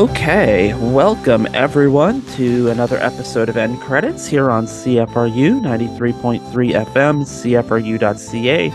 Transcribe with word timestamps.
Okay, 0.00 0.72
welcome 0.92 1.46
everyone 1.52 2.22
to 2.28 2.70
another 2.70 2.96
episode 2.96 3.50
of 3.50 3.58
End 3.58 3.78
Credits 3.82 4.26
here 4.26 4.50
on 4.50 4.64
CFRU 4.64 5.60
93.3 5.60 6.40
FM, 6.86 7.20
CFRU.ca, 7.20 8.70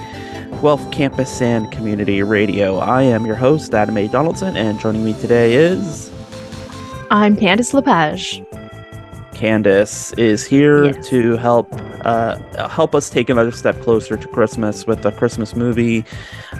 Guelph 0.62 0.92
Campus 0.92 1.42
and 1.42 1.72
Community 1.72 2.22
Radio. 2.22 2.78
I 2.78 3.02
am 3.02 3.26
your 3.26 3.34
host, 3.38 3.74
Adam 3.74 3.98
A. 3.98 4.08
Donaldson, 4.08 4.56
and 4.56 4.80
joining 4.80 5.04
me 5.04 5.14
today 5.14 5.56
is. 5.56 6.12
I'm 7.10 7.36
Candice 7.36 7.74
Lepage. 7.74 8.44
Candice 9.34 10.16
is 10.20 10.46
here 10.46 10.86
Yes. 10.94 11.10
to 11.10 11.38
help 11.38 11.68
uh, 12.02 12.38
help 12.70 12.94
us 12.94 13.10
take 13.10 13.32
another 13.32 13.52
step 13.52 13.82
closer 13.82 14.16
to 14.16 14.28
Christmas 14.28 14.86
with 14.86 15.04
a 15.04 15.12
Christmas 15.12 15.56
movie 15.56 16.06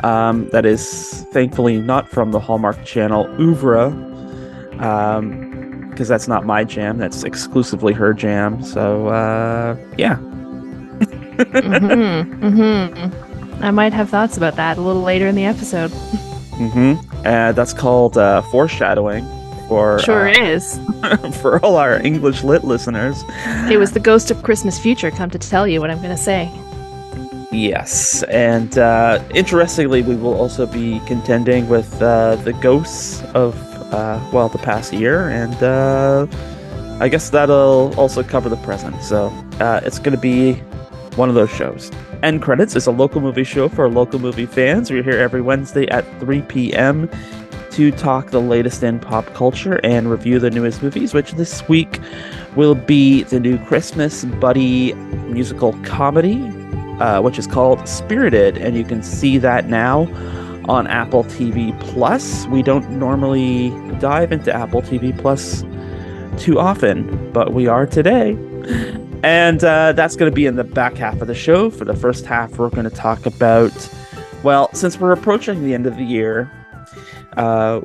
um, 0.04 0.50
that 0.50 0.66
is 0.66 1.24
thankfully 1.32 1.80
not 1.80 2.10
from 2.10 2.32
the 2.32 2.40
Hallmark 2.40 2.84
Channel 2.84 3.28
Oeuvre, 3.40 3.92
because 4.78 6.08
that's 6.08 6.28
not 6.28 6.46
my 6.46 6.64
jam. 6.64 6.98
That's 6.98 7.24
exclusively 7.24 7.94
her 7.94 8.14
jam. 8.14 8.62
So 8.64 9.08
uh, 9.08 9.78
yeah, 9.98 10.16
hmm 11.36 12.22
hmm 12.22 13.64
I 13.64 13.72
might 13.72 13.94
have 13.94 14.10
thoughts 14.10 14.38
about 14.38 14.56
that 14.58 14.78
a 14.78 14.82
little 14.82 15.02
later 15.02 15.28
in 15.28 15.36
the 15.36 15.46
episode. 15.46 15.90
hmm 15.90 16.94
uh, 17.26 17.52
that's 17.54 17.74
called 17.74 18.18
uh, 18.18 18.42
foreshadowing 18.44 19.26
for 19.68 20.00
Sure 20.00 20.30
uh, 20.30 20.34
is. 20.34 20.80
for 21.42 21.64
all 21.66 21.78
our 21.78 22.00
English 22.02 22.44
lit 22.44 22.64
listeners. 22.64 23.24
It 23.70 23.78
was 23.78 23.92
the 23.92 24.00
ghost 24.00 24.32
of 24.32 24.44
Christmas 24.44 24.78
future 24.78 25.12
come 25.12 25.30
to 25.32 25.40
tell 25.40 25.68
you 25.68 25.82
what 25.82 25.90
I'm 25.90 25.98
going 25.98 26.16
to 26.16 26.18
say. 26.18 26.52
Yes, 27.52 28.24
and 28.24 28.78
uh, 28.78 29.24
interestingly, 29.34 30.02
we 30.02 30.16
will 30.16 30.34
also 30.34 30.66
be 30.66 31.00
contending 31.06 31.70
with 31.70 32.02
uh, 32.02 32.36
the 32.38 32.54
ghosts 32.54 33.24
of 33.34 33.56
well 34.32 34.50
the 34.50 34.58
past 34.58 34.94
year, 34.94 35.30
and 35.30 35.62
uh, 35.64 36.28
I 37.00 37.10
guess 37.10 37.30
that'll 37.30 37.94
also 38.00 38.24
cover 38.24 38.50
the 38.50 38.58
present. 38.58 39.02
So 39.02 39.28
uh, 39.60 39.82
it's 39.84 40.00
going 40.00 40.16
to 40.16 40.22
be 40.22 40.54
one 41.16 41.30
of 41.30 41.36
those 41.36 41.50
shows. 41.50 41.92
End 42.24 42.42
Credits 42.42 42.76
is 42.76 42.88
a 42.88 42.92
local 42.92 43.22
movie 43.22 43.44
show 43.44 43.70
for 43.70 43.90
local 43.90 44.20
movie 44.20 44.46
fans. 44.46 44.92
We're 44.92 45.04
here 45.04 45.18
every 45.18 45.42
Wednesday 45.42 45.88
at 45.90 46.06
3 46.20 46.42
p.m. 46.44 47.10
to 47.72 47.92
talk 47.92 48.32
the 48.32 48.42
latest 48.42 48.84
in 48.84 49.00
pop 49.00 49.26
culture 49.34 49.80
and 49.84 50.10
review 50.10 50.40
the 50.40 50.50
newest 50.50 50.82
movies, 50.82 51.14
which 51.14 51.34
this 51.34 51.68
week 51.68 52.00
will 52.56 52.76
be 52.76 53.24
the 53.24 53.40
new 53.40 53.58
Christmas 53.66 54.26
buddy 54.26 54.94
musical 54.94 55.74
comedy 55.84 56.52
uh, 57.00 57.22
which 57.22 57.38
is 57.38 57.48
called 57.48 57.88
Spirited, 57.88 58.58
and 58.58 58.76
you 58.76 58.84
can 58.84 59.04
see 59.04 59.38
that 59.40 59.68
now 59.68 60.06
on 60.70 60.88
Apple 60.88 61.24
TV 61.24 61.78
Plus. 61.80 62.46
We 62.48 62.62
don't 62.64 62.90
normally 62.92 63.70
dive 64.00 64.32
into 64.32 64.54
Apple 64.54 64.82
TV 64.82 65.18
Plus 65.18 65.64
too 66.38 66.60
often, 66.60 67.32
but 67.32 67.54
we 67.54 67.68
are 67.68 67.86
today. 67.86 68.32
And 69.24 69.64
uh, 69.64 69.94
that's 69.94 70.16
going 70.16 70.32
to 70.32 70.36
be 70.36 70.46
in 70.46 70.56
the 70.56 70.64
back 70.64 70.96
half 70.96 71.22
of 71.22 71.28
the 71.28 71.36
show. 71.36 71.70
For 71.70 71.86
the 71.86 71.96
first 71.96 72.26
half, 72.26 72.58
we're 72.58 72.70
going 72.70 72.90
to 72.90 72.96
talk 72.96 73.26
about, 73.26 73.74
well, 74.44 74.70
since 74.74 75.00
we're 75.00 75.14
approaching 75.14 75.64
the 75.64 75.74
end 75.74 75.88
of 75.88 75.98
the 75.98 76.04
year, 76.04 76.52
uh, 77.38 77.82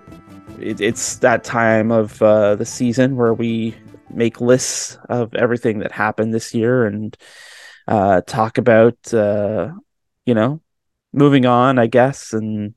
it, 0.61 0.81
it's 0.81 1.17
that 1.17 1.45
time 1.45 1.91
of 1.91 2.21
uh, 2.23 2.57
the 2.57 2.67
season 2.67 3.17
where 3.17 3.33
we 3.33 3.75
make 4.13 4.41
lists 4.41 4.99
of 5.09 5.35
everything 5.35 5.79
that 5.79 5.93
happened 5.93 6.35
this 6.35 6.55
year 6.55 6.85
and 6.85 7.17
uh, 7.89 8.21
talk 8.23 8.59
about, 8.59 9.15
uh, 9.15 9.71
you 10.27 10.35
know, 10.35 10.61
moving 11.13 11.47
on, 11.47 11.79
I 11.79 11.87
guess, 11.87 12.33
and 12.33 12.75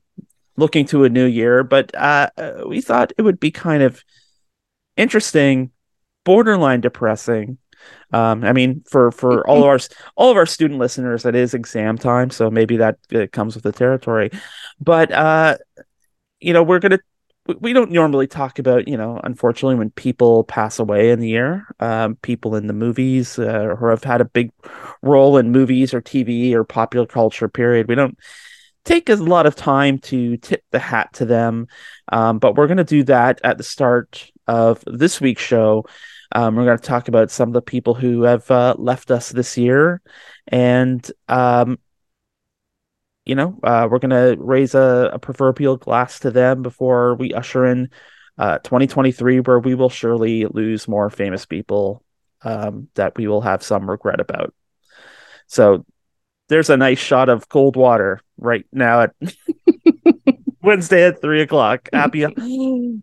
looking 0.56 0.86
to 0.86 1.04
a 1.04 1.08
new 1.08 1.26
year. 1.26 1.64
But 1.64 1.94
uh, 1.94 2.30
uh, 2.36 2.62
we 2.66 2.80
thought 2.80 3.12
it 3.18 3.22
would 3.22 3.40
be 3.40 3.50
kind 3.50 3.82
of 3.82 4.02
interesting, 4.96 5.70
borderline 6.24 6.80
depressing. 6.80 7.58
Um, 8.12 8.44
I 8.44 8.52
mean, 8.52 8.82
for 8.88 9.10
for 9.10 9.46
all 9.48 9.58
of 9.62 9.68
our 9.68 9.78
all 10.16 10.30
of 10.30 10.36
our 10.36 10.46
student 10.46 10.80
listeners, 10.80 11.24
it 11.26 11.34
is 11.34 11.54
exam 11.54 11.98
time, 11.98 12.30
so 12.30 12.50
maybe 12.50 12.78
that 12.78 12.98
uh, 13.14 13.26
comes 13.32 13.54
with 13.54 13.64
the 13.64 13.72
territory. 13.72 14.30
But 14.80 15.12
uh, 15.12 15.58
you 16.40 16.52
know, 16.52 16.62
we're 16.62 16.78
gonna 16.78 16.98
we- 17.46 17.56
we 17.60 17.72
don't 17.72 17.90
normally 17.90 18.26
talk 18.26 18.58
about 18.58 18.88
you 18.88 18.96
know 18.96 19.20
unfortunately 19.22 19.76
when 19.76 19.90
people 19.90 20.44
pass 20.44 20.78
away 20.78 21.10
in 21.10 21.20
the 21.20 21.28
year 21.28 21.66
um, 21.80 22.16
people 22.16 22.56
in 22.56 22.66
the 22.66 22.72
movies 22.72 23.38
uh, 23.38 23.74
who 23.78 23.86
have 23.86 24.04
had 24.04 24.20
a 24.20 24.24
big 24.24 24.50
role 25.02 25.36
in 25.36 25.52
movies 25.52 25.92
or 25.92 26.00
tv 26.00 26.52
or 26.54 26.64
popular 26.64 27.06
culture 27.06 27.48
period 27.48 27.86
we 27.88 27.94
don't 27.94 28.18
take 28.84 29.08
a 29.08 29.14
lot 29.14 29.46
of 29.46 29.56
time 29.56 29.98
to 29.98 30.36
tip 30.36 30.62
the 30.70 30.78
hat 30.78 31.12
to 31.12 31.24
them 31.24 31.66
um, 32.12 32.38
but 32.38 32.54
we're 32.54 32.66
going 32.66 32.76
to 32.76 32.84
do 32.84 33.02
that 33.02 33.40
at 33.44 33.58
the 33.58 33.64
start 33.64 34.30
of 34.46 34.82
this 34.86 35.20
week's 35.20 35.42
show 35.42 35.84
um, 36.32 36.56
we're 36.56 36.64
going 36.64 36.78
to 36.78 36.84
talk 36.84 37.08
about 37.08 37.30
some 37.30 37.48
of 37.48 37.54
the 37.54 37.62
people 37.62 37.94
who 37.94 38.22
have 38.22 38.50
uh, 38.50 38.74
left 38.78 39.10
us 39.10 39.30
this 39.30 39.56
year 39.56 40.02
and 40.48 41.10
um, 41.28 41.78
you 43.24 43.34
know, 43.34 43.58
uh, 43.62 43.88
we're 43.90 43.98
gonna 43.98 44.36
raise 44.38 44.74
a, 44.74 45.10
a 45.14 45.18
proverbial 45.18 45.76
glass 45.76 46.20
to 46.20 46.30
them 46.30 46.62
before 46.62 47.14
we 47.14 47.32
usher 47.32 47.64
in 47.64 47.90
uh, 48.36 48.58
2023, 48.58 49.40
where 49.40 49.58
we 49.58 49.74
will 49.74 49.88
surely 49.88 50.44
lose 50.46 50.88
more 50.88 51.08
famous 51.08 51.46
people 51.46 52.02
um, 52.42 52.88
that 52.94 53.16
we 53.16 53.26
will 53.26 53.40
have 53.40 53.62
some 53.62 53.88
regret 53.88 54.20
about. 54.20 54.54
So 55.46 55.86
there's 56.48 56.70
a 56.70 56.76
nice 56.76 56.98
shot 56.98 57.28
of 57.28 57.48
cold 57.48 57.76
water 57.76 58.20
right 58.38 58.66
now 58.72 59.02
at 59.02 59.14
Wednesday 60.62 61.06
at 61.06 61.20
three 61.20 61.42
o'clock. 61.42 61.88
Happy 61.92 62.26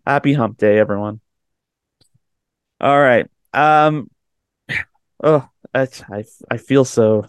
Happy 0.06 0.32
Hump 0.32 0.58
Day, 0.58 0.78
everyone. 0.78 1.20
All 2.80 3.00
right. 3.00 3.28
Um. 3.52 4.10
Oh, 5.22 5.48
I 5.74 5.88
I, 6.10 6.24
I 6.50 6.56
feel 6.56 6.84
so. 6.84 7.26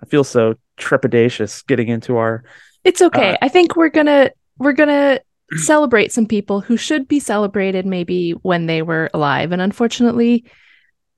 I 0.00 0.06
feel 0.06 0.24
so 0.24 0.56
trepidatious 0.76 1.64
getting 1.66 1.88
into 1.88 2.16
our 2.16 2.44
It's 2.82 3.00
okay. 3.00 3.34
Uh, 3.34 3.38
I 3.42 3.48
think 3.48 3.76
we're 3.76 3.90
to 3.90 4.32
we're 4.58 4.72
going 4.72 4.88
to 4.88 5.22
celebrate 5.58 6.12
some 6.12 6.26
people 6.26 6.60
who 6.60 6.76
should 6.76 7.06
be 7.06 7.20
celebrated 7.20 7.86
maybe 7.86 8.32
when 8.32 8.66
they 8.66 8.82
were 8.82 9.10
alive 9.14 9.52
and 9.52 9.60
unfortunately 9.60 10.44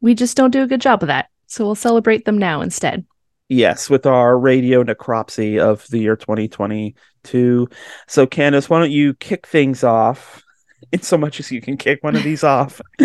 we 0.01 0.15
just 0.15 0.37
don't 0.37 0.51
do 0.51 0.63
a 0.63 0.67
good 0.67 0.81
job 0.81 1.03
of 1.03 1.07
that. 1.07 1.31
So 1.47 1.65
we'll 1.65 1.75
celebrate 1.75 2.25
them 2.25 2.37
now 2.37 2.61
instead. 2.61 3.07
Yes, 3.49 3.89
with 3.89 4.07
our 4.07 4.37
radio 4.37 4.83
necropsy 4.83 5.61
of 5.61 5.87
the 5.89 5.99
year 5.99 6.17
2022. 6.17 7.69
So, 8.09 8.27
Candice, 8.27 8.69
why 8.69 8.81
don't 8.81 8.91
you 8.91 9.15
kick 9.15 9.47
things 9.47 9.85
off 9.85 10.43
in 10.93 11.03
so 11.03 11.17
much 11.17 11.39
as 11.39 11.53
you 11.53 11.61
can 11.61 11.77
kick 11.77 12.03
one 12.03 12.17
of 12.17 12.25
these 12.25 12.43
off 12.43 12.81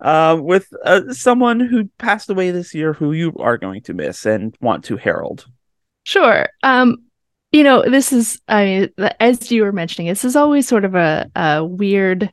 uh, 0.00 0.38
with 0.40 0.68
uh, 0.84 1.12
someone 1.12 1.60
who 1.60 1.88
passed 1.98 2.28
away 2.28 2.50
this 2.50 2.74
year 2.74 2.92
who 2.92 3.12
you 3.12 3.34
are 3.38 3.56
going 3.56 3.82
to 3.82 3.94
miss 3.94 4.26
and 4.26 4.54
want 4.60 4.84
to 4.84 4.96
herald? 4.96 5.46
Sure. 6.04 6.48
Um, 6.62 7.04
you 7.50 7.64
know, 7.64 7.82
this 7.82 8.12
is 8.12 8.40
I 8.46 8.64
mean, 8.64 8.88
as 9.20 9.50
you 9.50 9.62
were 9.62 9.72
mentioning, 9.72 10.08
this 10.08 10.24
is 10.24 10.36
always 10.36 10.68
sort 10.68 10.84
of 10.84 10.94
a, 10.94 11.30
a 11.34 11.64
weird 11.64 12.30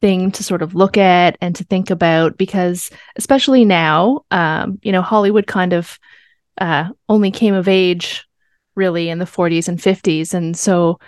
thing 0.00 0.32
to 0.32 0.42
sort 0.42 0.62
of 0.62 0.74
look 0.74 0.96
at 0.96 1.36
and 1.40 1.54
to 1.54 1.64
think 1.64 1.90
about 1.90 2.36
because 2.36 2.90
especially 3.16 3.64
now, 3.64 4.24
um, 4.32 4.80
you 4.82 4.90
know, 4.90 5.02
Hollywood 5.02 5.46
kind 5.46 5.72
of 5.72 5.98
uh 6.60 6.88
only 7.08 7.30
came 7.30 7.54
of 7.54 7.68
age 7.68 8.26
really 8.76 9.08
in 9.08 9.18
the 9.18 9.24
40s 9.24 9.68
and 9.68 9.78
50s. 9.78 10.34
And 10.34 10.56
so 10.56 10.98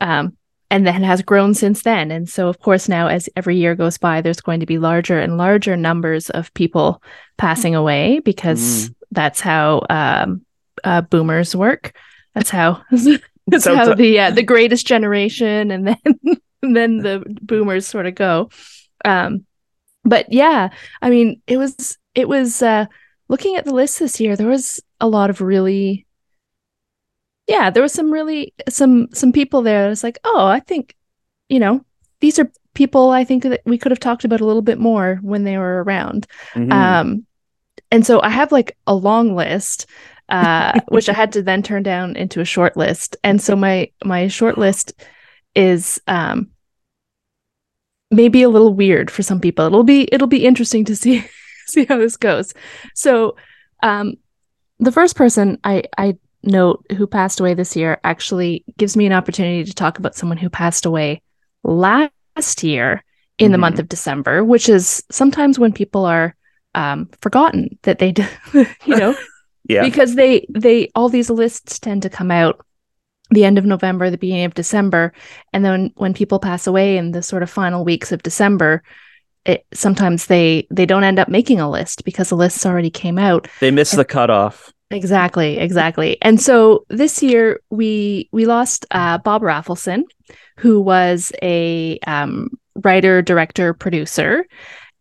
um 0.00 0.36
and 0.70 0.86
then 0.86 1.02
has 1.02 1.20
grown 1.22 1.52
since 1.54 1.82
then. 1.82 2.10
And 2.10 2.28
so 2.28 2.48
of 2.48 2.58
course 2.60 2.88
now 2.88 3.06
as 3.08 3.28
every 3.36 3.56
year 3.56 3.74
goes 3.74 3.98
by, 3.98 4.20
there's 4.22 4.40
going 4.40 4.60
to 4.60 4.66
be 4.66 4.78
larger 4.78 5.18
and 5.18 5.36
larger 5.36 5.76
numbers 5.76 6.30
of 6.30 6.52
people 6.54 7.02
passing 7.36 7.74
away 7.74 8.20
because 8.20 8.90
that's 9.10 9.40
how 9.40 9.82
um 9.90 10.42
uh, 10.84 11.02
boomers 11.02 11.54
work. 11.54 11.92
That's 12.34 12.48
how 12.50 12.82
that's 13.46 13.64
So- 13.64 13.76
how 13.76 13.94
the 13.94 14.18
uh, 14.18 14.30
the 14.30 14.42
greatest 14.42 14.86
generation 14.86 15.70
and 15.70 15.86
then 15.88 15.96
and 16.62 16.76
then 16.76 16.98
the 16.98 17.22
boomers 17.42 17.86
sort 17.86 18.06
of 18.06 18.14
go. 18.14 18.48
Um, 19.04 19.44
but 20.04 20.32
yeah, 20.32 20.70
I 21.02 21.10
mean, 21.10 21.42
it 21.46 21.58
was 21.58 21.98
it 22.14 22.28
was 22.28 22.62
uh, 22.62 22.86
looking 23.32 23.56
at 23.56 23.64
the 23.64 23.72
list 23.74 23.98
this 23.98 24.20
year. 24.20 24.36
There 24.36 24.46
was 24.46 24.78
a 25.00 25.08
lot 25.08 25.30
of 25.30 25.40
really, 25.40 26.06
yeah, 27.46 27.70
there 27.70 27.82
was 27.82 27.94
some 27.94 28.12
really 28.12 28.52
some 28.68 29.08
some 29.14 29.32
people 29.32 29.62
there. 29.62 29.90
It's 29.90 30.04
like, 30.04 30.18
oh, 30.22 30.46
I 30.46 30.60
think, 30.60 30.94
you 31.48 31.58
know, 31.58 31.82
these 32.20 32.38
are 32.38 32.52
people 32.74 33.08
I 33.08 33.24
think 33.24 33.42
that 33.44 33.62
we 33.64 33.78
could 33.78 33.90
have 33.90 34.00
talked 34.00 34.26
about 34.26 34.42
a 34.42 34.44
little 34.44 34.60
bit 34.60 34.78
more 34.78 35.18
when 35.22 35.44
they 35.44 35.56
were 35.56 35.82
around. 35.82 36.26
Mhm. 36.52 36.72
Um, 36.72 37.26
and 37.90 38.06
so 38.06 38.20
I 38.20 38.28
have 38.28 38.52
like 38.52 38.76
a 38.86 38.94
long 38.94 39.34
list, 39.34 39.86
uh, 40.28 40.78
which 40.88 41.08
I 41.08 41.14
had 41.14 41.32
to 41.32 41.42
then 41.42 41.62
turn 41.62 41.82
down 41.82 42.16
into 42.16 42.42
a 42.42 42.44
short 42.44 42.76
list. 42.76 43.16
And 43.24 43.40
so 43.40 43.56
my 43.56 43.90
my 44.04 44.28
short 44.28 44.58
list 44.58 44.92
is 45.54 46.02
um 46.06 46.50
maybe 48.10 48.42
a 48.42 48.50
little 48.50 48.74
weird 48.74 49.10
for 49.10 49.22
some 49.22 49.40
people. 49.40 49.64
It'll 49.64 49.84
be 49.84 50.06
it'll 50.12 50.26
be 50.26 50.44
interesting 50.44 50.84
to 50.84 50.94
see 50.94 51.24
see 51.66 51.84
how 51.84 51.98
this 51.98 52.16
goes. 52.16 52.54
So 52.94 53.36
um 53.82 54.14
the 54.78 54.92
first 54.92 55.16
person 55.16 55.58
I 55.64 55.84
I 55.96 56.16
note 56.42 56.84
who 56.96 57.06
passed 57.06 57.40
away 57.40 57.54
this 57.54 57.76
year 57.76 58.00
actually 58.04 58.64
gives 58.76 58.96
me 58.96 59.06
an 59.06 59.12
opportunity 59.12 59.64
to 59.64 59.74
talk 59.74 59.98
about 59.98 60.14
someone 60.14 60.38
who 60.38 60.50
passed 60.50 60.86
away 60.86 61.22
last 61.62 62.62
year 62.62 63.04
in 63.38 63.46
mm-hmm. 63.46 63.52
the 63.52 63.58
month 63.58 63.78
of 63.78 63.88
December, 63.88 64.44
which 64.44 64.68
is 64.68 65.04
sometimes 65.10 65.58
when 65.58 65.72
people 65.72 66.04
are 66.04 66.34
um, 66.74 67.08
forgotten 67.20 67.78
that 67.82 67.98
they, 67.98 68.12
do, 68.12 68.26
you 68.54 68.96
know, 68.96 69.14
yeah, 69.68 69.82
because 69.82 70.14
they 70.14 70.46
they 70.50 70.90
all 70.94 71.08
these 71.08 71.30
lists 71.30 71.78
tend 71.78 72.02
to 72.02 72.10
come 72.10 72.30
out 72.30 72.64
the 73.30 73.44
end 73.44 73.58
of 73.58 73.64
November, 73.64 74.10
the 74.10 74.18
beginning 74.18 74.44
of 74.44 74.54
December, 74.54 75.12
and 75.52 75.64
then 75.64 75.92
when 75.96 76.14
people 76.14 76.38
pass 76.38 76.66
away 76.66 76.96
in 76.96 77.12
the 77.12 77.22
sort 77.22 77.42
of 77.42 77.50
final 77.50 77.84
weeks 77.84 78.12
of 78.12 78.22
December, 78.22 78.82
it, 79.44 79.66
sometimes 79.72 80.26
they 80.26 80.66
they 80.70 80.86
don't 80.86 81.04
end 81.04 81.18
up 81.18 81.28
making 81.28 81.60
a 81.60 81.70
list 81.70 82.04
because 82.04 82.28
the 82.28 82.36
lists 82.36 82.64
already 82.64 82.90
came 82.90 83.18
out. 83.18 83.48
They 83.60 83.70
miss 83.70 83.92
and, 83.92 84.00
the 84.00 84.04
cutoff. 84.04 84.72
Exactly, 84.90 85.58
exactly. 85.58 86.18
And 86.22 86.40
so 86.40 86.84
this 86.88 87.22
year 87.22 87.60
we 87.70 88.28
we 88.32 88.46
lost 88.46 88.86
uh, 88.90 89.18
Bob 89.18 89.42
Rafelson, 89.42 90.04
who 90.58 90.80
was 90.80 91.32
a 91.42 91.98
um, 92.06 92.50
writer, 92.76 93.22
director, 93.22 93.74
producer, 93.74 94.46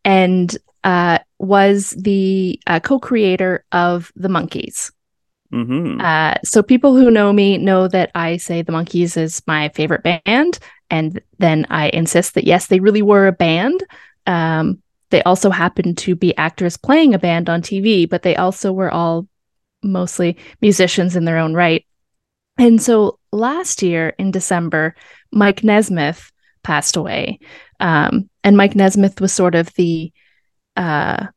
and 0.03 0.57
uh, 0.83 1.19
was 1.39 1.91
the 1.91 2.59
uh, 2.67 2.79
co-creator 2.79 3.63
of 3.71 4.11
the 4.15 4.29
Monkees. 4.29 4.91
Mm-hmm. 5.53 5.99
Uh, 5.99 6.35
so 6.43 6.63
people 6.63 6.95
who 6.95 7.11
know 7.11 7.33
me 7.33 7.57
know 7.57 7.87
that 7.89 8.09
I 8.15 8.37
say 8.37 8.61
the 8.61 8.71
Monkees 8.71 9.17
is 9.17 9.43
my 9.45 9.69
favorite 9.69 10.03
band, 10.03 10.59
and 10.89 11.21
then 11.39 11.67
I 11.69 11.89
insist 11.89 12.35
that 12.35 12.45
yes, 12.45 12.67
they 12.67 12.79
really 12.79 13.01
were 13.01 13.27
a 13.27 13.33
band. 13.33 13.83
Um, 14.25 14.81
they 15.09 15.21
also 15.23 15.49
happened 15.49 15.97
to 15.99 16.15
be 16.15 16.35
actors 16.37 16.77
playing 16.77 17.13
a 17.13 17.19
band 17.19 17.49
on 17.49 17.61
TV, 17.61 18.09
but 18.09 18.23
they 18.23 18.35
also 18.35 18.71
were 18.71 18.91
all 18.91 19.27
mostly 19.83 20.37
musicians 20.61 21.15
in 21.15 21.25
their 21.25 21.37
own 21.37 21.53
right. 21.53 21.85
And 22.57 22.81
so 22.81 23.19
last 23.31 23.81
year 23.81 24.13
in 24.17 24.31
December, 24.31 24.95
Mike 25.31 25.63
Nesmith 25.63 26.31
passed 26.63 26.95
away. 26.95 27.39
Um, 27.79 28.29
and 28.43 28.55
Mike 28.55 28.75
Nesmith 28.75 29.19
was 29.19 29.33
sort 29.33 29.55
of 29.55 29.73
the 29.73 30.11
uh, 30.77 31.27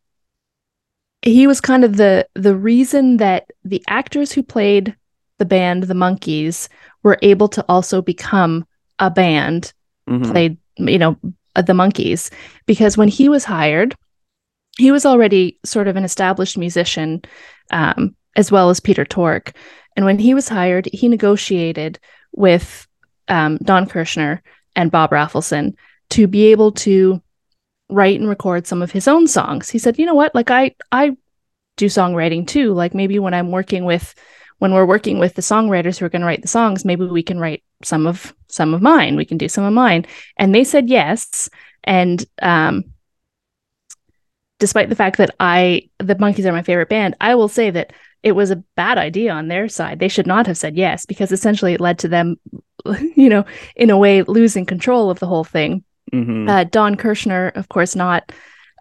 he 1.22 1.46
was 1.46 1.60
kind 1.60 1.84
of 1.84 1.96
the 1.96 2.28
the 2.34 2.54
reason 2.54 3.16
that 3.16 3.50
the 3.64 3.82
actors 3.88 4.32
who 4.32 4.42
played 4.42 4.94
the 5.38 5.44
band 5.44 5.84
the 5.84 5.94
Monkees 5.94 6.69
were 7.02 7.19
able 7.22 7.48
to 7.48 7.64
also 7.69 8.02
become 8.02 8.66
a 8.98 9.10
band 9.10 9.72
mm-hmm. 10.08 10.31
played 10.31 10.58
you 10.76 10.98
know 10.98 11.16
the 11.55 11.73
Monkees 11.73 12.31
because 12.67 12.97
when 12.97 13.09
he 13.09 13.29
was 13.29 13.45
hired 13.45 13.95
he 14.77 14.91
was 14.91 15.06
already 15.06 15.59
sort 15.65 15.87
of 15.87 15.97
an 15.97 16.05
established 16.05 16.59
musician 16.59 17.23
um, 17.71 18.15
as 18.37 18.51
well 18.51 18.71
as 18.71 18.81
Peter 18.81 19.05
Tork 19.05 19.53
and 19.97 20.05
when 20.05 20.19
he 20.19 20.35
was 20.35 20.49
hired 20.49 20.89
he 20.93 21.09
negotiated 21.09 21.99
with 22.33 22.87
um, 23.29 23.59
Don 23.59 23.87
Kirshner 23.87 24.41
and 24.77 24.91
Bob 24.91 25.11
Rafelson 25.11 25.75
to 26.11 26.27
be 26.27 26.47
able 26.47 26.73
to 26.73 27.23
write 27.89 28.19
and 28.19 28.29
record 28.29 28.67
some 28.67 28.83
of 28.83 28.91
his 28.91 29.09
own 29.09 29.27
songs. 29.27 29.71
He 29.71 29.79
said, 29.79 29.99
"You 29.99 30.06
know 30.06 30.15
what? 30.15 30.35
Like 30.35 30.51
I 30.51 30.75
I 30.93 31.17
do 31.77 31.87
songwriting 31.87 32.47
too. 32.47 32.73
Like 32.73 32.95
maybe 32.95 33.19
when 33.19 33.35
I'm 33.35 33.51
working 33.51 33.85
with 33.85 34.15
when 34.64 34.72
we're 34.72 34.87
working 34.87 35.19
with 35.19 35.34
the 35.34 35.43
songwriters 35.43 35.99
who 35.99 36.06
are 36.06 36.08
going 36.08 36.22
to 36.22 36.26
write 36.26 36.40
the 36.40 36.49
songs, 36.49 36.87
maybe 36.87 37.05
we 37.05 37.22
can 37.22 37.38
write 37.38 37.62
some 37.82 38.06
of 38.06 38.34
some 38.49 38.72
of 38.72 38.81
mine. 38.81 39.14
We 39.14 39.26
can 39.26 39.37
do 39.37 39.46
some 39.46 39.62
of 39.62 39.75
mine." 39.75 40.06
And 40.38 40.55
they 40.55 40.64
said 40.64 40.88
yes. 40.88 41.50
And 41.84 42.25
um 42.40 42.84
despite 44.58 44.88
the 44.88 44.96
fact 44.96 45.19
that 45.19 45.34
I 45.38 45.90
the 45.99 46.14
Monkees 46.14 46.46
are 46.46 46.52
my 46.52 46.62
favorite 46.62 46.88
band, 46.88 47.14
I 47.20 47.34
will 47.34 47.49
say 47.49 47.69
that 47.69 47.93
it 48.22 48.32
was 48.32 48.50
a 48.50 48.64
bad 48.75 48.96
idea 48.96 49.32
on 49.32 49.49
their 49.49 49.69
side. 49.69 49.99
They 49.99 50.08
should 50.08 50.26
not 50.26 50.46
have 50.46 50.56
said 50.56 50.78
yes 50.78 51.05
because 51.05 51.31
essentially 51.31 51.75
it 51.75 51.81
led 51.82 51.99
to 51.99 52.08
them, 52.08 52.37
you 53.14 53.28
know, 53.28 53.44
in 53.76 53.90
a 53.90 53.99
way 53.99 54.22
losing 54.22 54.64
control 54.64 55.10
of 55.10 55.19
the 55.19 55.26
whole 55.26 55.44
thing. 55.44 55.84
Mm-hmm. 56.10 56.49
Uh, 56.49 56.64
Don 56.64 56.96
Kirshner, 56.96 57.55
of 57.55 57.69
course, 57.69 57.94
not 57.94 58.32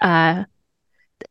uh, 0.02 0.46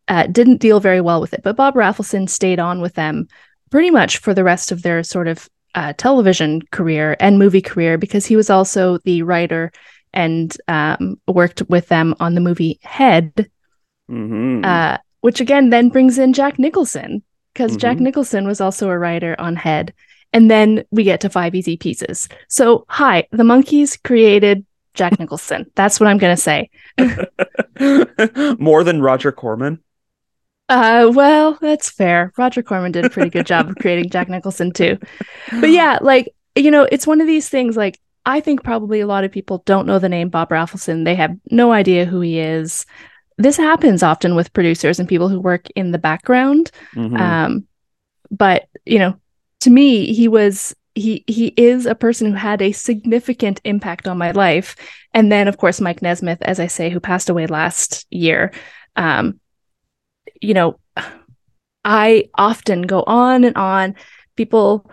uh, 0.09 0.27
didn't 0.27 0.61
deal 0.61 0.79
very 0.79 1.01
well 1.01 1.23
with 1.23 1.33
it, 1.33 1.41
but 1.43 1.57
Bob 1.57 1.73
Rafelson 1.73 2.29
stayed 2.29 2.61
on 2.61 2.83
with 2.83 2.93
them 2.93 3.29
pretty 3.73 3.91
much 3.91 4.19
for 4.19 4.35
the 4.35 4.45
rest 4.45 4.71
of 4.71 4.83
their 4.83 5.03
sort 5.03 5.27
of 5.27 5.49
uh, 5.75 5.95
television 5.95 6.61
career 6.71 7.17
and 7.19 7.39
movie 7.39 7.63
career 7.63 7.99
because 7.99 8.27
he 8.27 8.37
was 8.37 8.51
also 8.51 8.99
the 8.99 9.23
writer 9.23 9.73
and 10.13 10.57
um, 10.69 11.19
worked 11.27 11.63
with 11.71 11.89
them 11.89 12.15
on 12.21 12.35
the 12.35 12.41
movie 12.41 12.79
Head, 12.83 13.51
mm-hmm. 14.11 14.63
Uh, 14.63 14.99
which 15.23 15.41
again 15.41 15.71
then 15.71 15.89
brings 15.89 16.19
in 16.19 16.35
Jack 16.35 16.59
Nicholson 16.59 17.23
because 17.55 17.73
mm-hmm. 17.73 17.79
Jack 17.79 17.99
Nicholson 17.99 18.47
was 18.47 18.61
also 18.61 18.91
a 18.91 18.99
writer 18.99 19.35
on 19.39 19.57
Head. 19.57 19.95
And 20.35 20.51
then 20.51 20.85
we 20.91 21.05
get 21.05 21.21
to 21.23 21.31
Five 21.31 21.55
Easy 21.55 21.77
Pieces. 21.77 22.27
So, 22.49 22.87
hi, 22.89 23.27
the 23.33 23.43
Monkees 23.43 24.03
created 24.03 24.65
Jack 24.95 25.19
Nicholson. 25.19 25.71
That's 25.75 26.01
what 26.01 26.09
I'm 26.09 26.17
going 26.17 26.35
to 26.35 26.43
say. 26.43 26.71
More 28.59 28.83
than 28.83 29.03
Roger 29.03 29.31
Corman? 29.31 29.83
Uh, 30.73 31.11
well, 31.13 31.59
that's 31.61 31.91
fair. 31.91 32.33
Roger 32.39 32.63
Corman 32.63 32.93
did 32.93 33.05
a 33.05 33.11
pretty 33.11 33.31
good 33.31 33.47
job 33.47 33.69
of 33.69 33.77
creating 33.77 34.11
Jack 34.11 34.29
Nicholson 34.29 34.73
too. 34.73 34.99
But 35.61 35.71
yeah, 35.71 35.99
like, 36.01 36.35
you 36.57 36.71
know, 36.71 36.89
it's 36.91 37.07
one 37.07 37.21
of 37.21 37.27
these 37.27 37.49
things 37.49 37.77
like 37.77 38.01
I 38.25 38.41
think 38.41 38.63
probably 38.63 39.01
a 39.01 39.07
lot 39.07 39.25
of 39.25 39.33
people 39.33 39.63
don't 39.67 39.87
know 39.87 39.99
the 39.99 40.09
name 40.09 40.29
Bob 40.29 40.49
Rafelson. 40.51 41.05
They 41.05 41.15
have 41.17 41.37
no 41.51 41.73
idea 41.73 42.05
who 42.07 42.21
he 42.21 42.39
is. 42.39 42.87
This 43.37 43.57
happens 43.57 44.03
often 44.03 44.35
with 44.35 44.53
producers 44.53 44.99
and 44.99 45.09
people 45.09 45.29
who 45.29 45.41
work 45.41 45.69
in 45.75 45.91
the 45.91 45.99
background. 45.99 46.71
Mm-hmm. 46.95 47.17
Um, 47.17 47.67
but 48.31 48.69
you 48.87 48.99
know, 48.99 49.17
to 49.61 49.71
me, 49.71 50.13
he 50.15 50.27
was 50.27 50.75
he 50.95 51.25
he 51.27 51.49
is 51.57 51.87
a 51.87 51.95
person 51.95 52.29
who 52.29 52.37
had 52.37 52.63
a 52.63 52.73
significant 52.73 53.61
impact 53.65 54.07
on 54.07 54.19
my 54.19 54.31
life 54.31 54.77
and 55.15 55.33
then 55.33 55.49
of 55.49 55.57
course 55.57 55.81
mike 55.81 56.03
nesmith 56.03 56.43
as 56.43 56.61
i 56.61 56.67
say 56.67 56.91
who 56.91 57.01
passed 57.01 57.31
away 57.31 57.47
last 57.47 58.05
year 58.11 58.53
um 58.97 59.41
you 60.43 60.55
know 60.55 60.79
i 61.85 62.29
often 62.35 62.83
go 62.83 63.03
on 63.07 63.45
and 63.45 63.57
on. 63.57 63.95
People 64.37 64.91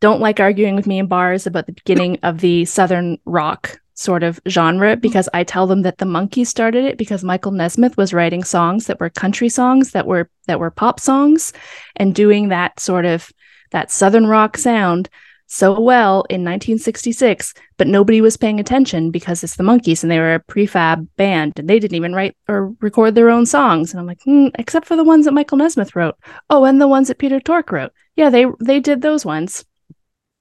don't 0.00 0.20
like 0.20 0.40
arguing 0.40 0.74
with 0.74 0.86
me 0.86 0.98
in 0.98 1.06
bars 1.06 1.46
about 1.46 1.66
the 1.66 1.72
beginning 1.72 2.18
of 2.22 2.40
the 2.40 2.64
southern 2.64 3.18
rock 3.24 3.78
sort 3.94 4.22
of 4.24 4.40
genre 4.48 4.96
because 4.96 5.28
I 5.32 5.44
tell 5.44 5.68
them 5.68 5.82
that 5.82 5.98
the 5.98 6.04
Monkees 6.04 6.48
started 6.48 6.84
it 6.84 6.98
because 6.98 7.22
Michael 7.22 7.52
Nesmith 7.52 7.96
was 7.96 8.12
writing 8.12 8.42
songs 8.42 8.86
that 8.86 8.98
were 8.98 9.08
country 9.08 9.48
songs 9.48 9.92
that 9.92 10.06
were 10.06 10.28
that 10.46 10.58
were 10.58 10.70
pop 10.70 10.98
songs 10.98 11.52
and 11.96 12.14
doing 12.14 12.48
that 12.48 12.80
sort 12.80 13.04
of 13.04 13.30
that 13.70 13.90
Southern 13.90 14.26
rock 14.26 14.56
sound 14.56 15.08
so 15.46 15.78
well 15.78 16.24
in 16.30 16.42
1966, 16.42 17.54
but 17.76 17.86
nobody 17.86 18.20
was 18.20 18.36
paying 18.36 18.58
attention 18.58 19.10
because 19.10 19.44
it's 19.44 19.56
the 19.56 19.62
Monkees 19.62 20.02
and 20.02 20.10
they 20.10 20.18
were 20.18 20.34
a 20.34 20.40
prefab 20.40 21.06
band 21.16 21.58
and 21.58 21.68
they 21.68 21.78
didn't 21.78 21.96
even 21.96 22.14
write 22.14 22.36
or 22.48 22.74
record 22.80 23.14
their 23.14 23.30
own 23.30 23.46
songs. 23.46 23.92
And 23.92 24.00
I'm 24.00 24.06
like, 24.06 24.20
mm, 24.26 24.50
except 24.58 24.86
for 24.86 24.96
the 24.96 25.04
ones 25.04 25.26
that 25.26 25.32
Michael 25.32 25.58
Nesmith 25.58 25.94
wrote. 25.94 26.16
Oh, 26.50 26.64
and 26.64 26.80
the 26.80 26.88
ones 26.88 27.08
that 27.08 27.18
Peter 27.18 27.40
Tork 27.40 27.70
wrote. 27.72 27.92
Yeah, 28.16 28.30
they 28.30 28.46
they 28.60 28.80
did 28.80 29.02
those 29.02 29.24
ones. 29.24 29.64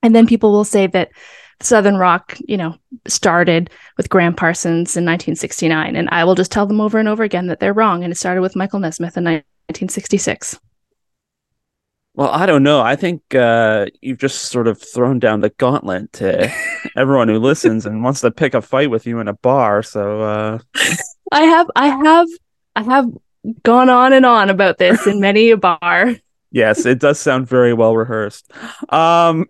And 0.01 0.15
then 0.15 0.27
people 0.27 0.51
will 0.51 0.65
say 0.65 0.88
that 0.88 1.12
Southern 1.62 1.98
rock, 1.98 2.38
you 2.48 2.57
know, 2.57 2.75
started 3.07 3.69
with 3.98 4.10
Gram 4.10 4.36
Parsons 4.36 4.98
in 4.98 5.05
1969, 5.05 5.95
and 5.95 6.10
I 6.10 6.24
will 6.25 6.36
just 6.36 6.51
tell 6.51 6.65
them 6.65 6.81
over 6.81 6.98
and 6.98 7.07
over 7.07 7.24
again 7.24 7.48
that 7.48 7.60
they're 7.60 7.74
wrong, 7.74 8.03
and 8.03 8.12
it 8.12 8.17
started 8.17 8.41
with 8.41 8.55
Michael 8.55 8.79
Nesmith 8.79 9.17
in 9.17 9.24
1966. 9.24 10.60
Well, 12.15 12.29
I 12.29 12.46
don't 12.46 12.62
know. 12.62 12.79
I 12.82 12.96
think 12.96 13.34
uh, 13.34 13.88
you've 14.01 14.20
just 14.20 14.43
sort 14.43 14.67
of 14.67 14.79
thrown 14.79 15.17
down 15.20 15.41
the 15.41 15.50
gauntlet 15.50 16.13
to 16.13 16.53
everyone 16.98 17.27
who 17.27 17.39
listens 17.39 17.86
and 17.86 18.03
wants 18.03 18.22
to 18.22 18.29
pick 18.32 18.53
a 18.53 18.62
fight 18.62 18.91
with 18.91 19.08
you 19.08 19.20
in 19.20 19.27
a 19.27 19.34
bar. 19.34 19.82
So 19.82 20.22
uh... 20.22 20.60
I 21.32 21.41
have, 21.41 21.67
I 21.75 21.88
have, 21.88 22.27
I 22.75 22.84
have 22.84 23.10
gone 23.63 23.89
on 23.89 24.13
and 24.13 24.25
on 24.25 24.50
about 24.50 24.77
this 24.77 25.08
in 25.08 25.20
many 25.20 25.50
a 25.50 25.58
bar. 25.58 26.15
yes, 26.51 26.86
it 26.86 27.00
does 27.00 27.20
sound 27.20 27.48
very 27.48 27.74
well 27.74 27.96
rehearsed. 27.96 28.51
Um, 28.89 29.46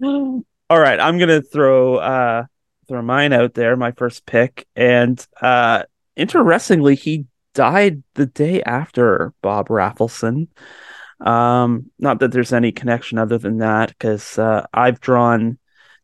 all 0.02 0.44
right, 0.70 1.00
I'm 1.00 1.18
gonna 1.18 1.42
throw 1.42 1.96
uh, 1.96 2.44
throw 2.88 3.02
mine 3.02 3.32
out 3.32 3.54
there. 3.54 3.76
My 3.76 3.92
first 3.92 4.26
pick, 4.26 4.66
and 4.76 5.24
uh, 5.40 5.84
interestingly, 6.16 6.94
he 6.94 7.26
died 7.54 8.02
the 8.14 8.26
day 8.26 8.62
after 8.62 9.32
Bob 9.42 9.68
Rafelson. 9.68 10.48
Um, 11.20 11.90
not 11.98 12.20
that 12.20 12.32
there's 12.32 12.52
any 12.52 12.72
connection 12.72 13.18
other 13.18 13.38
than 13.38 13.58
that, 13.58 13.88
because 13.90 14.38
uh, 14.38 14.66
I've 14.72 15.00
drawn 15.00 15.58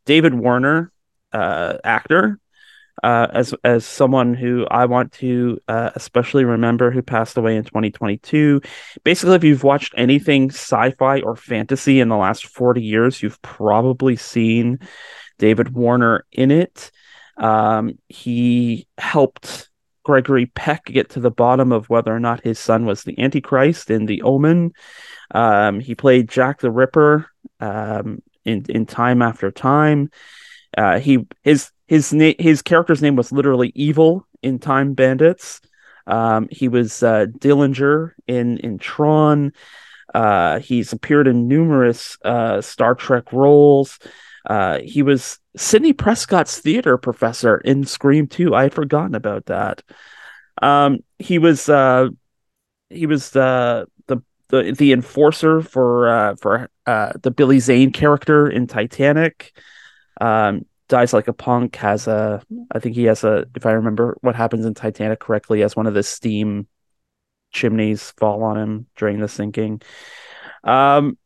David 0.06 0.34
Warner, 0.34 0.92
uh, 1.32 1.78
actor, 1.84 2.38
uh, 3.02 3.28
as 3.32 3.54
as 3.64 3.86
someone 3.86 4.34
who 4.34 4.66
I 4.70 4.86
want 4.86 5.12
to 5.12 5.58
uh, 5.68 5.90
especially 5.94 6.44
remember 6.44 6.90
who 6.90 7.02
passed 7.02 7.36
away 7.36 7.56
in 7.56 7.64
2022. 7.64 8.60
Basically, 9.04 9.36
if 9.36 9.44
you've 9.44 9.64
watched 9.64 9.94
anything 9.96 10.50
sci-fi 10.50 11.20
or 11.20 11.36
fantasy 11.36 12.00
in 12.00 12.08
the 12.08 12.16
last 12.16 12.46
40 12.46 12.82
years, 12.82 13.22
you've 13.22 13.40
probably 13.42 14.16
seen 14.16 14.80
David 15.38 15.74
Warner 15.74 16.26
in 16.30 16.50
it. 16.50 16.90
Um, 17.38 17.98
he 18.08 18.86
helped 18.98 19.69
Gregory 20.04 20.46
Peck 20.46 20.86
get 20.86 21.10
to 21.10 21.20
the 21.20 21.30
bottom 21.30 21.72
of 21.72 21.88
whether 21.88 22.14
or 22.14 22.20
not 22.20 22.44
his 22.44 22.58
son 22.58 22.86
was 22.86 23.04
the 23.04 23.18
Antichrist 23.18 23.90
in 23.90 24.06
The 24.06 24.22
Omen. 24.22 24.72
Um, 25.32 25.80
he 25.80 25.94
played 25.94 26.28
Jack 26.28 26.60
the 26.60 26.70
Ripper 26.70 27.26
um, 27.60 28.22
in 28.44 28.64
in 28.68 28.86
Time 28.86 29.22
After 29.22 29.50
Time. 29.50 30.10
Uh, 30.76 30.98
he 30.98 31.26
his 31.42 31.70
his 31.86 32.12
name 32.12 32.34
his 32.38 32.62
character's 32.62 33.02
name 33.02 33.16
was 33.16 33.32
literally 33.32 33.72
Evil 33.74 34.26
in 34.42 34.58
Time 34.58 34.94
Bandits. 34.94 35.60
Um, 36.06 36.48
he 36.50 36.68
was 36.68 37.02
uh, 37.02 37.26
Dillinger 37.26 38.12
in 38.26 38.58
in 38.58 38.78
Tron. 38.78 39.52
Uh, 40.14 40.58
he's 40.58 40.92
appeared 40.92 41.28
in 41.28 41.46
numerous 41.46 42.18
uh, 42.24 42.60
Star 42.60 42.94
Trek 42.94 43.32
roles. 43.32 43.98
Uh, 44.50 44.80
he 44.82 45.00
was 45.00 45.38
Sidney 45.56 45.92
Prescott's 45.92 46.58
theater 46.58 46.98
professor 46.98 47.58
in 47.58 47.84
Scream 47.84 48.26
2. 48.26 48.52
I 48.52 48.64
had 48.64 48.74
forgotten 48.74 49.14
about 49.14 49.46
that. 49.46 49.80
Um, 50.60 50.98
he 51.20 51.38
was 51.38 51.68
uh, 51.68 52.08
he 52.88 53.06
was 53.06 53.30
the 53.30 53.86
the 54.08 54.16
the, 54.48 54.72
the 54.76 54.92
enforcer 54.92 55.62
for 55.62 56.08
uh, 56.08 56.34
for 56.34 56.68
uh, 56.84 57.12
the 57.22 57.30
Billy 57.30 57.60
Zane 57.60 57.92
character 57.92 58.50
in 58.50 58.66
Titanic. 58.66 59.56
Um, 60.20 60.66
dies 60.88 61.12
like 61.12 61.28
a 61.28 61.32
punk. 61.32 61.76
Has 61.76 62.08
a 62.08 62.42
I 62.72 62.80
think 62.80 62.96
he 62.96 63.04
has 63.04 63.22
a 63.22 63.46
if 63.54 63.66
I 63.66 63.70
remember 63.70 64.18
what 64.20 64.34
happens 64.34 64.66
in 64.66 64.74
Titanic 64.74 65.20
correctly, 65.20 65.60
has 65.60 65.76
one 65.76 65.86
of 65.86 65.94
the 65.94 66.02
steam 66.02 66.66
chimneys 67.52 68.10
fall 68.18 68.42
on 68.42 68.58
him 68.58 68.86
during 68.96 69.20
the 69.20 69.28
sinking. 69.28 69.80
Um, 70.64 71.18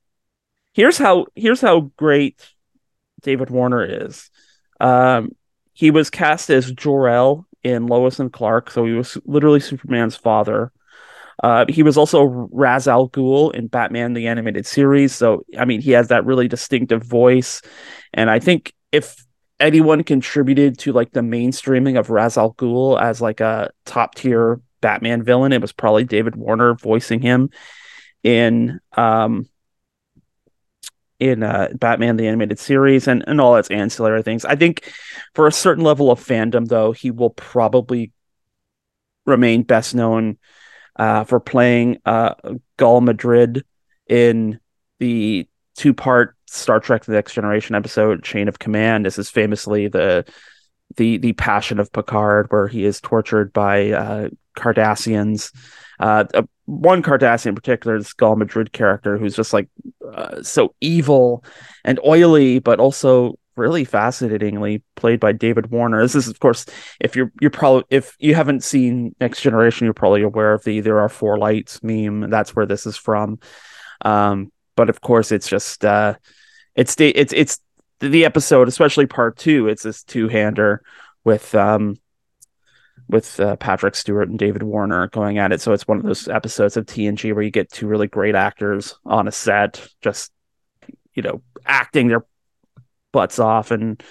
here's 0.74 0.98
how 0.98 1.24
here's 1.34 1.62
how 1.62 1.90
great 1.96 2.53
David 3.24 3.50
Warner 3.50 3.84
is. 3.84 4.30
Um, 4.80 5.30
he 5.72 5.90
was 5.90 6.10
cast 6.10 6.50
as 6.50 6.70
Jor-El 6.70 7.46
in 7.64 7.88
Lois 7.88 8.20
and 8.20 8.32
Clark, 8.32 8.70
so 8.70 8.84
he 8.84 8.92
was 8.92 9.18
literally 9.24 9.58
Superman's 9.58 10.14
father. 10.14 10.70
Uh, 11.42 11.64
he 11.68 11.82
was 11.82 11.96
also 11.96 12.22
Ra's 12.52 12.86
al 12.86 13.08
Ghul 13.08 13.52
in 13.54 13.66
Batman 13.66 14.12
the 14.12 14.28
Animated 14.28 14.66
Series, 14.66 15.12
so 15.12 15.44
I 15.58 15.64
mean 15.64 15.80
he 15.80 15.90
has 15.90 16.08
that 16.08 16.24
really 16.24 16.46
distinctive 16.46 17.02
voice, 17.02 17.60
and 18.12 18.30
I 18.30 18.38
think 18.38 18.72
if 18.92 19.26
anyone 19.58 20.04
contributed 20.04 20.78
to 20.78 20.92
like 20.92 21.10
the 21.12 21.20
mainstreaming 21.20 21.98
of 21.98 22.10
Ra's 22.10 22.36
al 22.36 22.54
Ghul 22.54 23.00
as 23.00 23.20
like 23.20 23.40
a 23.40 23.70
top 23.84 24.14
tier 24.14 24.60
Batman 24.80 25.24
villain, 25.24 25.52
it 25.52 25.60
was 25.60 25.72
probably 25.72 26.04
David 26.04 26.36
Warner 26.36 26.74
voicing 26.74 27.20
him 27.20 27.50
in 28.22 28.80
um 28.96 29.48
in 31.18 31.42
uh, 31.42 31.68
Batman 31.74 32.16
the 32.16 32.26
animated 32.26 32.58
series 32.58 33.06
and 33.06 33.24
and 33.26 33.40
all 33.40 33.56
its 33.56 33.70
ancillary 33.70 34.22
things. 34.22 34.44
I 34.44 34.56
think 34.56 34.92
for 35.34 35.46
a 35.46 35.52
certain 35.52 35.84
level 35.84 36.10
of 36.10 36.24
fandom 36.24 36.66
though, 36.66 36.92
he 36.92 37.10
will 37.10 37.30
probably 37.30 38.12
remain 39.26 39.62
best 39.62 39.94
known 39.94 40.38
uh, 40.96 41.24
for 41.24 41.40
playing 41.40 41.98
uh, 42.04 42.34
Gul 42.76 43.00
Madred 43.00 43.64
in 44.06 44.60
the 44.98 45.48
two-part 45.76 46.36
Star 46.46 46.80
Trek: 46.80 47.04
The 47.04 47.12
Next 47.12 47.34
Generation 47.34 47.74
episode 47.74 48.22
"Chain 48.22 48.48
of 48.48 48.58
Command." 48.58 49.06
This 49.06 49.18
is 49.18 49.30
famously 49.30 49.88
the 49.88 50.24
the 50.96 51.18
the 51.18 51.32
Passion 51.32 51.80
of 51.80 51.92
Picard, 51.92 52.50
where 52.50 52.68
he 52.68 52.84
is 52.84 53.00
tortured 53.00 53.52
by 53.52 53.90
uh, 53.90 54.28
Cardassians. 54.56 55.52
Uh, 56.00 56.24
uh, 56.34 56.42
one 56.66 57.02
Cardassian 57.02 57.48
in 57.48 57.54
particular, 57.54 57.98
this 57.98 58.12
Gul 58.12 58.36
Madred 58.36 58.72
character, 58.72 59.18
who's 59.18 59.36
just 59.36 59.52
like 59.52 59.68
uh, 60.12 60.42
so 60.42 60.74
evil 60.80 61.44
and 61.84 62.00
oily, 62.04 62.58
but 62.58 62.80
also 62.80 63.38
really 63.56 63.84
fascinatingly 63.84 64.82
played 64.96 65.20
by 65.20 65.32
David 65.32 65.70
Warner. 65.70 66.02
This 66.02 66.14
is, 66.14 66.28
of 66.28 66.40
course, 66.40 66.66
if 67.00 67.14
you're 67.14 67.30
you're 67.40 67.50
probably 67.50 67.84
if 67.90 68.16
you 68.18 68.34
haven't 68.34 68.64
seen 68.64 69.14
Next 69.20 69.42
Generation, 69.42 69.84
you're 69.84 69.94
probably 69.94 70.22
aware 70.22 70.52
of 70.52 70.64
the 70.64 70.80
"There 70.80 71.00
Are 71.00 71.08
Four 71.08 71.38
Lights" 71.38 71.82
meme. 71.82 72.30
That's 72.30 72.56
where 72.56 72.66
this 72.66 72.86
is 72.86 72.96
from. 72.96 73.38
Um, 74.04 74.52
but 74.76 74.90
of 74.90 75.00
course, 75.00 75.32
it's 75.32 75.48
just 75.48 75.84
uh, 75.84 76.14
it's 76.74 76.96
it's 76.98 77.32
it's 77.32 77.60
the 78.00 78.24
episode, 78.24 78.68
especially 78.68 79.06
part 79.06 79.36
two. 79.36 79.68
It's 79.68 79.82
this 79.82 80.02
two 80.02 80.28
hander 80.28 80.82
with 81.24 81.54
um 81.54 81.96
with 83.08 83.38
uh, 83.38 83.56
Patrick 83.56 83.94
Stewart 83.94 84.28
and 84.28 84.38
David 84.38 84.62
Warner 84.62 85.08
going 85.08 85.38
at 85.38 85.52
it. 85.52 85.60
So 85.60 85.72
it's 85.72 85.86
one 85.86 85.98
of 85.98 86.04
those 86.04 86.28
episodes 86.28 86.76
of 86.76 86.86
TNG 86.86 87.34
where 87.34 87.42
you 87.42 87.50
get 87.50 87.70
two 87.70 87.86
really 87.86 88.06
great 88.06 88.34
actors 88.34 88.96
on 89.04 89.28
a 89.28 89.32
set, 89.32 89.86
just 90.00 90.32
you 91.14 91.22
know, 91.22 91.42
acting 91.64 92.08
their 92.08 92.24
butts 93.12 93.38
off, 93.38 93.70
and 93.70 94.02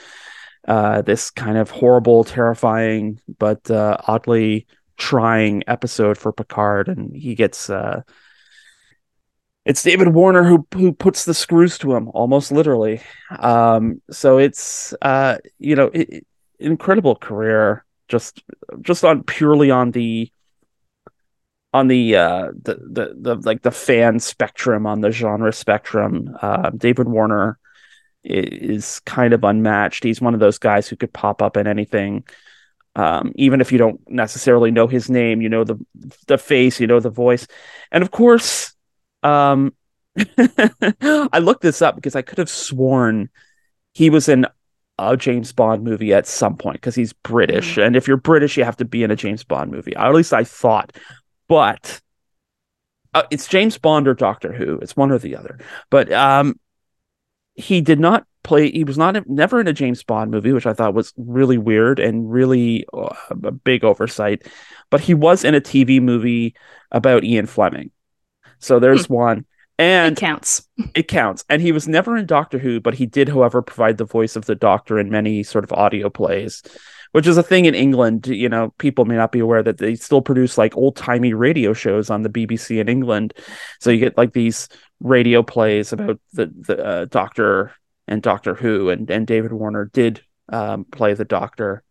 uh, 0.67 1.01
this 1.01 1.29
kind 1.31 1.57
of 1.57 1.69
horrible, 1.69 2.23
terrifying, 2.23 3.19
but 3.37 3.69
uh, 3.69 3.97
oddly 4.07 4.67
trying 4.97 5.63
episode 5.67 6.17
for 6.17 6.31
Picard, 6.31 6.87
and 6.87 7.15
he 7.15 7.35
gets. 7.35 7.69
Uh, 7.69 8.01
it's 9.65 9.83
David 9.83 10.09
Warner 10.09 10.43
who 10.43 10.67
who 10.73 10.93
puts 10.93 11.25
the 11.25 11.33
screws 11.33 11.77
to 11.79 11.95
him, 11.95 12.09
almost 12.13 12.51
literally. 12.51 13.01
Um, 13.37 14.01
so 14.11 14.37
it's 14.37 14.93
uh, 15.01 15.37
you 15.57 15.75
know, 15.75 15.89
it, 15.93 16.25
incredible 16.59 17.15
career 17.15 17.85
just 18.13 18.43
just 18.81 19.03
on 19.03 19.23
purely 19.23 19.71
on 19.71 19.91
the 19.91 20.31
on 21.73 21.87
the 21.87 22.15
uh 22.15 22.51
the, 22.61 22.75
the 22.75 23.05
the 23.19 23.35
like 23.49 23.61
the 23.63 23.71
fan 23.71 24.19
spectrum 24.19 24.85
on 24.85 25.01
the 25.01 25.11
genre 25.11 25.51
spectrum 25.51 26.37
uh 26.41 26.69
david 26.69 27.07
warner 27.07 27.57
is 28.23 29.01
kind 29.01 29.33
of 29.33 29.43
unmatched. 29.43 30.03
He's 30.03 30.21
one 30.21 30.33
of 30.33 30.39
those 30.39 30.57
guys 30.57 30.87
who 30.87 30.95
could 30.95 31.11
pop 31.11 31.41
up 31.41 31.57
in 31.57 31.67
anything. 31.67 32.23
Um 32.95 33.33
even 33.35 33.59
if 33.59 33.71
you 33.71 33.77
don't 33.77 33.99
necessarily 34.09 34.71
know 34.71 34.87
his 34.87 35.09
name 35.09 35.41
you 35.41 35.49
know 35.49 35.63
the 35.63 35.77
the 36.27 36.37
face 36.37 36.79
you 36.79 36.87
know 36.87 36.99
the 36.99 37.09
voice. 37.09 37.47
And 37.91 38.03
of 38.03 38.11
course 38.11 38.73
um 39.23 39.73
i 40.37 41.39
looked 41.39 41.63
this 41.63 41.81
up 41.81 41.95
because 41.95 42.15
i 42.15 42.21
could 42.21 42.37
have 42.37 42.49
sworn 42.49 43.29
he 43.93 44.11
was 44.11 44.29
in 44.29 44.45
a 44.97 45.17
James 45.17 45.51
Bond 45.51 45.83
movie 45.83 46.13
at 46.13 46.27
some 46.27 46.55
point 46.55 46.77
because 46.77 46.95
he's 46.95 47.13
British, 47.13 47.75
mm. 47.75 47.85
and 47.85 47.95
if 47.95 48.07
you're 48.07 48.17
British, 48.17 48.57
you 48.57 48.63
have 48.63 48.77
to 48.77 48.85
be 48.85 49.03
in 49.03 49.11
a 49.11 49.15
James 49.15 49.43
Bond 49.43 49.71
movie. 49.71 49.95
Or 49.95 50.05
at 50.05 50.15
least 50.15 50.33
I 50.33 50.43
thought, 50.43 50.95
but 51.47 52.01
uh, 53.13 53.23
it's 53.29 53.47
James 53.47 53.77
Bond 53.77 54.07
or 54.07 54.13
Doctor 54.13 54.53
Who. 54.53 54.79
It's 54.79 54.95
one 54.95 55.11
or 55.11 55.19
the 55.19 55.35
other. 55.35 55.59
But 55.89 56.11
um, 56.11 56.59
he 57.55 57.81
did 57.81 57.99
not 57.99 58.25
play. 58.43 58.71
He 58.71 58.83
was 58.83 58.97
not 58.97 59.27
never 59.27 59.59
in 59.59 59.67
a 59.67 59.73
James 59.73 60.03
Bond 60.03 60.31
movie, 60.31 60.51
which 60.51 60.65
I 60.65 60.73
thought 60.73 60.93
was 60.93 61.13
really 61.17 61.57
weird 61.57 61.99
and 61.99 62.31
really 62.31 62.85
uh, 62.93 63.15
a 63.29 63.51
big 63.51 63.83
oversight. 63.83 64.47
But 64.89 65.01
he 65.01 65.13
was 65.13 65.43
in 65.43 65.55
a 65.55 65.61
TV 65.61 66.01
movie 66.01 66.55
about 66.91 67.23
Ian 67.23 67.45
Fleming. 67.45 67.91
So 68.59 68.79
there's 68.79 69.05
hmm. 69.07 69.13
one. 69.13 69.45
And 69.79 70.17
it 70.17 70.19
counts. 70.19 70.67
It 70.95 71.07
counts. 71.07 71.43
And 71.49 71.61
he 71.61 71.71
was 71.71 71.87
never 71.87 72.17
in 72.17 72.25
Doctor 72.25 72.59
Who, 72.59 72.79
but 72.79 72.93
he 72.95 73.05
did, 73.05 73.29
however, 73.29 73.61
provide 73.61 73.97
the 73.97 74.05
voice 74.05 74.35
of 74.35 74.45
the 74.45 74.55
Doctor 74.55 74.99
in 74.99 75.09
many 75.09 75.43
sort 75.43 75.63
of 75.63 75.71
audio 75.71 76.09
plays, 76.09 76.61
which 77.11 77.25
is 77.25 77.37
a 77.37 77.43
thing 77.43 77.65
in 77.65 77.73
England. 77.73 78.27
You 78.27 78.49
know, 78.49 78.73
people 78.77 79.05
may 79.05 79.15
not 79.15 79.31
be 79.31 79.39
aware 79.39 79.63
that 79.63 79.77
they 79.77 79.95
still 79.95 80.21
produce 80.21 80.57
like 80.57 80.75
old 80.75 80.95
timey 80.95 81.33
radio 81.33 81.73
shows 81.73 82.09
on 82.09 82.21
the 82.21 82.29
BBC 82.29 82.79
in 82.79 82.89
England. 82.89 83.33
So 83.79 83.91
you 83.91 83.99
get 83.99 84.17
like 84.17 84.33
these 84.33 84.67
radio 84.99 85.43
plays 85.43 85.93
about 85.93 86.19
the 86.33 86.51
the 86.55 86.83
uh, 86.83 87.05
Doctor 87.05 87.71
and 88.07 88.21
Doctor 88.21 88.55
Who, 88.55 88.89
and 88.89 89.09
and 89.09 89.25
David 89.25 89.53
Warner 89.53 89.89
did 89.93 90.21
um, 90.49 90.85
play 90.85 91.13
the 91.13 91.25
Doctor 91.25 91.83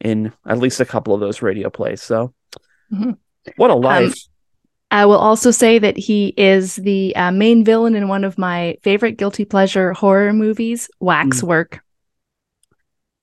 in 0.00 0.32
at 0.46 0.58
least 0.58 0.80
a 0.80 0.84
couple 0.84 1.14
of 1.14 1.20
those 1.20 1.42
radio 1.42 1.70
plays. 1.70 2.02
So, 2.02 2.34
mm-hmm. 2.92 3.12
what 3.56 3.70
a 3.70 3.74
um, 3.74 3.80
life! 3.80 4.12
Um, 4.12 4.14
I 4.90 5.04
will 5.04 5.18
also 5.18 5.50
say 5.50 5.78
that 5.78 5.96
he 5.96 6.28
is 6.36 6.76
the 6.76 7.14
uh, 7.14 7.30
main 7.30 7.64
villain 7.64 7.94
in 7.94 8.08
one 8.08 8.24
of 8.24 8.38
my 8.38 8.78
favorite 8.82 9.18
guilty 9.18 9.44
pleasure 9.44 9.92
horror 9.92 10.32
movies, 10.32 10.88
Waxwork. 10.98 11.72
Mm. 11.72 11.80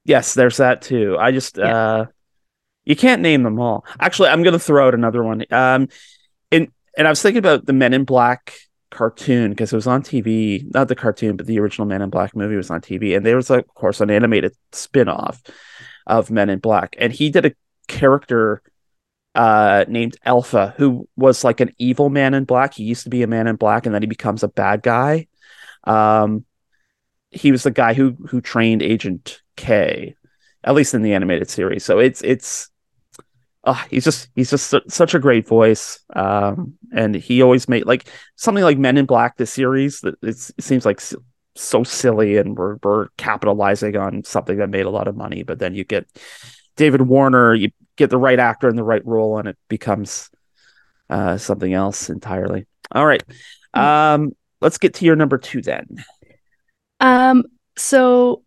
Yes, 0.05 0.35
there's 0.35 0.57
that 0.57 0.83
too. 0.83 1.17
I 1.19 1.31
just 1.31 1.57
yeah. 1.57 1.75
uh 1.75 2.05
you 2.85 2.95
can't 2.95 3.23
name 3.23 3.41
them 3.41 3.59
all. 3.59 3.83
Actually, 3.99 4.29
I'm 4.29 4.43
going 4.43 4.53
to 4.53 4.59
throw 4.59 4.87
out 4.87 4.93
another 4.93 5.23
one. 5.23 5.43
Um 5.51 5.89
and 6.51 6.71
and 6.95 7.07
I 7.07 7.09
was 7.09 7.21
thinking 7.21 7.39
about 7.39 7.65
the 7.65 7.73
Men 7.73 7.93
in 7.93 8.05
Black 8.05 8.53
cartoon 8.91 9.49
because 9.49 9.73
it 9.73 9.75
was 9.75 9.87
on 9.87 10.03
TV, 10.03 10.71
not 10.71 10.87
the 10.87 10.95
cartoon, 10.95 11.35
but 11.35 11.47
the 11.47 11.59
original 11.59 11.87
Men 11.87 12.03
in 12.03 12.11
Black 12.11 12.35
movie 12.35 12.55
was 12.55 12.69
on 12.69 12.81
TV 12.81 13.17
and 13.17 13.25
there 13.25 13.35
was 13.35 13.49
of 13.49 13.67
course 13.69 13.99
an 13.99 14.11
animated 14.11 14.53
spin-off 14.71 15.41
of 16.05 16.29
Men 16.29 16.51
in 16.51 16.59
Black 16.59 16.95
and 16.99 17.11
he 17.11 17.31
did 17.31 17.47
a 17.47 17.53
character 17.87 18.61
uh, 19.35 19.85
named 19.87 20.17
Alpha, 20.25 20.73
who 20.77 21.07
was 21.15 21.43
like 21.43 21.59
an 21.59 21.73
evil 21.77 22.09
man 22.09 22.33
in 22.33 22.45
black. 22.45 22.73
He 22.73 22.83
used 22.83 23.03
to 23.03 23.09
be 23.09 23.23
a 23.23 23.27
man 23.27 23.47
in 23.47 23.55
black, 23.57 23.85
and 23.85 23.93
then 23.93 24.01
he 24.01 24.07
becomes 24.07 24.43
a 24.43 24.47
bad 24.47 24.81
guy. 24.81 25.27
Um, 25.83 26.45
he 27.31 27.51
was 27.51 27.63
the 27.63 27.71
guy 27.71 27.93
who 27.93 28.11
who 28.29 28.41
trained 28.41 28.81
Agent 28.81 29.41
K, 29.57 30.15
at 30.63 30.75
least 30.75 30.93
in 30.93 31.01
the 31.01 31.13
animated 31.13 31.49
series. 31.49 31.83
So 31.85 31.99
it's 31.99 32.21
it's 32.21 32.69
uh, 33.65 33.73
he's 33.89 34.03
just 34.03 34.29
he's 34.35 34.51
just 34.51 34.67
su- 34.67 34.81
such 34.87 35.15
a 35.15 35.19
great 35.19 35.47
voice 35.47 35.99
um, 36.15 36.77
and 36.93 37.15
he 37.15 37.41
always 37.41 37.67
made 37.67 37.85
like 37.85 38.07
something 38.35 38.63
like 38.63 38.77
men 38.77 38.97
in 38.97 39.05
black 39.05 39.37
the 39.37 39.45
series 39.45 40.01
that 40.01 40.15
it 40.21 40.37
seems 40.63 40.85
like 40.85 41.01
so 41.55 41.83
silly 41.83 42.37
and 42.37 42.57
we're, 42.57 42.77
we're 42.83 43.07
capitalizing 43.17 43.95
on 43.97 44.23
something 44.23 44.57
that 44.57 44.69
made 44.69 44.85
a 44.85 44.89
lot 44.91 45.07
of 45.07 45.15
money 45.15 45.41
but 45.41 45.57
then 45.57 45.73
you 45.73 45.83
get 45.83 46.07
david 46.75 47.01
warner 47.01 47.53
you 47.53 47.69
get 47.95 48.09
the 48.09 48.17
right 48.17 48.39
actor 48.39 48.67
in 48.67 48.75
the 48.75 48.83
right 48.83 49.05
role 49.05 49.37
and 49.37 49.47
it 49.47 49.57
becomes 49.69 50.29
uh, 51.09 51.37
something 51.37 51.73
else 51.73 52.09
entirely. 52.09 52.65
All 52.91 53.05
right. 53.05 53.23
Hmm. 53.73 53.79
Um, 53.81 54.35
let's 54.61 54.77
get 54.77 54.95
to 54.95 55.05
your 55.05 55.15
number 55.15 55.37
two 55.37 55.61
then. 55.61 56.03
Um, 56.99 57.45
so 57.77 58.43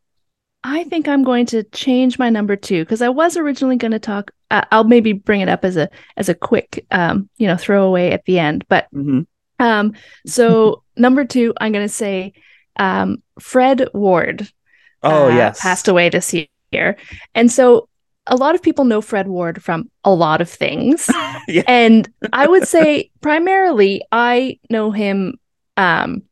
I 0.65 0.85
think 0.85 1.09
I'm 1.09 1.23
going 1.23 1.47
to 1.47 1.63
change 1.63 2.19
my 2.19 2.31
number 2.31 2.57
two 2.57 2.85
because 2.85 3.03
I 3.03 3.09
was 3.09 3.37
originally 3.37 3.77
going 3.77 3.93
to 3.93 3.99
talk. 3.99 4.33
Uh, 4.51 4.63
I'll 4.73 4.85
maybe 4.85 5.13
bring 5.13 5.41
it 5.41 5.49
up 5.49 5.65
as 5.65 5.77
a 5.77 5.89
as 6.17 6.29
a 6.29 6.35
quick, 6.35 6.85
um, 6.91 7.29
you 7.37 7.47
know, 7.47 7.57
throwaway 7.57 8.11
at 8.11 8.25
the 8.25 8.39
end. 8.39 8.67
But 8.69 8.87
Mm-hmm. 8.95 9.21
um, 9.65 9.93
so 10.27 10.83
number 10.97 11.25
two, 11.25 11.55
I'm 11.61 11.73
going 11.73 11.87
to 11.87 11.93
say 11.93 12.33
um, 12.77 13.23
Fred 13.41 13.89
Ward. 13.95 14.51
Oh 15.03 15.27
uh, 15.27 15.29
yes. 15.29 15.61
passed 15.61 15.87
away 15.87 16.09
this 16.09 16.35
year, 16.73 16.97
and 17.35 17.53
so 17.53 17.89
a 18.29 18.37
lot 18.37 18.55
of 18.55 18.63
people 18.63 18.85
know 18.85 19.01
Fred 19.01 19.29
Ward 19.29 19.63
from 19.63 19.91
a 20.05 20.13
lot 20.15 20.41
of 20.41 20.49
things, 20.51 21.09
Yeah. 21.49 21.63
and 21.67 22.09
I 22.33 22.47
would 22.47 22.67
say 22.69 23.11
primarily 23.21 24.03
I 24.13 24.59
know 24.71 24.91
him. 24.91 25.39
Um, 25.77 26.23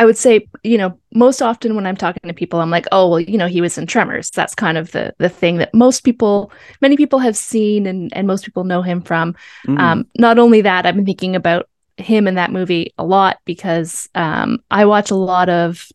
I 0.00 0.04
would 0.04 0.16
say, 0.16 0.46
you 0.62 0.78
know, 0.78 0.96
most 1.12 1.42
often 1.42 1.74
when 1.74 1.84
I'm 1.84 1.96
talking 1.96 2.28
to 2.28 2.32
people, 2.34 2.60
I'm 2.60 2.70
like, 2.70 2.86
oh, 2.92 3.08
well, 3.10 3.20
you 3.20 3.36
know, 3.36 3.48
he 3.48 3.60
was 3.60 3.76
in 3.76 3.86
Tremors. 3.86 4.30
That's 4.30 4.54
kind 4.54 4.78
of 4.78 4.92
the 4.92 5.12
the 5.18 5.28
thing 5.28 5.56
that 5.56 5.74
most 5.74 6.04
people, 6.04 6.52
many 6.80 6.96
people 6.96 7.18
have 7.18 7.36
seen, 7.36 7.86
and 7.86 8.12
and 8.16 8.26
most 8.26 8.44
people 8.44 8.64
know 8.64 8.82
him 8.82 9.02
from. 9.02 9.34
Mhm. 9.66 9.78
Um, 9.80 10.06
not 10.16 10.38
only 10.38 10.60
that, 10.62 10.86
I've 10.86 10.94
been 10.94 11.04
thinking 11.06 11.34
about 11.34 11.68
him 11.96 12.28
in 12.28 12.36
that 12.36 12.52
movie 12.52 12.94
a 12.96 13.04
lot 13.04 13.38
because 13.44 14.08
um, 14.14 14.60
I 14.70 14.84
watch 14.84 15.10
a 15.10 15.16
lot 15.16 15.48
of 15.48 15.88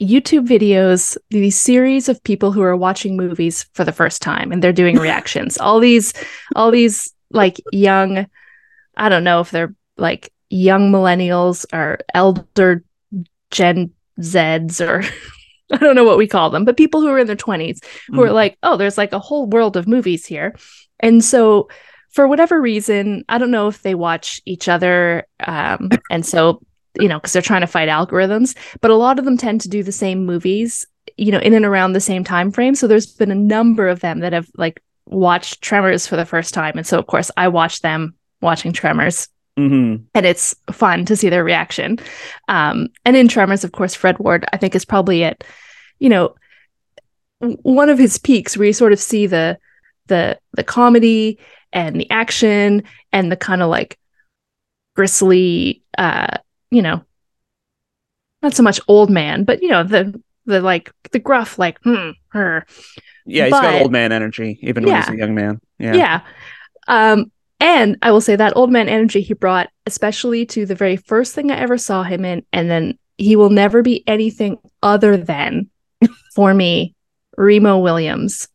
YouTube 0.00 0.46
videos, 0.48 1.16
these 1.30 1.60
series 1.60 2.08
of 2.08 2.22
people 2.24 2.52
who 2.52 2.62
are 2.62 2.76
watching 2.76 3.16
movies 3.16 3.66
for 3.74 3.84
the 3.84 3.92
first 3.92 4.22
time 4.22 4.50
and 4.52 4.62
they're 4.62 4.72
doing 4.72 4.96
reactions. 4.98 5.58
all 5.58 5.78
these, 5.80 6.12
all 6.56 6.70
these 6.70 7.12
like 7.30 7.60
young, 7.72 8.26
I 8.96 9.08
don't 9.08 9.24
know 9.24 9.40
if 9.40 9.50
they're 9.50 9.74
like 9.96 10.32
young 10.48 10.90
millennials 10.90 11.64
or 11.72 11.98
elder 12.14 12.82
Gen 13.50 13.92
Zs 14.20 14.80
or 14.86 15.02
I 15.72 15.76
don't 15.76 15.94
know 15.94 16.04
what 16.04 16.18
we 16.18 16.26
call 16.26 16.50
them, 16.50 16.64
but 16.64 16.76
people 16.76 17.00
who 17.00 17.08
are 17.08 17.18
in 17.18 17.26
their 17.28 17.36
20s 17.36 17.78
who 18.08 18.22
are 18.22 18.28
Mhm. 18.28 18.34
like, 18.34 18.58
oh, 18.64 18.76
there's 18.76 18.98
like 18.98 19.12
a 19.12 19.20
whole 19.20 19.46
world 19.46 19.76
of 19.76 19.86
movies 19.86 20.26
here. 20.26 20.56
And 20.98 21.22
so 21.24 21.68
for 22.10 22.26
whatever 22.26 22.60
reason, 22.60 23.24
I 23.28 23.38
don't 23.38 23.52
know 23.52 23.68
if 23.68 23.82
they 23.82 23.94
watch 23.94 24.40
each 24.46 24.66
other. 24.68 25.26
Um, 25.46 25.90
and 26.10 26.26
so, 26.26 26.60
you 26.98 27.08
know, 27.08 27.18
because 27.18 27.32
they're 27.32 27.42
trying 27.42 27.60
to 27.60 27.66
fight 27.66 27.88
algorithms, 27.88 28.56
but 28.80 28.90
a 28.90 28.96
lot 28.96 29.18
of 29.18 29.24
them 29.24 29.36
tend 29.36 29.60
to 29.60 29.68
do 29.68 29.82
the 29.82 29.92
same 29.92 30.24
movies, 30.26 30.86
you 31.16 31.30
know, 31.30 31.38
in 31.38 31.54
and 31.54 31.64
around 31.64 31.92
the 31.92 32.00
same 32.00 32.24
time 32.24 32.50
frame. 32.50 32.74
So 32.74 32.86
there's 32.86 33.06
been 33.06 33.30
a 33.30 33.34
number 33.34 33.88
of 33.88 34.00
them 34.00 34.20
that 34.20 34.32
have 34.32 34.48
like 34.56 34.82
watched 35.06 35.62
Tremors 35.62 36.06
for 36.06 36.16
the 36.16 36.26
first 36.26 36.54
time. 36.54 36.76
And 36.76 36.86
so 36.86 36.98
of 36.98 37.06
course 37.06 37.30
I 37.36 37.48
watched 37.48 37.82
them 37.82 38.14
watching 38.40 38.72
Tremors 38.72 39.28
Mhm. 39.58 40.04
and 40.14 40.26
it's 40.26 40.54
fun 40.72 41.04
to 41.06 41.16
see 41.16 41.28
their 41.28 41.44
reaction. 41.44 41.98
Um, 42.48 42.88
and 43.04 43.16
in 43.16 43.28
Tremors, 43.28 43.64
of 43.64 43.72
course, 43.72 43.94
Fred 43.94 44.18
Ward, 44.18 44.46
I 44.52 44.56
think, 44.56 44.74
is 44.74 44.84
probably 44.84 45.24
at, 45.24 45.44
you 45.98 46.08
know, 46.08 46.34
one 47.40 47.88
of 47.88 47.98
his 47.98 48.18
peaks 48.18 48.56
where 48.56 48.66
you 48.66 48.72
sort 48.72 48.92
of 48.92 49.00
see 49.00 49.26
the 49.26 49.58
the 50.06 50.38
the 50.52 50.64
comedy 50.64 51.38
and 51.72 52.00
the 52.00 52.10
action 52.10 52.82
and 53.12 53.30
the 53.30 53.36
kind 53.36 53.62
of 53.62 53.68
like 53.70 53.98
gristly, 54.96 55.82
uh, 55.98 56.36
you 56.70 56.82
know, 56.82 57.04
not 58.42 58.54
so 58.54 58.62
much 58.62 58.80
old 58.88 59.10
man, 59.10 59.44
but 59.44 59.62
you 59.62 59.68
know 59.68 59.82
the 59.82 60.20
the 60.46 60.60
like 60.60 60.90
the 61.12 61.18
gruff 61.18 61.58
like 61.58 61.78
hmm 61.82 62.10
her 62.30 62.64
Yeah, 63.26 63.46
he's 63.46 63.60
got 63.60 63.82
old 63.82 63.92
man 63.92 64.12
energy, 64.12 64.58
even 64.62 64.86
when 64.86 64.96
he's 64.96 65.08
a 65.10 65.16
young 65.16 65.34
man. 65.34 65.60
Yeah. 65.78 65.96
yeah. 65.96 66.20
Um, 66.88 67.30
and 67.60 67.98
I 68.02 68.10
will 68.10 68.20
say 68.22 68.36
that 68.36 68.56
old 68.56 68.72
man 68.72 68.88
energy 68.88 69.20
he 69.20 69.34
brought, 69.34 69.68
especially 69.86 70.46
to 70.46 70.64
the 70.64 70.74
very 70.74 70.96
first 70.96 71.34
thing 71.34 71.50
I 71.50 71.58
ever 71.58 71.76
saw 71.76 72.02
him 72.02 72.24
in, 72.24 72.44
and 72.52 72.70
then 72.70 72.98
he 73.18 73.36
will 73.36 73.50
never 73.50 73.82
be 73.82 74.02
anything 74.06 74.56
other 74.82 75.16
than, 75.16 75.68
for 76.34 76.54
me, 76.54 76.94
Remo 77.36 77.78
Williams. 77.78 78.48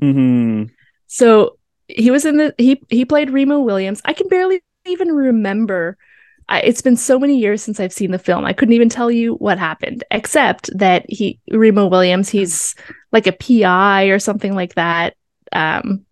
hmm 0.00 0.64
So 1.06 1.58
he 1.88 2.10
was 2.10 2.24
in 2.24 2.36
the 2.36 2.54
he 2.58 2.80
he 2.88 3.04
played 3.04 3.30
Remo 3.30 3.60
Williams. 3.60 4.00
I 4.04 4.12
can 4.12 4.28
barely 4.28 4.60
even 4.86 5.12
remember. 5.12 5.96
I, 6.48 6.60
it's 6.60 6.82
been 6.82 6.96
so 6.96 7.18
many 7.18 7.38
years 7.38 7.62
since 7.62 7.80
I've 7.80 7.92
seen 7.92 8.10
the 8.10 8.18
film. 8.18 8.44
I 8.44 8.52
couldn't 8.52 8.74
even 8.74 8.88
tell 8.88 9.10
you 9.10 9.34
what 9.34 9.58
happened, 9.58 10.04
except 10.10 10.70
that 10.76 11.04
he 11.08 11.40
Remo 11.50 11.86
Williams. 11.86 12.28
He's 12.28 12.74
like 13.12 13.26
a 13.26 13.32
PI 13.32 14.04
or 14.04 14.18
something 14.18 14.54
like 14.54 14.74
that. 14.74 15.14
Um, 15.52 16.04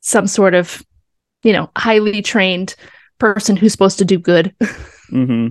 some 0.00 0.26
sort 0.26 0.54
of 0.54 0.82
you 1.42 1.52
know 1.52 1.70
highly 1.76 2.22
trained 2.22 2.74
person 3.18 3.56
who's 3.56 3.72
supposed 3.72 3.98
to 3.98 4.04
do 4.04 4.18
good. 4.18 4.54
hmm 5.10 5.48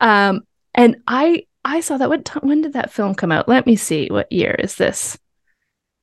Um, 0.00 0.42
and 0.74 0.96
I 1.06 1.44
I 1.64 1.80
saw 1.80 1.96
that. 1.98 2.08
What 2.08 2.28
when 2.42 2.62
did 2.62 2.74
that 2.74 2.92
film 2.92 3.14
come 3.14 3.32
out? 3.32 3.48
Let 3.48 3.66
me 3.66 3.76
see. 3.76 4.08
What 4.08 4.30
year 4.30 4.54
is 4.58 4.76
this? 4.76 5.18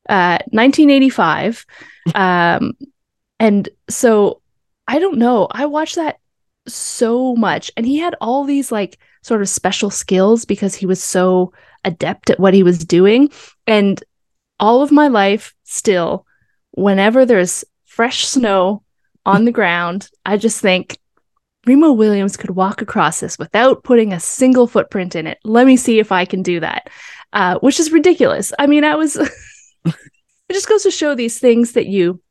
Uh, 0.08 0.38
1985. 0.51 1.65
um, 2.15 2.73
and 3.39 3.67
so 3.89 4.41
I 4.88 4.99
don't 4.99 5.17
know. 5.17 5.47
I 5.49 5.65
watched 5.65 5.95
that 5.95 6.19
so 6.67 7.36
much, 7.36 7.71
and 7.78 7.86
he 7.86 7.97
had 7.97 8.15
all 8.21 8.43
these 8.43 8.71
like 8.71 8.97
sort 9.21 9.41
of 9.41 9.49
special 9.49 9.89
skills 9.89 10.45
because 10.45 10.75
he 10.75 10.86
was 10.86 11.04
so 11.04 11.51
adept 11.84 12.30
at 12.30 12.39
what 12.39 12.54
he 12.54 12.63
was 12.63 12.80
doing. 12.86 13.30
And 13.65 14.04
all 14.60 14.82
of 14.82 14.91
my 14.91 15.08
life, 15.08 15.54
still, 15.63 16.25
whenever 16.71 17.25
there's 17.25 17.65
fresh 17.86 18.28
snow 18.28 18.84
on 19.25 19.45
the 19.45 19.51
ground, 19.51 20.10
I 20.25 20.38
just 20.38 20.62
think 20.62 20.99
Remo 21.65 21.91
Williams 21.91 22.38
could 22.38 22.51
walk 22.51 22.82
across 22.82 23.19
this 23.19 23.39
without 23.39 23.84
putting 23.84 24.13
a 24.13 24.19
single 24.19 24.67
footprint 24.67 25.15
in 25.15 25.28
it. 25.28 25.39
Let 25.43 25.65
me 25.65 25.78
see 25.78 25.99
if 25.99 26.12
I 26.12 26.25
can 26.25 26.43
do 26.43 26.60
that, 26.60 26.89
uh, 27.34 27.58
which 27.60 27.80
is 27.80 27.91
ridiculous. 27.91 28.54
I 28.60 28.67
mean, 28.67 28.84
I 28.84 28.95
was, 28.95 29.15
it 29.86 30.54
just 30.54 30.69
goes 30.69 30.84
to 30.84 30.91
show 30.91 31.15
these 31.15 31.39
things 31.39 31.71
that 31.71 31.88
you 31.88 32.21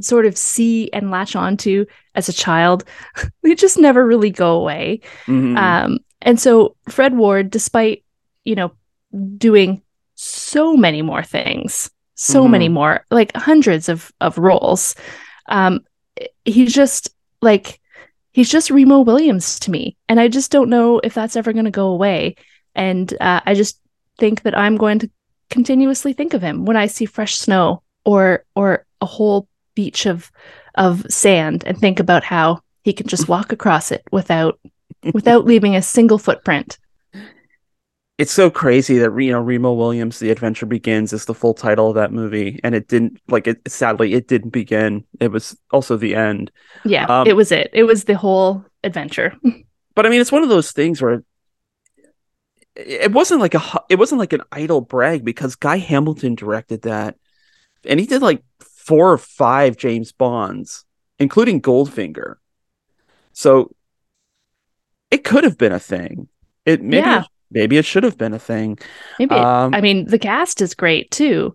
sort 0.00 0.26
of 0.26 0.36
see 0.36 0.90
and 0.92 1.10
latch 1.10 1.36
onto 1.36 1.84
as 2.14 2.28
a 2.28 2.32
child, 2.32 2.84
they 3.42 3.54
just 3.54 3.78
never 3.78 4.06
really 4.06 4.30
go 4.30 4.56
away. 4.56 5.00
hmm 5.26 5.56
Um, 5.56 5.98
and 6.22 6.38
so 6.40 6.76
Fred 6.88 7.14
Ward, 7.16 7.50
despite, 7.50 8.04
you 8.44 8.54
know, 8.54 8.72
doing 9.36 9.82
so 10.14 10.76
many 10.76 11.02
more 11.02 11.22
things, 11.22 11.90
so 12.14 12.46
Mhm. 12.46 12.50
many 12.50 12.68
more, 12.68 13.04
like 13.10 13.36
hundreds 13.36 13.88
of 13.88 14.12
of 14.20 14.38
roles, 14.38 14.94
um, 15.48 15.80
he's 16.44 16.72
just 16.72 17.10
like 17.40 17.80
he's 18.32 18.48
just 18.48 18.70
Remo 18.70 19.00
Williams 19.00 19.58
to 19.60 19.70
me, 19.70 19.96
and 20.08 20.18
I 20.20 20.28
just 20.28 20.50
don't 20.50 20.70
know 20.70 21.00
if 21.04 21.12
that's 21.14 21.36
ever 21.36 21.52
going 21.52 21.66
to 21.66 21.70
go 21.70 21.88
away. 21.88 22.36
And 22.74 23.12
uh, 23.20 23.40
I 23.44 23.54
just 23.54 23.78
think 24.18 24.42
that 24.42 24.56
I'm 24.56 24.76
going 24.78 24.98
to 25.00 25.10
continuously 25.50 26.12
think 26.14 26.32
of 26.34 26.40
him 26.42 26.64
when 26.64 26.76
I 26.76 26.86
see 26.86 27.04
fresh 27.04 27.34
snow 27.36 27.82
or 28.04 28.44
or 28.54 28.86
a 29.00 29.06
whole 29.06 29.48
beach 29.74 30.06
of 30.06 30.30
of 30.74 31.04
sand, 31.10 31.64
and 31.66 31.78
think 31.78 32.00
about 32.00 32.24
how 32.24 32.60
he 32.84 32.92
can 32.92 33.06
just 33.06 33.28
walk 33.28 33.52
across 33.52 33.92
it 33.92 34.02
without 34.12 34.58
without 35.12 35.44
leaving 35.44 35.76
a 35.76 35.82
single 35.82 36.18
footprint. 36.18 36.78
It's 38.18 38.32
so 38.32 38.50
crazy 38.50 38.98
that 38.98 39.10
you 39.18 39.32
know 39.32 39.40
Remo 39.40 39.72
Williams, 39.72 40.18
The 40.18 40.30
Adventure 40.30 40.66
Begins, 40.66 41.12
is 41.12 41.24
the 41.24 41.34
full 41.34 41.54
title 41.54 41.88
of 41.88 41.94
that 41.96 42.12
movie, 42.12 42.60
and 42.62 42.74
it 42.74 42.86
didn't 42.86 43.18
like 43.28 43.46
it. 43.46 43.60
Sadly, 43.66 44.14
it 44.14 44.28
didn't 44.28 44.50
begin. 44.50 45.04
It 45.18 45.28
was 45.32 45.56
also 45.72 45.96
the 45.96 46.14
end. 46.14 46.52
Yeah, 46.84 47.06
Um, 47.08 47.26
it 47.26 47.34
was 47.34 47.50
it. 47.52 47.70
It 47.72 47.84
was 47.84 48.04
the 48.04 48.16
whole 48.16 48.64
adventure. 48.84 49.34
But 49.94 50.06
I 50.06 50.08
mean, 50.08 50.20
it's 50.20 50.32
one 50.32 50.42
of 50.42 50.48
those 50.48 50.72
things 50.72 51.02
where 51.02 51.14
it 51.14 51.24
it 52.74 53.12
wasn't 53.12 53.40
like 53.40 53.54
a 53.54 53.62
it 53.88 53.98
wasn't 53.98 54.18
like 54.18 54.32
an 54.32 54.42
idle 54.50 54.80
brag 54.80 55.24
because 55.24 55.56
Guy 55.56 55.76
Hamilton 55.78 56.34
directed 56.34 56.82
that, 56.82 57.16
and 57.86 58.00
he 58.00 58.06
did 58.06 58.22
like 58.22 58.42
four 58.84 59.12
or 59.12 59.18
five 59.18 59.76
James 59.76 60.12
Bonds, 60.12 60.84
including 61.18 61.60
Goldfinger. 61.62 62.34
So 63.32 63.74
it 65.10 65.24
could 65.24 65.44
have 65.44 65.56
been 65.58 65.72
a 65.72 65.78
thing. 65.78 66.28
It 66.66 66.82
maybe 66.82 67.06
Yeah. 67.06 67.20
it, 67.22 67.26
maybe 67.50 67.76
it 67.78 67.84
should 67.84 68.02
have 68.04 68.18
been 68.18 68.34
a 68.34 68.38
thing. 68.38 68.78
Maybe 69.18 69.34
Um, 69.34 69.74
I 69.74 69.80
mean 69.80 70.06
the 70.06 70.18
cast 70.18 70.60
is 70.60 70.74
great 70.74 71.10
too, 71.10 71.54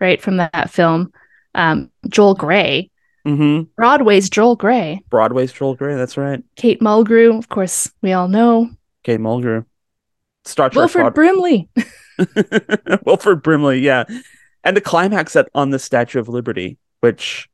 right? 0.00 0.20
From 0.20 0.36
that 0.38 0.70
film. 0.70 1.12
Um, 1.54 1.90
Joel 2.08 2.34
Grey, 2.34 2.90
hmm 3.24 3.62
Broadway's 3.76 4.30
Joel 4.30 4.54
Grey, 4.56 5.00
Broadway's 5.10 5.52
Joel 5.52 5.74
Grey. 5.74 5.96
That's 5.96 6.16
right. 6.16 6.42
Kate 6.56 6.80
Mulgrew, 6.80 7.36
of 7.38 7.48
course, 7.48 7.90
we 8.02 8.12
all 8.12 8.28
know. 8.28 8.70
Kate 9.02 9.18
Mulgrew. 9.20 9.64
Star 10.44 10.70
Trek. 10.70 10.76
Wilford 10.76 11.00
Broad- 11.02 11.14
Brimley. 11.14 11.68
Wilford 13.04 13.42
Brimley, 13.42 13.80
yeah. 13.80 14.04
And 14.68 14.76
the 14.76 14.80
climax 14.82 15.34
at 15.36 15.48
on 15.54 15.70
the 15.70 15.78
Statue 15.78 16.18
of 16.20 16.28
Liberty, 16.28 16.78
which 17.00 17.48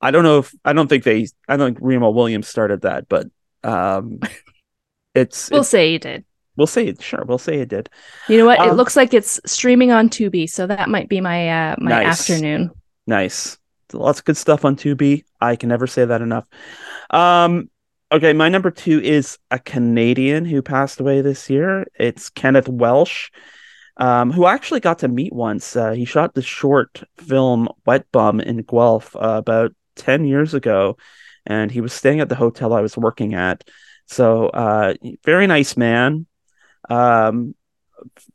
I 0.00 0.10
don't 0.10 0.24
know 0.24 0.40
if 0.40 0.54
I 0.64 0.72
don't 0.74 0.88
think 0.88 1.04
they 1.04 1.26
I 1.48 1.56
don't 1.56 1.74
think 1.74 1.78
Remo 1.80 2.10
Williams 2.10 2.48
started 2.48 2.82
that, 2.82 3.08
but 3.08 3.28
um 3.62 4.20
it's, 5.14 5.50
We'll 5.50 5.60
it's 5.60 5.70
say 5.70 5.92
you 5.92 5.98
did. 5.98 6.24
we'll 6.56 6.66
say 6.66 6.86
it 6.88 7.02
sure, 7.02 7.24
we'll 7.26 7.38
say 7.38 7.60
it 7.60 7.68
did. 7.68 7.88
You 8.28 8.38
know 8.38 8.46
what? 8.46 8.60
it 8.60 8.72
Um, 8.72 8.76
looks 8.76 8.96
like 8.96 9.14
it's 9.14 9.40
streaming 9.46 9.90
on 9.92 10.08
Tubi, 10.10 10.48
so 10.48 10.66
that 10.66 10.88
might 10.88 11.08
be 11.08 11.20
my 11.20 11.48
uh 11.48 11.76
my 11.78 12.04
Nice. 12.04 12.20
afternoon. 12.20 12.70
Nice. 13.06 13.58
Lots 13.92 14.18
of 14.18 14.24
good 14.24 14.36
stuff 14.36 14.64
on 14.64 14.76
Tubi. 14.76 15.24
I 15.40 15.56
can 15.56 15.68
never 15.68 15.86
say 15.86 16.04
that 16.04 16.20
enough. 16.22 16.46
Um 17.10 17.70
okay, 18.12 18.32
my 18.32 18.48
number 18.48 18.70
2 18.70 19.00
is 19.00 19.38
a 19.50 19.58
Canadian 19.58 20.44
who 20.44 20.62
passed 20.62 21.00
away 21.00 21.20
this 21.20 21.48
year. 21.50 21.86
It's 21.98 22.28
Kenneth 22.30 22.68
Welsh. 22.68 23.30
Um, 23.96 24.32
who 24.32 24.44
I 24.44 24.54
actually 24.54 24.80
got 24.80 25.00
to 25.00 25.08
meet 25.08 25.32
once. 25.32 25.76
Uh, 25.76 25.92
he 25.92 26.04
shot 26.04 26.34
the 26.34 26.42
short 26.42 27.02
film 27.18 27.68
Wet 27.86 28.10
Bum 28.12 28.40
in 28.40 28.62
Guelph 28.62 29.14
uh, 29.16 29.36
about 29.38 29.72
10 29.96 30.24
years 30.24 30.54
ago, 30.54 30.96
and 31.46 31.70
he 31.70 31.80
was 31.80 31.92
staying 31.92 32.20
at 32.20 32.28
the 32.28 32.34
hotel 32.34 32.72
I 32.72 32.80
was 32.80 32.96
working 32.96 33.34
at. 33.34 33.64
So, 34.06 34.48
uh, 34.48 34.94
very 35.24 35.46
nice 35.46 35.76
man, 35.76 36.26
um, 36.90 37.54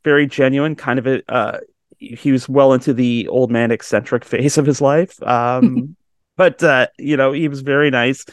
very 0.02 0.26
genuine, 0.26 0.74
kind 0.74 0.98
of 0.98 1.06
a. 1.06 1.22
Uh, 1.32 1.58
he 1.98 2.32
was 2.32 2.48
well 2.48 2.72
into 2.72 2.94
the 2.94 3.28
old 3.28 3.50
man 3.50 3.70
eccentric 3.70 4.24
phase 4.24 4.58
of 4.58 4.66
his 4.66 4.80
life. 4.80 5.22
Um, 5.22 5.96
but 6.36 6.62
uh, 6.62 6.86
you 6.98 7.16
know, 7.16 7.32
he 7.32 7.48
was 7.48 7.60
very 7.60 7.90
nice. 7.90 8.24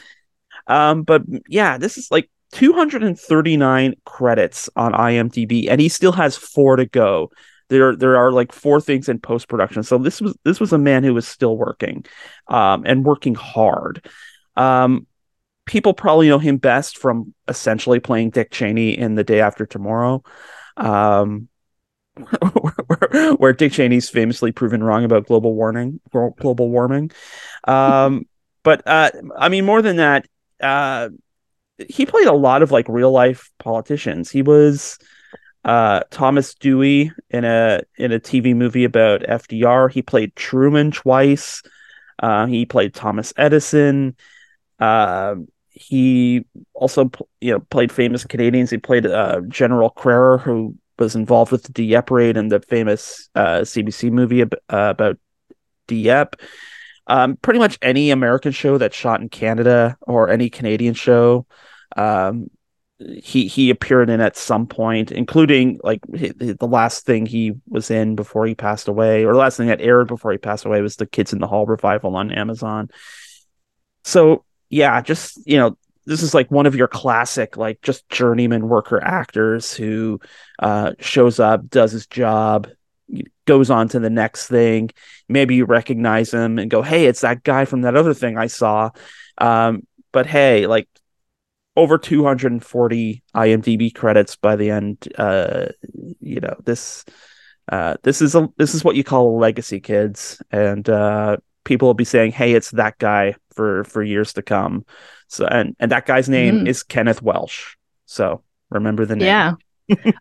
Um, 0.66 1.02
but 1.02 1.22
yeah, 1.48 1.78
this 1.78 1.98
is 1.98 2.10
like 2.10 2.30
239 2.52 3.94
credits 4.04 4.70
on 4.76 4.92
IMDb, 4.92 5.68
and 5.68 5.80
he 5.80 5.88
still 5.88 6.12
has 6.12 6.36
four 6.36 6.76
to 6.76 6.86
go. 6.86 7.30
There, 7.68 7.94
there 7.94 8.16
are 8.16 8.32
like 8.32 8.52
four 8.52 8.80
things 8.80 9.08
in 9.08 9.18
post 9.18 9.48
production. 9.48 9.82
So 9.82 9.98
this 9.98 10.20
was 10.20 10.36
this 10.44 10.58
was 10.58 10.72
a 10.72 10.78
man 10.78 11.04
who 11.04 11.12
was 11.12 11.28
still 11.28 11.56
working, 11.56 12.04
um, 12.48 12.84
and 12.86 13.04
working 13.04 13.34
hard. 13.34 14.08
Um, 14.56 15.06
people 15.66 15.92
probably 15.92 16.28
know 16.28 16.38
him 16.38 16.56
best 16.56 16.98
from 16.98 17.34
essentially 17.46 18.00
playing 18.00 18.30
Dick 18.30 18.50
Cheney 18.50 18.96
in 18.96 19.14
The 19.14 19.24
Day 19.24 19.40
After 19.40 19.66
Tomorrow, 19.66 20.24
um, 20.78 21.48
where, 23.36 23.52
Dick 23.52 23.72
Cheney's 23.72 24.08
famously 24.08 24.50
proven 24.50 24.82
wrong 24.82 25.04
about 25.04 25.26
global 25.26 25.54
warming. 25.54 26.00
Global 26.10 26.70
warming, 26.70 27.10
um, 27.64 28.26
but 28.62 28.82
uh, 28.86 29.10
I 29.36 29.50
mean, 29.50 29.66
more 29.66 29.82
than 29.82 29.96
that, 29.96 30.26
uh, 30.60 31.10
he 31.88 32.06
played 32.06 32.26
a 32.26 32.32
lot 32.32 32.62
of 32.62 32.70
like 32.70 32.88
real 32.88 33.10
life 33.10 33.50
politicians. 33.58 34.30
He 34.30 34.42
was 34.42 34.98
uh, 35.64 36.00
Thomas 36.10 36.54
Dewey 36.54 37.12
in 37.30 37.44
a 37.44 37.82
in 37.96 38.12
a 38.12 38.20
TV 38.20 38.54
movie 38.54 38.84
about 38.84 39.22
FDR. 39.28 39.88
He 39.88 40.02
played 40.02 40.34
Truman 40.36 40.90
twice. 40.90 41.62
Uh, 42.20 42.46
he 42.46 42.66
played 42.66 42.94
Thomas 42.94 43.32
Edison. 43.36 44.16
Uh, 44.80 45.36
he 45.70 46.44
also 46.74 47.10
you 47.40 47.52
know 47.52 47.60
played 47.60 47.92
famous 47.92 48.24
Canadians. 48.24 48.70
He 48.70 48.78
played 48.78 49.06
uh, 49.06 49.40
General 49.48 49.90
Crerar, 49.90 50.40
who 50.40 50.76
was 50.98 51.14
involved 51.14 51.52
with 51.52 51.62
the 51.62 51.72
Dieppe 51.72 52.12
raid 52.12 52.36
and 52.36 52.50
the 52.50 52.60
famous 52.60 53.28
CBC 53.36 54.08
uh, 54.08 54.12
movie 54.12 54.42
ab- 54.42 54.54
uh, 54.68 54.88
about 54.90 55.16
Dieppe. 55.86 56.38
Um, 57.08 57.36
pretty 57.36 57.58
much 57.58 57.78
any 57.80 58.10
American 58.10 58.52
show 58.52 58.78
that's 58.78 58.96
shot 58.96 59.20
in 59.20 59.28
Canada 59.28 59.96
or 60.02 60.28
any 60.28 60.50
Canadian 60.50 60.94
show 60.94 61.46
um, 61.96 62.50
he 62.98 63.46
he 63.46 63.70
appeared 63.70 64.10
in 64.10 64.20
at 64.20 64.36
some 64.36 64.66
point, 64.66 65.12
including 65.12 65.78
like 65.84 66.00
the 66.06 66.56
last 66.68 67.06
thing 67.06 67.26
he 67.26 67.52
was 67.68 67.90
in 67.90 68.16
before 68.16 68.46
he 68.46 68.54
passed 68.54 68.88
away, 68.88 69.24
or 69.24 69.32
the 69.32 69.38
last 69.38 69.56
thing 69.56 69.68
that 69.68 69.80
aired 69.80 70.08
before 70.08 70.32
he 70.32 70.38
passed 70.38 70.64
away 70.64 70.82
was 70.82 70.96
the 70.96 71.06
Kids 71.06 71.32
in 71.32 71.38
the 71.38 71.46
Hall 71.46 71.64
revival 71.64 72.16
on 72.16 72.32
Amazon. 72.32 72.88
So 74.04 74.44
yeah, 74.68 75.00
just 75.00 75.40
you 75.46 75.58
know, 75.58 75.78
this 76.06 76.22
is 76.22 76.34
like 76.34 76.50
one 76.50 76.66
of 76.66 76.74
your 76.74 76.88
classic 76.88 77.56
like 77.56 77.80
just 77.82 78.08
journeyman 78.08 78.68
worker 78.68 79.00
actors 79.02 79.72
who 79.72 80.20
uh, 80.58 80.92
shows 80.98 81.38
up, 81.38 81.68
does 81.68 81.92
his 81.92 82.06
job, 82.06 82.66
goes 83.48 83.70
on 83.70 83.88
to 83.88 83.98
the 83.98 84.10
next 84.10 84.46
thing. 84.46 84.90
Maybe 85.28 85.56
you 85.56 85.64
recognize 85.64 86.32
him 86.32 86.58
and 86.58 86.70
go, 86.70 86.82
"Hey, 86.82 87.06
it's 87.06 87.22
that 87.22 87.42
guy 87.42 87.64
from 87.64 87.80
that 87.80 87.96
other 87.96 88.14
thing 88.14 88.36
I 88.36 88.46
saw." 88.46 88.90
Um, 89.38 89.86
but 90.12 90.26
hey, 90.26 90.66
like 90.66 90.88
over 91.74 91.96
240 91.96 93.22
IMDb 93.34 93.94
credits 93.94 94.36
by 94.36 94.56
the 94.56 94.70
end. 94.70 95.08
Uh, 95.16 95.66
you 96.20 96.40
know 96.40 96.56
this. 96.64 97.04
Uh, 97.72 97.96
this 98.02 98.22
is 98.22 98.34
a 98.34 98.48
this 98.58 98.74
is 98.74 98.84
what 98.84 98.96
you 98.96 99.04
call 99.04 99.28
a 99.28 99.38
legacy, 99.38 99.80
kids, 99.80 100.42
and 100.50 100.88
uh, 100.88 101.38
people 101.64 101.88
will 101.88 101.94
be 101.94 102.04
saying, 102.04 102.32
"Hey, 102.32 102.52
it's 102.52 102.70
that 102.72 102.98
guy" 102.98 103.34
for 103.54 103.84
for 103.84 104.02
years 104.02 104.34
to 104.34 104.42
come. 104.42 104.84
So, 105.28 105.46
and 105.46 105.74
and 105.78 105.90
that 105.90 106.06
guy's 106.06 106.28
name 106.28 106.60
mm. 106.60 106.68
is 106.68 106.82
Kenneth 106.82 107.22
Welsh. 107.22 107.76
So 108.06 108.42
remember 108.70 109.06
the 109.06 109.16
name. 109.16 109.26
Yeah, 109.26 109.52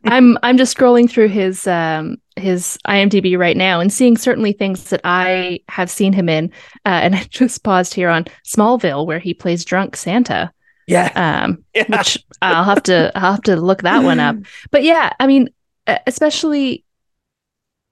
I'm 0.05 0.37
I'm 0.43 0.57
just 0.57 0.75
scrolling 0.75 1.09
through 1.09 1.29
his 1.29 1.67
um 1.67 2.17
his 2.35 2.77
IMDb 2.87 3.37
right 3.37 3.57
now 3.57 3.79
and 3.79 3.91
seeing 3.91 4.17
certainly 4.17 4.53
things 4.53 4.89
that 4.89 5.01
I 5.03 5.59
have 5.69 5.89
seen 5.89 6.13
him 6.13 6.29
in. 6.29 6.51
Uh, 6.85 6.99
and 7.03 7.15
I 7.15 7.23
just 7.23 7.63
paused 7.63 7.93
here 7.93 8.09
on 8.09 8.25
Smallville, 8.45 9.05
where 9.05 9.19
he 9.19 9.33
plays 9.33 9.65
drunk 9.65 9.95
Santa. 9.95 10.51
Yeah. 10.87 11.11
Um, 11.15 11.63
yeah. 11.75 11.85
which 11.89 12.23
I'll 12.41 12.63
have 12.63 12.83
to 12.83 13.11
I'll 13.15 13.33
have 13.33 13.43
to 13.43 13.55
look 13.55 13.83
that 13.83 14.03
one 14.03 14.19
up. 14.19 14.37
But 14.71 14.83
yeah, 14.83 15.11
I 15.19 15.27
mean, 15.27 15.49
especially 16.05 16.83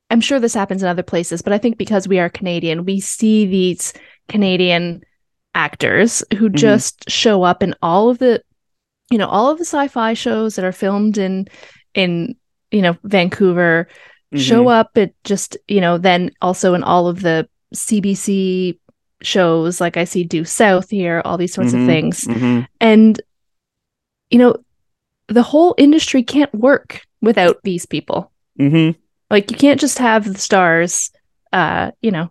I'm 0.10 0.22
sure 0.22 0.40
this 0.40 0.54
happens 0.54 0.84
in 0.84 0.88
other 0.88 1.04
places, 1.04 1.42
but 1.42 1.54
I 1.54 1.58
think 1.58 1.78
because 1.78 2.08
we 2.08 2.20
are 2.20 2.30
Canadian, 2.30 2.86
we 2.86 3.00
see 3.00 3.46
these 3.46 3.94
Canadian 4.30 5.04
actors 5.56 6.24
who 6.38 6.48
mm-hmm. 6.48 6.56
just 6.56 7.10
show 7.10 7.44
up 7.44 7.64
in 7.64 7.74
all 7.82 8.10
of 8.10 8.20
the 8.20 8.44
you 9.12 9.18
know, 9.18 9.28
all 9.28 9.50
of 9.50 9.58
the 9.58 9.66
sci-fi 9.66 10.14
shows 10.14 10.56
that 10.56 10.66
are 10.66 10.72
filmed 10.72 11.18
in 11.18 11.48
in 11.94 12.36
you 12.72 12.82
know, 12.82 12.98
Vancouver 13.04 13.88
mm-hmm. 14.34 14.42
show 14.42 14.68
up 14.68 14.92
at 14.98 15.14
just, 15.24 15.58
you 15.68 15.80
know, 15.80 15.98
then 15.98 16.32
also 16.42 16.74
in 16.74 16.84
all 16.84 17.08
of 17.08 17.22
the 17.22 17.48
CBC 17.74 18.78
shows 19.22 19.80
like 19.80 19.96
I 19.96 20.04
see 20.04 20.26
Due 20.26 20.44
South 20.44 20.90
here, 20.90 21.22
all 21.24 21.38
these 21.38 21.54
sorts 21.54 21.72
mm-hmm, 21.72 21.82
of 21.82 21.88
things. 21.88 22.26
Mm-hmm. 22.26 22.62
And, 22.82 23.22
you 24.30 24.40
know, 24.40 24.58
the 25.28 25.44
whole 25.44 25.74
industry 25.78 26.22
can't 26.22 26.54
work 26.54 27.02
without 27.22 27.58
these 27.64 27.86
people. 27.86 28.32
Mm-hmm. 28.60 29.00
Like, 29.30 29.50
you 29.50 29.58
can't 29.58 29.80
just 29.80 29.98
have 29.98 30.26
the 30.26 30.38
stars, 30.38 31.12
uh, 31.54 31.92
you 32.02 32.12
know, 32.12 32.30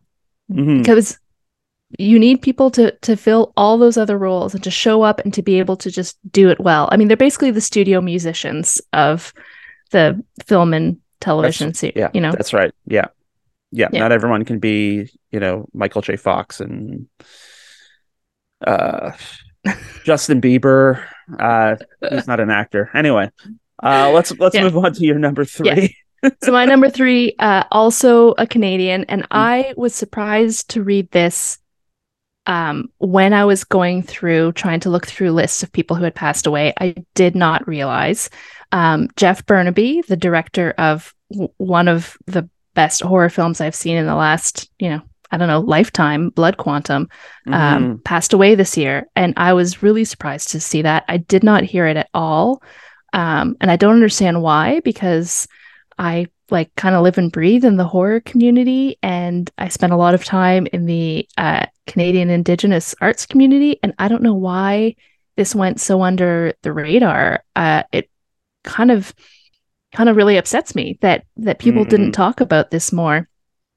mm-hmm. 0.51 0.79
because 0.79 1.19
you 1.99 2.19
need 2.19 2.43
people 2.43 2.71
to 2.73 2.91
to 3.03 3.17
fill 3.17 3.53
all 3.57 3.79
those 3.79 3.97
other 3.97 4.19
roles 4.19 4.55
and 4.55 4.63
to 4.65 4.71
show 4.71 5.03
up 5.03 5.21
and 5.21 5.33
to 5.35 5.43
be 5.43 5.59
able 5.59 5.77
to 5.79 5.91
just 5.91 6.19
do 6.31 6.51
it 6.51 6.61
well. 6.61 6.89
I 6.93 6.97
mean, 6.97 7.09
they're 7.09 7.17
basically 7.17 7.51
the 7.51 7.61
studio 7.61 8.01
musicians 8.01 8.81
of 8.93 9.33
the 9.91 10.23
film 10.47 10.75
and 10.75 10.99
television 11.21 11.75
series. 11.75 11.97
Yeah, 11.97 12.11
you 12.13 12.21
know, 12.21 12.33
that's 12.33 12.53
right. 12.53 12.73
Yeah 12.87 13.07
yeah, 13.75 13.89
yeah, 13.93 13.99
not 13.99 14.13
everyone 14.13 14.45
can 14.45 14.61
be, 14.61 15.11
you 15.33 15.41
know, 15.41 15.69
Michael 15.75 16.01
J. 16.01 16.15
Fox 16.15 16.61
and 16.61 17.09
uh, 18.65 19.11
Justin 20.05 20.41
Bieber. 20.41 21.05
Uh, 21.41 21.75
he's 22.09 22.29
not 22.29 22.39
an 22.39 22.51
actor. 22.51 22.89
Anyway, 22.95 23.31
uh, 23.83 24.13
let's 24.13 24.31
let's 24.39 24.55
yeah. 24.55 24.63
move 24.63 24.77
on 24.77 24.93
to 24.93 25.05
your 25.05 25.19
number 25.19 25.45
three. 25.45 25.97
Yeah. 26.23 26.31
so 26.45 26.53
my 26.53 26.67
number 26.67 26.89
three, 26.89 27.35
uh, 27.41 27.65
also 27.73 28.31
a 28.39 28.47
Canadian, 28.47 29.05
and 29.09 29.23
mm. 29.23 29.29
I 29.33 29.75
was 29.77 29.93
surprised 29.93 30.71
to 30.71 30.83
read 30.85 31.11
this 31.11 31.59
um, 32.47 32.91
when 32.99 33.33
I 33.33 33.45
was 33.45 33.65
going 33.65 34.03
through 34.03 34.53
trying 34.53 34.81
to 34.81 34.91
look 34.91 35.07
through 35.07 35.33
lists 35.33 35.63
of 35.63 35.73
people 35.73 35.97
who 35.97 36.05
had 36.05 36.15
passed 36.15 36.47
away. 36.47 36.75
I 36.79 36.95
did 37.15 37.35
not 37.35 37.67
realize 37.67 38.29
um, 38.73 39.09
Jeff 39.17 39.47
Barnaby, 39.47 40.03
the 40.09 40.17
director 40.17 40.75
of 40.77 41.15
w- 41.31 41.53
one 41.57 41.89
of 41.89 42.17
the 42.27 42.49
best 42.75 43.03
horror 43.03 43.31
films 43.31 43.61
I've 43.61 43.75
seen 43.75 43.97
in 43.97 44.07
the 44.07 44.15
last, 44.15 44.69
you 44.79 44.91
know, 44.91 45.01
I 45.31 45.37
don't 45.37 45.49
know, 45.49 45.61
lifetime, 45.61 46.31
Blood 46.31 46.59
Quantum, 46.59 47.09
um, 47.47 47.53
mm-hmm. 47.53 47.97
passed 48.03 48.33
away 48.33 48.55
this 48.55 48.77
year. 48.77 49.07
And 49.17 49.35
I 49.37 49.53
was 49.53 49.83
really 49.83 50.05
surprised 50.05 50.51
to 50.51 50.61
see 50.61 50.83
that. 50.83 51.05
I 51.09 51.17
did 51.17 51.43
not 51.43 51.65
hear 51.65 51.87
it 51.87 51.97
at 51.97 52.11
all. 52.15 52.63
Um, 53.13 53.57
and 53.61 53.71
I 53.71 53.77
don't 53.77 53.95
understand 53.95 54.43
why, 54.43 54.81
because 54.81 55.49
I 55.99 56.27
like 56.51 56.75
kind 56.77 56.95
of 56.95 57.03
live 57.03 57.19
and 57.19 57.33
breathe 57.33 57.65
in 57.65 57.77
the 57.77 57.87
horror 57.87 58.21
community. 58.21 58.99
And 59.03 59.51
I 59.59 59.69
spent 59.69 59.93
a 59.93 59.97
lot 59.97 60.15
of 60.15 60.25
time 60.25 60.67
in 60.73 60.87
the 60.87 61.29
uh, 61.39 61.67
Canadian 61.87 62.31
Indigenous 62.31 62.95
arts 63.01 63.27
community. 63.27 63.79
And 63.83 63.95
I 63.99 64.09
don't 64.09 64.23
know 64.23 64.35
why 64.35 64.97
this 65.37 65.55
went 65.55 65.81
so 65.81 66.03
under 66.03 66.55
the 66.63 66.73
radar. 66.73 67.45
Uh, 67.57 67.85
it 67.93 68.11
kind 68.63 68.91
of 68.91 69.15
kind 69.95 70.09
of 70.09 70.17
really 70.17 70.37
upsets 70.37 70.75
me 70.75 70.99
that 71.01 71.25
that 71.37 71.59
people 71.59 71.83
mm-hmm. 71.83 71.91
didn't 71.91 72.13
talk 72.13 72.41
about 72.41 72.71
this 72.71 72.93
more. 72.93 73.29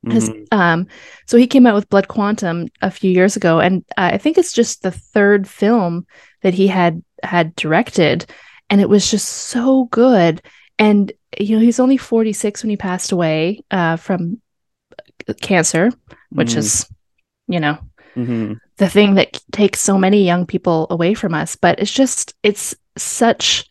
Mm-hmm. 0.05 0.43
Um, 0.51 0.87
so 1.25 1.37
he 1.37 1.47
came 1.47 1.65
out 1.65 1.75
with 1.75 1.89
Blood 1.89 2.07
Quantum 2.07 2.67
a 2.81 2.91
few 2.91 3.11
years 3.11 3.35
ago, 3.35 3.59
and 3.59 3.83
uh, 3.97 4.11
I 4.13 4.17
think 4.17 4.37
it's 4.37 4.53
just 4.53 4.81
the 4.81 4.91
third 4.91 5.47
film 5.47 6.05
that 6.41 6.53
he 6.53 6.67
had 6.67 7.03
had 7.23 7.55
directed, 7.55 8.25
and 8.69 8.79
it 8.79 8.89
was 8.89 9.09
just 9.09 9.27
so 9.27 9.85
good. 9.85 10.41
And 10.79 11.11
you 11.39 11.57
know, 11.57 11.63
he's 11.63 11.79
only 11.79 11.97
forty 11.97 12.33
six 12.33 12.63
when 12.63 12.69
he 12.69 12.77
passed 12.77 13.11
away 13.11 13.61
uh, 13.71 13.97
from 13.97 14.41
cancer, 15.41 15.91
which 16.29 16.49
mm-hmm. 16.49 16.59
is, 16.59 16.89
you 17.47 17.59
know, 17.59 17.77
mm-hmm. 18.15 18.53
the 18.77 18.89
thing 18.89 19.15
that 19.15 19.41
takes 19.51 19.81
so 19.81 19.97
many 19.97 20.23
young 20.23 20.45
people 20.45 20.87
away 20.89 21.13
from 21.13 21.33
us. 21.33 21.55
But 21.55 21.79
it's 21.79 21.91
just, 21.91 22.35
it's 22.43 22.75
such 22.97 23.69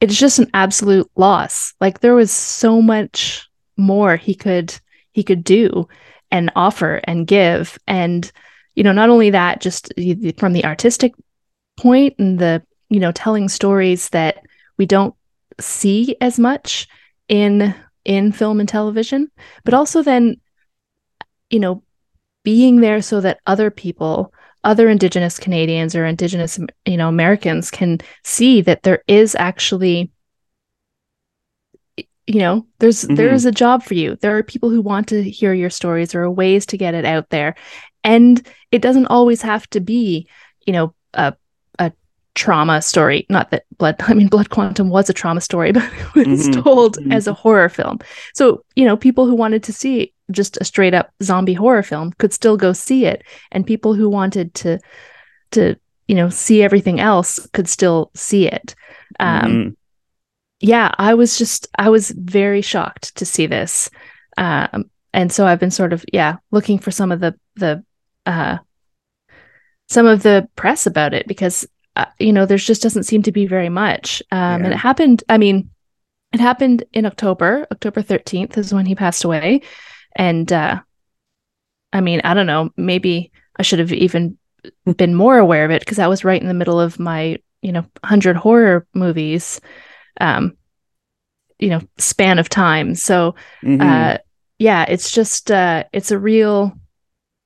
it's 0.00 0.16
just 0.16 0.38
an 0.38 0.50
absolute 0.54 1.10
loss. 1.16 1.74
Like 1.80 2.00
there 2.00 2.14
was 2.14 2.30
so 2.30 2.80
much 2.80 3.48
more 3.76 4.16
he 4.16 4.34
could 4.34 4.74
he 5.12 5.22
could 5.22 5.44
do 5.44 5.88
and 6.30 6.52
offer 6.56 7.00
and 7.04 7.26
give 7.26 7.78
and 7.86 8.30
you 8.74 8.82
know 8.82 8.92
not 8.92 9.08
only 9.08 9.30
that 9.30 9.60
just 9.60 9.92
from 10.36 10.52
the 10.52 10.64
artistic 10.64 11.14
point 11.78 12.14
and 12.18 12.38
the 12.38 12.62
you 12.88 13.00
know 13.00 13.12
telling 13.12 13.48
stories 13.48 14.08
that 14.10 14.44
we 14.76 14.86
don't 14.86 15.14
see 15.60 16.16
as 16.20 16.38
much 16.38 16.88
in 17.28 17.74
in 18.04 18.32
film 18.32 18.60
and 18.60 18.68
television, 18.68 19.30
but 19.64 19.74
also 19.74 20.02
then, 20.02 20.40
you 21.50 21.60
know, 21.60 21.82
being 22.42 22.80
there 22.80 23.02
so 23.02 23.20
that 23.20 23.40
other 23.46 23.70
people, 23.70 24.32
other 24.64 24.88
Indigenous 24.88 25.38
Canadians 25.38 25.94
or 25.94 26.06
Indigenous, 26.06 26.58
you 26.86 26.96
know, 26.96 27.08
Americans 27.08 27.70
can 27.70 27.98
see 28.24 28.62
that 28.62 28.82
there 28.82 29.02
is 29.06 29.34
actually 29.34 30.10
you 32.28 32.40
know 32.40 32.66
there's 32.78 33.04
mm-hmm. 33.04 33.14
there 33.14 33.32
is 33.32 33.46
a 33.46 33.52
job 33.52 33.82
for 33.82 33.94
you. 33.94 34.16
There 34.16 34.36
are 34.36 34.42
people 34.42 34.68
who 34.68 34.82
want 34.82 35.08
to 35.08 35.22
hear 35.22 35.54
your 35.54 35.70
stories. 35.70 36.12
There 36.12 36.22
are 36.22 36.30
ways 36.30 36.66
to 36.66 36.76
get 36.76 36.94
it 36.94 37.06
out 37.06 37.30
there. 37.30 37.54
And 38.04 38.46
it 38.70 38.82
doesn't 38.82 39.06
always 39.06 39.42
have 39.42 39.68
to 39.70 39.80
be 39.80 40.28
you 40.66 40.72
know 40.74 40.94
a 41.14 41.28
a 41.28 41.34
trauma 42.38 42.80
story 42.80 43.26
not 43.28 43.50
that 43.50 43.64
blood 43.78 43.96
i 44.00 44.14
mean 44.14 44.28
blood 44.28 44.50
quantum 44.50 44.88
was 44.90 45.10
a 45.10 45.12
trauma 45.12 45.40
story 45.40 45.72
but 45.78 45.84
it 46.16 46.26
was 46.26 46.48
mm-hmm. 46.48 46.60
told 46.62 46.96
mm-hmm. 46.96 47.12
as 47.12 47.26
a 47.26 47.34
horror 47.34 47.68
film 47.68 47.98
so 48.34 48.64
you 48.76 48.84
know 48.84 48.96
people 48.96 49.26
who 49.26 49.34
wanted 49.34 49.62
to 49.62 49.72
see 49.72 50.12
just 50.30 50.56
a 50.60 50.64
straight 50.64 50.94
up 50.94 51.12
zombie 51.22 51.54
horror 51.54 51.82
film 51.82 52.12
could 52.18 52.32
still 52.32 52.56
go 52.56 52.72
see 52.72 53.04
it 53.06 53.22
and 53.50 53.66
people 53.66 53.94
who 53.94 54.08
wanted 54.08 54.52
to 54.54 54.78
to 55.50 55.74
you 56.06 56.14
know 56.14 56.28
see 56.28 56.62
everything 56.62 57.00
else 57.00 57.46
could 57.52 57.68
still 57.68 58.10
see 58.14 58.46
it 58.46 58.74
um 59.20 59.42
mm-hmm 59.42 59.68
yeah, 60.60 60.92
I 60.98 61.14
was 61.14 61.38
just 61.38 61.68
I 61.78 61.88
was 61.90 62.10
very 62.10 62.62
shocked 62.62 63.16
to 63.16 63.24
see 63.24 63.46
this. 63.46 63.90
Um, 64.36 64.90
and 65.12 65.32
so 65.32 65.46
I've 65.46 65.60
been 65.60 65.70
sort 65.70 65.92
of 65.92 66.04
yeah 66.12 66.36
looking 66.50 66.78
for 66.78 66.90
some 66.90 67.12
of 67.12 67.20
the 67.20 67.38
the 67.56 67.84
uh, 68.26 68.58
some 69.88 70.06
of 70.06 70.22
the 70.22 70.48
press 70.56 70.86
about 70.86 71.14
it 71.14 71.26
because 71.26 71.66
uh, 71.98 72.06
you 72.18 72.32
know 72.32 72.46
there's 72.46 72.66
just 72.66 72.82
doesn't 72.82 73.04
seem 73.04 73.22
to 73.24 73.32
be 73.32 73.46
very 73.46 73.68
much. 73.68 74.22
Um, 74.32 74.38
yeah. 74.38 74.54
And 74.54 74.66
it 74.74 74.76
happened. 74.76 75.24
I 75.28 75.38
mean, 75.38 75.70
it 76.32 76.40
happened 76.40 76.84
in 76.92 77.06
October. 77.06 77.66
October 77.70 78.02
13th 78.02 78.56
is 78.56 78.72
when 78.72 78.86
he 78.86 78.94
passed 78.94 79.24
away, 79.24 79.60
and 80.16 80.50
uh, 80.52 80.80
I 81.92 82.00
mean 82.00 82.20
I 82.24 82.34
don't 82.34 82.46
know 82.46 82.70
maybe 82.76 83.32
I 83.56 83.62
should 83.62 83.78
have 83.80 83.92
even 83.92 84.38
been 84.96 85.14
more 85.14 85.38
aware 85.38 85.64
of 85.64 85.70
it 85.70 85.80
because 85.80 85.98
I 85.98 86.08
was 86.08 86.24
right 86.24 86.40
in 86.40 86.48
the 86.48 86.54
middle 86.54 86.80
of 86.80 86.98
my 86.98 87.38
you 87.62 87.72
know 87.72 87.84
100 88.00 88.36
horror 88.36 88.86
movies 88.94 89.60
um, 90.20 90.56
you 91.58 91.70
know, 91.70 91.80
span 91.98 92.38
of 92.38 92.48
time. 92.48 92.94
So, 92.94 93.34
mm-hmm. 93.62 93.80
uh, 93.80 94.18
yeah, 94.58 94.84
it's 94.88 95.10
just 95.10 95.50
uh, 95.50 95.84
it's 95.92 96.10
a 96.10 96.18
real, 96.18 96.72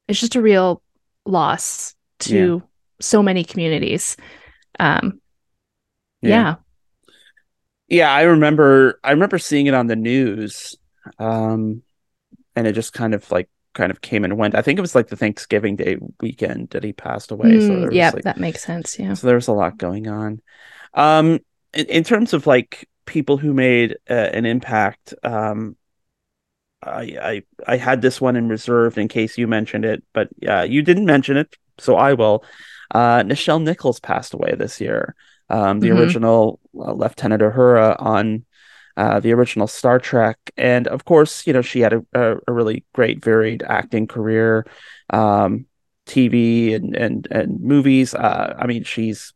it's 0.09 0.21
just 0.21 0.37
a 0.37 0.43
real 0.43 0.83
loss 1.25 1.95
to 2.21 2.63
yeah. 2.63 2.69
so 3.01 3.23
many 3.23 3.45
communities. 3.45 4.17
Um, 4.79 5.21
yeah. 6.21 6.29
yeah. 6.31 6.55
Yeah, 7.89 8.13
I 8.13 8.23
remember 8.23 8.99
I 9.05 9.11
remember 9.11 9.39
seeing 9.39 9.67
it 9.67 9.75
on 9.75 9.87
the 9.87 9.97
news. 9.97 10.77
Um 11.19 11.83
and 12.55 12.67
it 12.67 12.73
just 12.73 12.93
kind 12.93 13.15
of 13.15 13.31
like 13.31 13.49
kind 13.75 13.91
of 13.91 14.01
came 14.01 14.25
and 14.25 14.39
went. 14.39 14.55
I 14.55 14.63
think 14.63 14.79
it 14.79 14.83
was 14.83 14.95
like 14.95 15.09
the 15.09 15.17
Thanksgiving 15.17 15.77
Day 15.77 15.99
weekend 16.21 16.71
that 16.71 16.85
he 16.85 16.93
passed 16.93 17.31
away. 17.31 17.57
Mm, 17.57 17.67
so 17.67 17.93
yeah, 17.93 18.11
like, 18.15 18.25
that 18.25 18.39
makes 18.39 18.63
sense. 18.63 18.99
Yeah. 18.99 19.15
So 19.15 19.27
there 19.27 19.37
was 19.37 19.49
a 19.49 19.53
lot 19.53 19.79
going 19.79 20.09
on. 20.09 20.41
Um, 20.95 21.41
in, 21.75 21.87
in 21.87 22.05
terms 22.05 22.33
of 22.33 22.47
like 22.47 22.89
people 23.07 23.37
who 23.37 23.53
made 23.53 23.97
uh, 24.09 24.15
an 24.15 24.47
impact. 24.47 25.15
Um, 25.23 25.77
I, 26.83 27.03
I 27.23 27.43
I 27.67 27.77
had 27.77 28.03
this 28.03 28.21
one 28.21 28.37
in 28.37 28.49
reserve 28.49 28.99
in 28.99 29.09
case 29.09 29.39
you 29.39 29.47
mentioned 29.47 29.85
it, 29.85 30.03
but 30.13 30.29
uh, 30.47 30.63
you 30.63 30.83
didn't 30.83 31.07
mention 31.07 31.37
it, 31.37 31.57
so 31.79 31.97
I 31.97 32.15
will. 32.15 32.45
Uh, 32.93 33.23
Nichelle 33.23 33.63
Nichols 33.63 33.99
passed 33.99 34.35
away 34.35 34.55
this 34.55 34.81
year. 34.81 35.17
Um, 35.49 35.81
the 35.81 35.89
mm-hmm. 35.89 35.99
original 35.99 36.61
uh, 36.79 36.93
Lieutenant 36.93 37.43
Uhura 37.43 37.97
on 37.99 38.45
uh, 38.97 39.21
the 39.21 39.33
original 39.33 39.67
Star 39.67 39.99
Trek, 39.99 40.39
and 40.57 40.87
of 40.87 41.05
course, 41.05 41.47
you 41.47 41.53
know 41.53 41.63
she 41.63 41.81
had 41.81 41.95
a, 41.95 42.05
a, 42.13 42.37
a 42.47 42.53
really 42.53 42.85
great, 42.95 43.25
varied 43.25 43.63
acting 43.63 44.07
career, 44.07 44.67
um, 45.11 45.67
TV 46.07 46.75
and 46.75 46.95
and 46.95 47.27
and 47.31 47.61
movies. 47.61 48.15
Uh, 48.15 48.55
I 48.59 48.67
mean, 48.67 48.85
she's, 48.85 49.33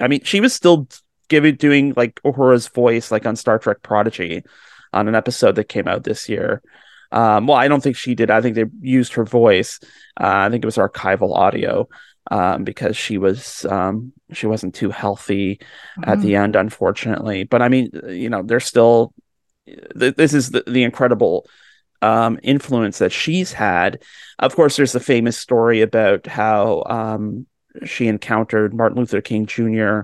I 0.00 0.06
mean, 0.08 0.22
she 0.22 0.40
was 0.40 0.54
still 0.54 0.88
giving 1.28 1.56
doing 1.56 1.94
like 1.96 2.20
Uhura's 2.24 2.68
voice 2.68 3.10
like 3.10 3.26
on 3.26 3.34
Star 3.34 3.58
Trek 3.58 3.82
Prodigy 3.82 4.44
on 4.92 5.08
an 5.08 5.16
episode 5.16 5.56
that 5.56 5.68
came 5.68 5.88
out 5.88 6.04
this 6.04 6.28
year. 6.28 6.62
Um, 7.10 7.46
well, 7.46 7.56
I 7.56 7.68
don't 7.68 7.82
think 7.82 7.96
she 7.96 8.14
did. 8.14 8.30
I 8.30 8.40
think 8.40 8.54
they 8.54 8.64
used 8.80 9.14
her 9.14 9.24
voice. 9.24 9.80
Uh, 10.20 10.46
I 10.46 10.50
think 10.50 10.64
it 10.64 10.66
was 10.66 10.76
archival 10.76 11.36
audio 11.36 11.88
um, 12.30 12.64
because 12.64 12.96
she 12.96 13.18
was 13.18 13.64
um, 13.66 14.12
she 14.32 14.46
wasn't 14.46 14.74
too 14.74 14.90
healthy 14.90 15.56
mm-hmm. 15.56 16.10
at 16.10 16.20
the 16.20 16.32
mm-hmm. 16.32 16.44
end, 16.44 16.56
unfortunately. 16.56 17.44
But 17.44 17.62
I 17.62 17.68
mean, 17.68 17.90
you 18.08 18.30
know, 18.30 18.42
there's 18.42 18.64
still 18.64 19.12
th- 19.66 20.16
this 20.16 20.34
is 20.34 20.50
the, 20.50 20.64
the 20.66 20.82
incredible 20.82 21.46
um, 22.02 22.38
influence 22.42 22.98
that 22.98 23.12
she's 23.12 23.52
had. 23.52 24.02
Of 24.38 24.54
course, 24.54 24.76
there's 24.76 24.92
the 24.92 25.00
famous 25.00 25.38
story 25.38 25.80
about 25.82 26.26
how 26.26 26.82
um, 26.86 27.46
she 27.84 28.08
encountered 28.08 28.74
Martin 28.74 28.98
Luther 28.98 29.20
King 29.20 29.46
Jr. 29.46 30.00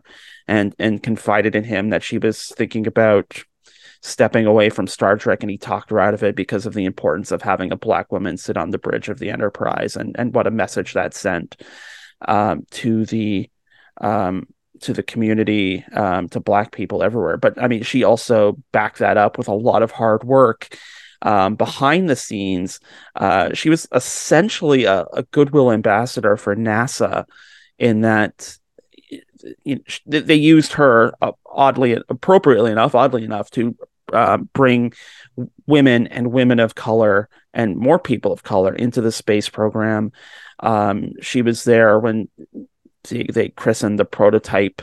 and 0.47 0.75
and 0.79 1.03
confided 1.03 1.55
in 1.55 1.65
him 1.65 1.91
that 1.91 2.03
she 2.03 2.19
was 2.19 2.49
thinking 2.57 2.87
about 2.87 3.43
stepping 4.05 4.47
away 4.47 4.69
from 4.69 4.89
Star 4.89 5.17
Trek 5.17 5.43
and 5.43 5.51
he 5.51 5.59
talked 5.59 5.91
her 5.91 6.01
out 6.01 6.13
of 6.13 6.25
it 6.25 6.35
because 6.35 6.67
of 6.67 6.75
the 6.75 6.85
importance 6.85 7.31
of 7.31 7.41
having 7.41 7.71
a 7.71 7.77
black 7.77 8.11
woman 8.11 8.37
sit 8.37 8.57
on 8.57 8.71
the 8.71 8.79
bridge 8.79 9.09
of 9.09 9.21
the 9.21 9.31
Enterprise 9.31 9.97
and 9.97 10.17
and 10.19 10.35
what 10.35 10.47
a 10.47 10.51
message 10.51 10.95
that 10.95 11.15
sent 11.15 11.57
um, 12.27 12.67
to 12.73 13.05
the 13.07 13.51
um, 14.01 14.47
to 14.81 14.93
the 14.93 15.03
community 15.03 15.85
um, 15.93 16.29
to 16.31 16.41
black 16.41 16.73
people 16.73 17.03
everywhere. 17.03 17.37
But 17.37 17.61
I 17.63 17.69
mean 17.69 17.83
she 17.83 18.05
also 18.05 18.59
backed 18.73 18.99
that 18.99 19.17
up 19.17 19.39
with 19.39 19.49
a 19.49 19.55
lot 19.55 19.83
of 19.83 19.91
hard 19.91 20.25
work 20.25 20.77
um, 21.23 21.55
behind 21.55 22.11
the 22.11 22.17
scenes. 22.17 22.81
Uh, 23.15 23.55
she 23.55 23.71
was 23.71 23.87
essentially 23.93 24.85
a, 24.85 25.07
a 25.13 25.23
goodwill 25.25 25.71
ambassador 25.71 26.37
for 26.37 26.57
NASA 26.57 27.25
in 27.79 28.03
that 28.03 28.57
they 30.07 30.35
used 30.35 30.75
her 30.75 31.13
uh, 31.21 31.33
oddly 31.47 31.99
appropriately 32.09 32.71
enough 32.71 32.95
oddly 32.95 33.25
enough 33.25 33.51
to 33.51 33.77
uh, 34.13 34.37
bring 34.37 34.93
women 35.67 36.07
and 36.09 36.33
women 36.33 36.61
of 36.61 36.75
color 36.75 37.29
and 37.55 37.77
more 37.77 37.99
people 37.99 38.33
of 38.33 38.43
color 38.43 38.75
into 38.75 39.01
the 39.01 39.13
space 39.13 39.49
program 39.49 40.13
um, 40.63 41.13
she 41.21 41.43
was 41.43 41.65
there 41.65 41.99
when 41.99 42.29
they, 43.09 43.25
they 43.25 43.49
christened 43.51 43.99
the 43.99 44.05
prototype 44.05 44.83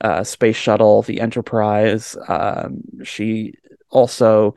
uh, 0.00 0.24
space 0.24 0.56
shuttle 0.56 1.02
the 1.02 1.20
enterprise 1.20 2.16
um, 2.28 2.82
she 3.04 3.54
also 3.90 4.54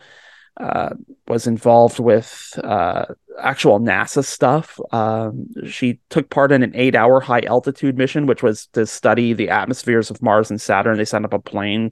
uh, 0.59 0.89
was 1.27 1.47
involved 1.47 1.99
with 1.99 2.53
uh, 2.63 3.05
actual 3.39 3.79
NASA 3.79 4.25
stuff. 4.25 4.79
Um, 4.91 5.47
she 5.65 5.99
took 6.09 6.29
part 6.29 6.51
in 6.51 6.63
an 6.63 6.73
eight 6.75 6.95
hour 6.95 7.21
high 7.21 7.41
altitude 7.41 7.97
mission, 7.97 8.25
which 8.25 8.43
was 8.43 8.67
to 8.73 8.85
study 8.85 9.31
the 9.33 9.49
atmospheres 9.49 10.11
of 10.11 10.21
Mars 10.21 10.49
and 10.49 10.59
Saturn. 10.59 10.97
They 10.97 11.05
sent 11.05 11.25
up 11.25 11.33
a 11.33 11.39
plane. 11.39 11.91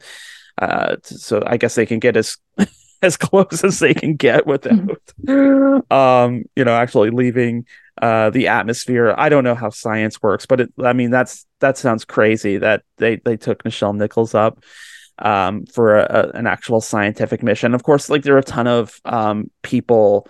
Uh, 0.58 0.98
so 1.04 1.44
I 1.46 1.58
guess 1.58 1.76
they 1.76 1.86
can 1.86 2.00
get 2.00 2.18
as 2.18 2.38
as 3.02 3.16
close 3.16 3.64
as 3.64 3.80
they 3.80 3.94
can 3.94 4.16
get 4.16 4.46
without 4.46 5.00
mm-hmm. 5.24 5.94
um, 5.94 6.44
you 6.56 6.66
know, 6.66 6.76
actually 6.76 7.12
leaving 7.12 7.66
uh, 8.02 8.30
the 8.30 8.48
atmosphere. 8.48 9.14
I 9.18 9.30
don't 9.30 9.44
know 9.44 9.56
how 9.56 9.70
science 9.70 10.22
works, 10.22 10.46
but 10.46 10.62
it, 10.62 10.74
I 10.84 10.94
mean 10.94 11.12
that's 11.12 11.46
that 11.60 11.78
sounds 11.78 12.06
crazy 12.06 12.58
that 12.58 12.84
they 12.98 13.18
they 13.18 13.38
took 13.38 13.64
Nichelle 13.64 13.96
Nichols 13.96 14.36
up 14.36 14.64
um, 15.20 15.66
for 15.66 15.98
a, 15.98 16.04
a, 16.04 16.38
an 16.38 16.48
actual 16.48 16.82
scientific 16.82 17.44
mission. 17.44 17.74
Of 17.74 17.84
course, 17.84 18.10
like 18.10 18.24
there 18.24 18.36
are 18.36 18.40
a 18.40 18.44
ton 18.44 18.68
of 18.68 19.00
um, 19.06 19.50
people 19.62 20.28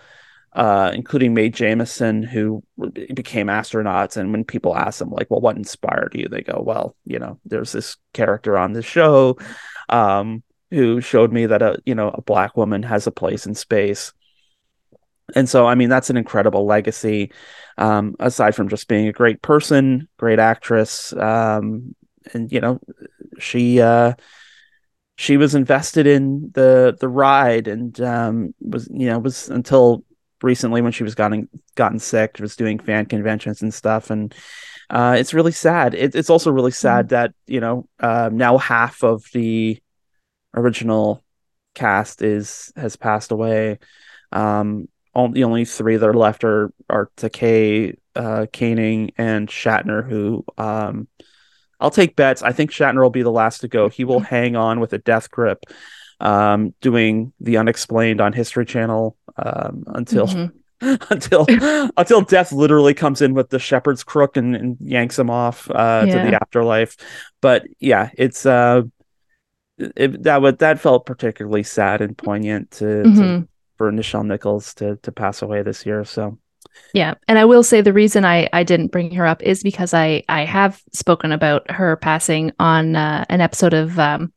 uh, 0.58 0.92
including 0.96 1.36
Mae 1.36 1.52
Jemison, 1.52 2.26
who 2.26 2.64
became 3.14 3.46
astronauts. 3.46 4.18
And 4.18 4.32
when 4.32 4.44
people 4.44 4.76
ask 4.76 4.98
them, 4.98 5.12
like, 5.12 5.30
well, 5.30 5.40
what 5.40 5.56
inspired 5.56 6.16
you? 6.16 6.28
They 6.28 6.42
go, 6.42 6.64
well, 6.66 6.96
you 7.06 7.20
know, 7.20 7.40
there's 7.46 7.72
this 7.72 7.96
character 8.14 8.58
on 8.58 8.74
this 8.74 8.84
show 8.86 9.38
um, 9.90 10.42
who 10.72 11.00
showed 11.00 11.32
me 11.32 11.46
that 11.46 11.62
a, 11.62 11.80
you 11.86 11.94
know, 11.94 12.10
a 12.10 12.24
black 12.24 12.58
woman 12.58 12.82
has 12.82 13.06
a 13.06 13.12
place 13.12 13.46
in 13.46 13.54
space. 13.54 14.14
And 15.36 15.48
so, 15.50 15.68
I 15.68 15.76
mean, 15.76 15.90
that's 15.90 16.10
an 16.10 16.18
incredible 16.18 16.66
legacy. 16.66 17.32
Um, 17.78 18.16
aside 18.20 18.56
from 18.56 18.70
just 18.70 18.88
being 18.88 19.08
a 19.08 19.14
great 19.14 19.42
person, 19.42 20.08
great 20.18 20.40
actress, 20.40 21.14
um, 21.14 21.96
and 22.34 22.52
you 22.52 22.60
know, 22.60 22.80
she 23.40 23.80
uh, 23.80 24.14
she 25.18 25.38
was 25.38 25.54
invested 25.54 26.08
in 26.08 26.52
the 26.54 26.98
the 27.00 27.08
ride 27.08 27.68
and 27.68 28.00
um, 28.02 28.56
was 28.60 28.88
you 28.92 29.08
know 29.08 29.20
was 29.20 29.50
until 29.50 30.04
recently 30.42 30.82
when 30.82 30.92
she 30.92 31.04
was 31.04 31.16
gotten 31.16 31.50
gotten 31.76 32.00
sick, 32.00 32.38
was 32.40 32.56
doing 32.56 32.80
fan 32.80 33.06
conventions 33.06 33.62
and 33.62 33.74
stuff, 33.74 34.10
and 34.10 34.34
uh, 34.90 35.16
it's 35.20 35.34
really 35.34 35.52
sad. 35.52 35.94
It, 35.94 36.16
it's 36.16 36.30
also 36.30 36.52
really 36.52 36.72
sad 36.72 37.06
mm-hmm. 37.06 37.16
that 37.16 37.34
you 37.46 37.60
know 37.60 37.88
uh, 38.00 38.30
now 38.32 38.58
half 38.58 39.04
of 39.04 39.26
the 39.34 39.80
original 40.56 41.24
cast 41.76 42.22
is 42.22 42.72
has 42.76 42.96
passed 42.96 43.32
away. 43.32 43.80
Um, 44.32 44.88
all, 45.18 45.30
the 45.30 45.44
only 45.46 45.66
three 45.66 45.98
that 45.98 46.08
are 46.08 46.14
left 46.14 46.44
are 46.44 46.72
are 46.90 47.10
Takei, 47.18 47.98
uh, 48.16 48.46
Koenig, 48.54 49.16
and 49.18 49.50
Shatner, 49.50 50.08
who 50.08 50.46
um, 50.60 51.08
I'll 51.80 51.90
take 51.90 52.16
bets. 52.16 52.44
I 52.44 52.52
think 52.52 52.70
Shatner 52.70 53.02
will 53.02 53.10
be 53.10 53.24
the 53.24 53.32
last 53.32 53.62
to 53.62 53.68
go. 53.68 53.90
He 53.90 54.04
will 54.04 54.20
hang 54.36 54.56
on 54.56 54.80
with 54.80 54.94
a 54.94 55.00
death 55.00 55.32
grip 55.32 55.64
um, 56.20 56.76
doing 56.82 57.34
the 57.40 57.58
unexplained 57.58 58.22
on 58.22 58.32
History 58.32 58.66
Channel 58.66 59.18
um, 59.36 59.84
until. 59.88 60.28
Mm-hmm. 60.28 60.54
until 61.10 61.48
until 61.98 62.22
death 62.22 62.52
literally 62.52 62.94
comes 62.94 63.24
in 63.24 63.34
with 63.34 63.50
the 63.50 63.58
shepherd's 63.58 64.04
crook 64.04 64.38
and, 64.38 64.56
and 64.56 64.78
yanks 64.80 65.18
him 65.18 65.28
off 65.28 65.68
uh, 65.72 66.04
yeah. 66.06 66.14
to 66.24 66.30
the 66.30 66.40
afterlife 66.40 66.96
but 67.42 67.64
yeah 67.80 68.12
it's 68.16 68.46
uh 68.46 68.84
it, 69.80 70.22
that 70.22 70.40
would 70.40 70.60
that 70.60 70.80
felt 70.80 71.08
particularly 71.08 71.64
sad 71.64 72.02
and 72.02 72.16
poignant 72.16 72.70
to, 72.70 72.84
mm-hmm. 72.84 73.16
to 73.16 73.48
for 73.78 73.92
Nichelle 73.92 74.26
Nichols 74.26 74.74
to 74.76 74.98
to 74.98 75.12
pass 75.12 75.42
away 75.42 75.62
this 75.62 75.86
year 75.86 76.04
so 76.04 76.38
yeah, 76.94 77.16
and 77.28 77.38
I 77.38 77.46
will 77.46 77.64
say 77.64 77.82
the 77.82 77.94
reason 77.94 78.26
I 78.26 78.50
I 78.54 78.64
didn't 78.64 78.92
bring 78.92 79.12
her 79.16 79.26
up 79.26 79.42
is 79.44 79.64
because 79.64 79.94
I 79.94 80.24
I 80.30 80.46
have 80.46 80.82
spoken 80.94 81.32
about 81.32 81.70
her 81.72 81.96
passing 81.96 82.52
on 82.60 82.96
uh, 82.96 83.26
an 83.30 83.42
episode 83.42 83.74
of 83.74 83.98
um, 84.00 84.32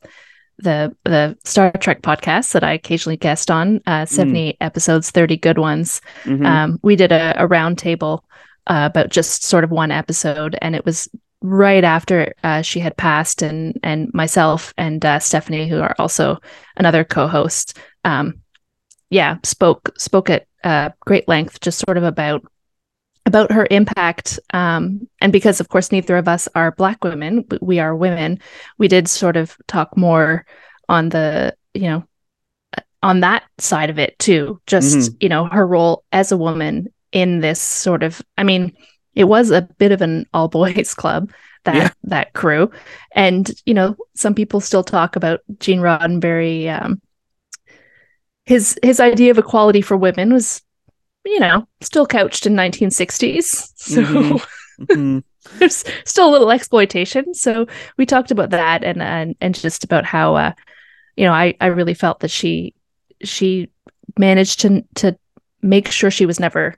the 0.59 0.95
the 1.05 1.37
Star 1.45 1.71
Trek 1.73 2.03
podcast 2.03 2.53
that 2.53 2.65
I 2.65 2.73
occasionally 2.73 3.17
guest 3.17 3.51
on, 3.51 3.81
uh, 3.87 4.07
78 4.07 4.55
mm. 4.55 4.67
episodes, 4.67 5.11
30 5.11 5.37
good 5.37 5.59
ones. 5.59 6.01
Mm-hmm. 6.25 6.47
Um, 6.47 6.81
we 6.83 6.97
did 6.97 7.13
a, 7.13 7.43
a 7.43 7.49
roundtable 7.49 8.21
uh, 8.67 8.89
about 8.91 9.11
just 9.11 9.45
sort 9.45 9.65
of 9.65 9.71
one 9.71 9.91
episode, 9.91 10.57
and 10.61 10.75
it 10.75 10.85
was 10.85 11.09
right 11.43 11.85
after 11.85 12.35
uh, 12.45 12.63
she 12.63 12.81
had 12.81 12.97
passed, 12.97 13.43
and 13.43 13.79
and 13.83 14.13
myself 14.13 14.75
and 14.77 15.05
uh, 15.05 15.19
Stephanie, 15.19 15.69
who 15.69 15.81
are 15.81 15.95
also 15.99 16.39
another 16.77 17.05
co-host, 17.05 17.79
um, 18.05 18.41
yeah, 19.11 19.37
spoke 19.43 19.93
spoke 19.99 20.31
at 20.31 20.47
uh, 20.65 20.91
great 21.01 21.29
length, 21.29 21.61
just 21.61 21.81
sort 21.81 21.99
of 21.99 22.05
about 22.05 22.45
about 23.27 23.53
her 23.53 23.67
impact. 23.71 24.41
Um, 24.53 25.09
and 25.21 25.33
because, 25.33 25.61
of 25.61 25.69
course, 25.69 25.93
neither 25.93 26.17
of 26.17 26.29
us 26.29 26.49
are 26.55 26.73
Black 26.73 27.05
women, 27.05 27.45
we 27.61 27.79
are 27.79 27.95
women. 27.95 28.41
We 28.79 28.89
did 28.89 29.09
sort 29.09 29.37
of 29.37 29.57
talk 29.67 29.97
more 29.97 30.47
on 30.89 31.11
the, 31.11 31.55
you 31.75 31.83
know, 31.83 32.05
on 33.03 33.21
that 33.21 33.45
side 33.59 33.91
of 33.91 33.99
it 33.99 34.19
too. 34.19 34.61
Just 34.67 34.97
mm-hmm. 34.97 35.15
you 35.21 35.29
know, 35.29 35.47
her 35.47 35.67
role 35.67 36.05
as 36.13 36.33
a 36.33 36.37
woman 36.37 36.89
in 37.13 37.41
this 37.41 37.61
sort 37.61 38.03
of. 38.03 38.23
I 38.39 38.45
mean, 38.45 38.73
it 39.15 39.25
was 39.25 39.51
a 39.51 39.69
bit 39.79 39.93
of 39.93 40.03
an 40.03 40.27
all 40.33 40.49
boys 40.49 40.95
club 40.97 41.33
that 41.65 41.75
yeah. 41.77 41.91
that 42.05 42.33
crew, 42.33 42.71
and 43.13 43.51
you 43.67 43.75
know, 43.75 43.97
some 44.15 44.35
people 44.35 44.61
still 44.61 44.85
talk 44.85 45.17
about 45.17 45.41
Gene 45.59 45.81
Roddenberry. 45.81 46.69
Um, 46.69 47.01
his 48.51 48.77
his 48.83 48.99
idea 48.99 49.31
of 49.31 49.39
equality 49.39 49.81
for 49.81 49.97
women 49.97 50.33
was 50.33 50.61
you 51.25 51.39
know 51.39 51.69
still 51.81 52.05
couched 52.05 52.47
in 52.47 52.55
1960s 52.55 53.73
so 53.77 54.03
mm-hmm. 54.03 54.37
Mm-hmm. 54.81 55.19
there's 55.59 55.85
still 56.07 56.31
a 56.31 56.33
little 56.33 56.51
exploitation 56.51 57.35
so 57.35 57.67
we 57.99 58.07
talked 58.07 58.31
about 58.31 58.49
that 58.51 58.83
and 58.83 59.03
and, 59.03 59.37
and 59.39 59.55
just 59.55 59.85
about 59.85 60.07
how 60.07 60.35
uh 60.37 60.53
you 61.17 61.27
know 61.27 61.35
i 61.35 61.55
i 61.61 61.67
really 61.67 61.93
felt 61.93 62.21
that 62.21 62.31
she 62.31 62.73
she 63.23 63.69
managed 64.19 64.61
to 64.61 64.83
to 64.95 65.19
make 65.61 65.91
sure 65.91 66.11
she 66.11 66.25
was 66.25 66.41
never 66.41 66.77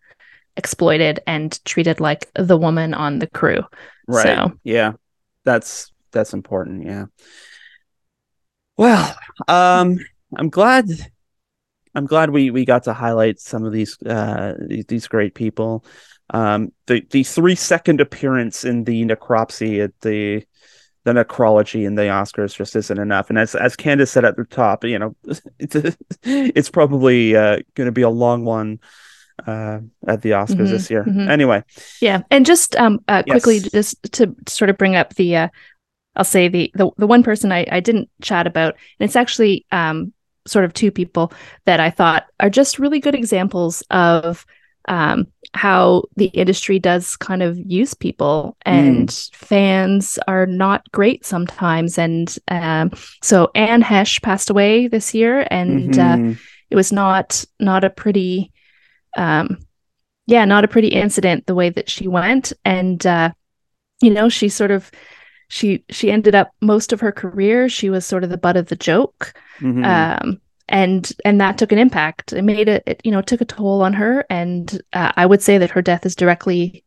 exploited 0.56 1.20
and 1.28 1.64
treated 1.64 2.00
like 2.00 2.28
the 2.34 2.56
woman 2.56 2.92
on 2.92 3.20
the 3.20 3.28
crew 3.28 3.62
right 4.08 4.36
so. 4.36 4.52
yeah 4.64 4.94
that's 5.44 5.92
that's 6.10 6.34
important 6.34 6.84
yeah 6.84 7.06
well 8.76 9.16
um 9.46 10.00
i'm 10.36 10.50
glad 10.50 10.86
I'm 11.94 12.06
glad 12.06 12.30
we 12.30 12.50
we 12.50 12.64
got 12.64 12.84
to 12.84 12.92
highlight 12.92 13.40
some 13.40 13.64
of 13.64 13.72
these 13.72 14.00
uh 14.02 14.54
these, 14.88 15.08
great 15.08 15.34
people. 15.34 15.84
Um, 16.30 16.72
the 16.86 17.06
the 17.10 17.22
three 17.22 17.54
second 17.54 18.00
appearance 18.00 18.64
in 18.64 18.84
the 18.84 19.04
necropsy 19.04 19.82
at 19.82 19.92
the 20.00 20.44
the 21.04 21.12
necrology 21.12 21.84
in 21.84 21.96
the 21.96 22.02
Oscars 22.02 22.56
just 22.56 22.76
isn't 22.76 22.98
enough. 22.98 23.28
And 23.28 23.38
as 23.38 23.54
as 23.54 23.76
Candice 23.76 24.08
said 24.08 24.24
at 24.24 24.36
the 24.36 24.44
top, 24.44 24.84
you 24.84 24.98
know, 24.98 25.16
it's 25.58 25.74
a, 25.74 25.94
it's 26.22 26.70
probably 26.70 27.36
uh, 27.36 27.58
going 27.74 27.86
to 27.86 27.92
be 27.92 28.02
a 28.02 28.10
long 28.10 28.44
one 28.44 28.80
uh, 29.46 29.80
at 30.06 30.22
the 30.22 30.30
Oscars 30.30 30.54
mm-hmm, 30.54 30.64
this 30.66 30.90
year. 30.90 31.04
Mm-hmm. 31.04 31.28
Anyway, 31.28 31.64
yeah, 32.00 32.22
and 32.30 32.46
just 32.46 32.76
um 32.76 33.00
uh, 33.08 33.22
quickly, 33.24 33.58
yes. 33.58 33.70
just 33.70 34.12
to 34.12 34.34
sort 34.48 34.70
of 34.70 34.78
bring 34.78 34.96
up 34.96 35.14
the 35.14 35.36
uh, 35.36 35.48
I'll 36.16 36.24
say 36.24 36.48
the 36.48 36.70
the 36.74 36.90
the 36.96 37.06
one 37.06 37.22
person 37.22 37.52
I 37.52 37.66
I 37.70 37.80
didn't 37.80 38.08
chat 38.20 38.46
about, 38.46 38.76
and 38.98 39.06
it's 39.06 39.16
actually 39.16 39.66
um 39.72 40.12
sort 40.46 40.64
of 40.64 40.74
two 40.74 40.90
people 40.90 41.32
that 41.66 41.80
I 41.80 41.90
thought 41.90 42.26
are 42.40 42.50
just 42.50 42.78
really 42.78 43.00
good 43.00 43.14
examples 43.14 43.82
of 43.90 44.44
um, 44.88 45.26
how 45.54 46.04
the 46.16 46.26
industry 46.26 46.78
does 46.78 47.16
kind 47.16 47.42
of 47.42 47.58
use 47.58 47.94
people 47.94 48.56
and 48.62 49.08
mm. 49.08 49.34
fans 49.34 50.18
are 50.26 50.46
not 50.46 50.90
great 50.92 51.24
sometimes. 51.24 51.98
And 51.98 52.36
um, 52.48 52.90
so 53.22 53.50
Anne 53.54 53.82
Heche 53.82 54.22
passed 54.22 54.50
away 54.50 54.88
this 54.88 55.14
year, 55.14 55.46
and 55.50 55.98
uh, 55.98 56.16
mm-hmm. 56.16 56.30
uh, 56.30 56.34
it 56.70 56.76
was 56.76 56.90
not 56.90 57.44
not 57.60 57.84
a 57.84 57.90
pretty, 57.90 58.52
um, 59.16 59.58
yeah, 60.26 60.44
not 60.44 60.64
a 60.64 60.68
pretty 60.68 60.88
incident 60.88 61.46
the 61.46 61.54
way 61.54 61.70
that 61.70 61.90
she 61.90 62.08
went. 62.08 62.52
And 62.64 63.04
uh, 63.06 63.32
you 64.00 64.10
know, 64.10 64.28
she 64.28 64.48
sort 64.48 64.70
of 64.70 64.90
she 65.52 65.84
she 65.90 66.10
ended 66.10 66.34
up 66.34 66.50
most 66.62 66.94
of 66.94 67.00
her 67.00 67.12
career 67.12 67.68
she 67.68 67.90
was 67.90 68.06
sort 68.06 68.24
of 68.24 68.30
the 68.30 68.38
butt 68.38 68.56
of 68.56 68.68
the 68.68 68.76
joke 68.76 69.34
mm-hmm. 69.60 69.84
um, 69.84 70.40
and 70.66 71.12
and 71.26 71.42
that 71.42 71.58
took 71.58 71.72
an 71.72 71.78
impact 71.78 72.32
it 72.32 72.40
made 72.40 72.68
it, 72.68 72.82
it 72.86 73.00
you 73.04 73.10
know 73.10 73.20
took 73.20 73.42
a 73.42 73.44
toll 73.44 73.82
on 73.82 73.92
her 73.92 74.24
and 74.30 74.80
uh, 74.94 75.12
i 75.14 75.26
would 75.26 75.42
say 75.42 75.58
that 75.58 75.70
her 75.70 75.82
death 75.82 76.06
is 76.06 76.16
directly 76.16 76.82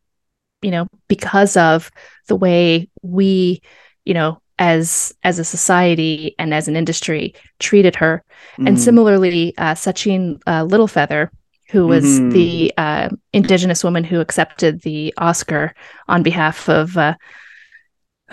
you 0.62 0.72
know 0.72 0.88
because 1.06 1.56
of 1.56 1.92
the 2.26 2.34
way 2.34 2.88
we 3.02 3.62
you 4.04 4.12
know 4.12 4.42
as 4.58 5.14
as 5.22 5.38
a 5.38 5.44
society 5.44 6.34
and 6.36 6.52
as 6.52 6.66
an 6.66 6.74
industry 6.74 7.36
treated 7.60 7.94
her 7.94 8.24
mm-hmm. 8.54 8.66
and 8.66 8.80
similarly 8.80 9.54
uh, 9.58 9.74
sacheen 9.74 10.40
uh, 10.48 10.64
littlefeather 10.64 11.28
who 11.70 11.86
was 11.86 12.04
mm-hmm. 12.04 12.30
the 12.30 12.72
uh, 12.78 13.08
indigenous 13.32 13.84
woman 13.84 14.02
who 14.02 14.18
accepted 14.18 14.80
the 14.82 15.14
oscar 15.18 15.72
on 16.08 16.24
behalf 16.24 16.68
of 16.68 16.96
uh, 16.96 17.14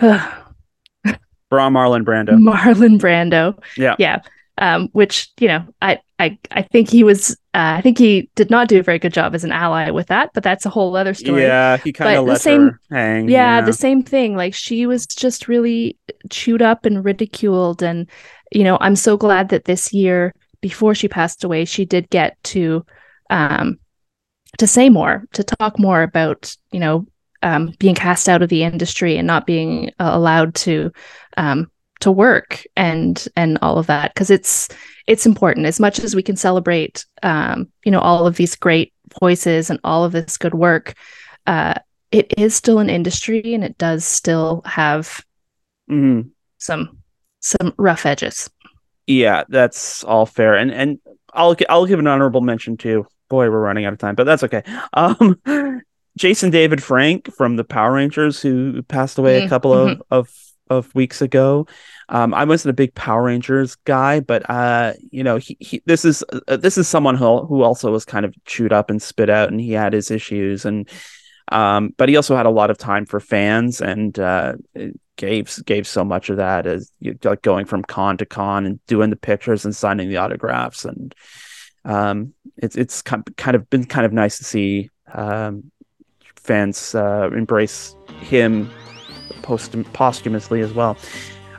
Bra 0.00 1.70
Marlon 1.70 2.04
Brando. 2.04 2.30
Marlon 2.38 2.98
Brando. 2.98 3.58
Yeah. 3.76 3.96
Yeah. 3.98 4.20
Um, 4.56 4.88
which, 4.92 5.30
you 5.40 5.48
know, 5.48 5.66
I, 5.82 5.98
I, 6.18 6.38
I 6.52 6.62
think 6.62 6.88
he 6.88 7.02
was, 7.02 7.32
uh, 7.54 7.74
I 7.76 7.80
think 7.80 7.98
he 7.98 8.30
did 8.36 8.50
not 8.50 8.68
do 8.68 8.78
a 8.78 8.82
very 8.84 9.00
good 9.00 9.12
job 9.12 9.34
as 9.34 9.42
an 9.42 9.50
ally 9.50 9.90
with 9.90 10.06
that, 10.08 10.30
but 10.32 10.44
that's 10.44 10.64
a 10.64 10.70
whole 10.70 10.96
other 10.96 11.12
story. 11.12 11.42
Yeah. 11.42 11.76
He 11.78 11.92
kind 11.92 12.16
of 12.16 12.24
let 12.24 12.34
the 12.34 12.38
same, 12.38 12.78
hang. 12.90 13.28
Yeah, 13.28 13.58
yeah. 13.58 13.66
The 13.66 13.72
same 13.72 14.02
thing. 14.02 14.36
Like 14.36 14.54
she 14.54 14.86
was 14.86 15.06
just 15.06 15.48
really 15.48 15.98
chewed 16.30 16.62
up 16.62 16.86
and 16.86 17.04
ridiculed. 17.04 17.82
And, 17.82 18.08
you 18.52 18.62
know, 18.62 18.78
I'm 18.80 18.96
so 18.96 19.16
glad 19.16 19.48
that 19.48 19.64
this 19.64 19.92
year, 19.92 20.32
before 20.60 20.94
she 20.94 21.08
passed 21.08 21.42
away, 21.42 21.64
she 21.64 21.84
did 21.84 22.08
get 22.10 22.42
to, 22.44 22.86
um, 23.30 23.78
to 24.58 24.66
say 24.66 24.88
more, 24.88 25.24
to 25.32 25.42
talk 25.42 25.78
more 25.78 26.02
about, 26.02 26.56
you 26.70 26.78
know, 26.78 27.06
um, 27.44 27.72
being 27.78 27.94
cast 27.94 28.28
out 28.28 28.42
of 28.42 28.48
the 28.48 28.64
industry 28.64 29.16
and 29.16 29.26
not 29.26 29.46
being 29.46 29.90
uh, 30.00 30.10
allowed 30.12 30.54
to 30.56 30.90
um, 31.36 31.70
to 32.00 32.10
work 32.10 32.64
and 32.76 33.28
and 33.36 33.58
all 33.62 33.78
of 33.78 33.86
that. 33.86 34.12
Because 34.12 34.30
it's 34.30 34.68
it's 35.06 35.26
important. 35.26 35.66
As 35.66 35.78
much 35.78 36.00
as 36.00 36.16
we 36.16 36.22
can 36.22 36.36
celebrate 36.36 37.04
um, 37.22 37.68
you 37.84 37.92
know 37.92 38.00
all 38.00 38.26
of 38.26 38.36
these 38.36 38.56
great 38.56 38.92
voices 39.20 39.70
and 39.70 39.78
all 39.84 40.04
of 40.04 40.10
this 40.10 40.36
good 40.36 40.54
work 40.54 40.94
uh, 41.46 41.74
it 42.10 42.32
is 42.38 42.54
still 42.54 42.78
an 42.78 42.90
industry 42.90 43.54
and 43.54 43.64
it 43.64 43.76
does 43.78 44.04
still 44.04 44.62
have 44.64 45.24
mm-hmm. 45.90 46.28
some 46.58 46.98
some 47.40 47.74
rough 47.76 48.06
edges. 48.06 48.50
Yeah 49.06 49.44
that's 49.48 50.04
all 50.04 50.26
fair. 50.26 50.54
And 50.54 50.70
and 50.72 50.98
i'll 51.32 51.56
i'll 51.68 51.86
give 51.86 51.98
an 51.98 52.06
honorable 52.06 52.40
mention 52.40 52.76
too. 52.76 53.06
Boy 53.28 53.50
we're 53.50 53.60
running 53.60 53.84
out 53.84 53.92
of 53.92 53.98
time 53.98 54.14
but 54.14 54.24
that's 54.24 54.44
okay. 54.44 54.62
Um 54.92 55.40
Jason 56.16 56.50
David 56.50 56.82
Frank 56.82 57.32
from 57.34 57.56
the 57.56 57.64
Power 57.64 57.92
Rangers, 57.92 58.40
who 58.40 58.82
passed 58.82 59.18
away 59.18 59.38
mm-hmm. 59.38 59.46
a 59.46 59.48
couple 59.48 59.72
of, 59.72 59.88
mm-hmm. 59.88 60.02
of 60.10 60.30
of 60.70 60.94
weeks 60.94 61.20
ago. 61.20 61.66
Um, 62.08 62.34
I 62.34 62.44
wasn't 62.44 62.70
a 62.70 62.74
big 62.74 62.94
Power 62.94 63.24
Rangers 63.24 63.76
guy, 63.84 64.20
but 64.20 64.48
uh, 64.48 64.94
you 65.10 65.24
know, 65.24 65.36
he, 65.36 65.56
he 65.60 65.82
this 65.86 66.04
is 66.04 66.24
uh, 66.48 66.56
this 66.56 66.78
is 66.78 66.88
someone 66.88 67.16
who 67.16 67.44
who 67.46 67.62
also 67.62 67.90
was 67.90 68.04
kind 68.04 68.24
of 68.24 68.34
chewed 68.44 68.72
up 68.72 68.90
and 68.90 69.00
spit 69.00 69.30
out, 69.30 69.50
and 69.50 69.60
he 69.60 69.72
had 69.72 69.92
his 69.92 70.10
issues, 70.10 70.64
and 70.64 70.88
um, 71.50 71.94
but 71.96 72.08
he 72.08 72.16
also 72.16 72.36
had 72.36 72.46
a 72.46 72.50
lot 72.50 72.70
of 72.70 72.78
time 72.78 73.06
for 73.06 73.20
fans, 73.20 73.80
and 73.80 74.18
uh, 74.18 74.54
gave 75.16 75.64
gave 75.64 75.86
so 75.86 76.04
much 76.04 76.30
of 76.30 76.36
that 76.38 76.66
as 76.66 76.90
you 77.00 77.18
like 77.24 77.42
going 77.42 77.66
from 77.66 77.82
con 77.82 78.16
to 78.18 78.26
con 78.26 78.66
and 78.66 78.84
doing 78.86 79.10
the 79.10 79.16
pictures 79.16 79.64
and 79.64 79.74
signing 79.74 80.08
the 80.08 80.18
autographs, 80.18 80.84
and 80.84 81.14
um, 81.84 82.34
it's 82.56 82.76
it's 82.76 83.02
kind 83.02 83.24
of 83.54 83.68
been 83.70 83.84
kind 83.84 84.06
of 84.06 84.12
nice 84.12 84.38
to 84.38 84.44
see 84.44 84.90
um, 85.12 85.70
fans 86.44 86.94
uh, 86.94 87.30
embrace 87.34 87.96
him 88.20 88.70
post- 89.42 89.74
posthumously 89.92 90.60
as 90.60 90.72
well. 90.72 90.96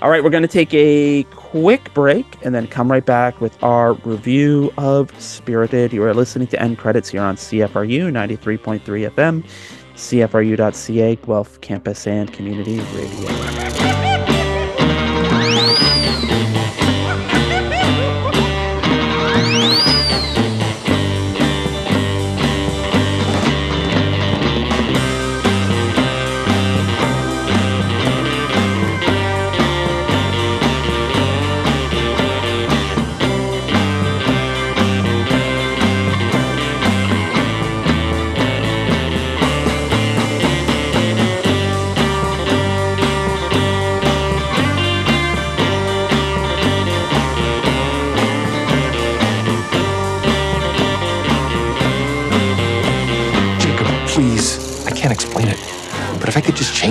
All 0.01 0.09
right, 0.09 0.23
we're 0.23 0.29
going 0.29 0.43
to 0.43 0.47
take 0.47 0.73
a 0.73 1.23
quick 1.35 1.93
break 1.93 2.25
and 2.43 2.53
then 2.53 2.67
come 2.67 2.91
right 2.91 3.05
back 3.05 3.41
with 3.41 3.61
our 3.63 3.93
review 3.93 4.71
of 4.77 5.09
Spirited. 5.19 5.93
You 5.93 6.03
are 6.03 6.13
listening 6.13 6.47
to 6.49 6.61
End 6.61 6.77
Credits 6.77 7.09
here 7.09 7.21
on 7.21 7.37
CFRU 7.37 8.11
93.3 8.11 8.81
FM, 9.09 9.43
CFRU.ca, 9.95 11.15
Guelph 11.15 11.61
Campus 11.61 12.05
and 12.05 12.31
Community 12.31 12.79
Radio. 12.79 13.84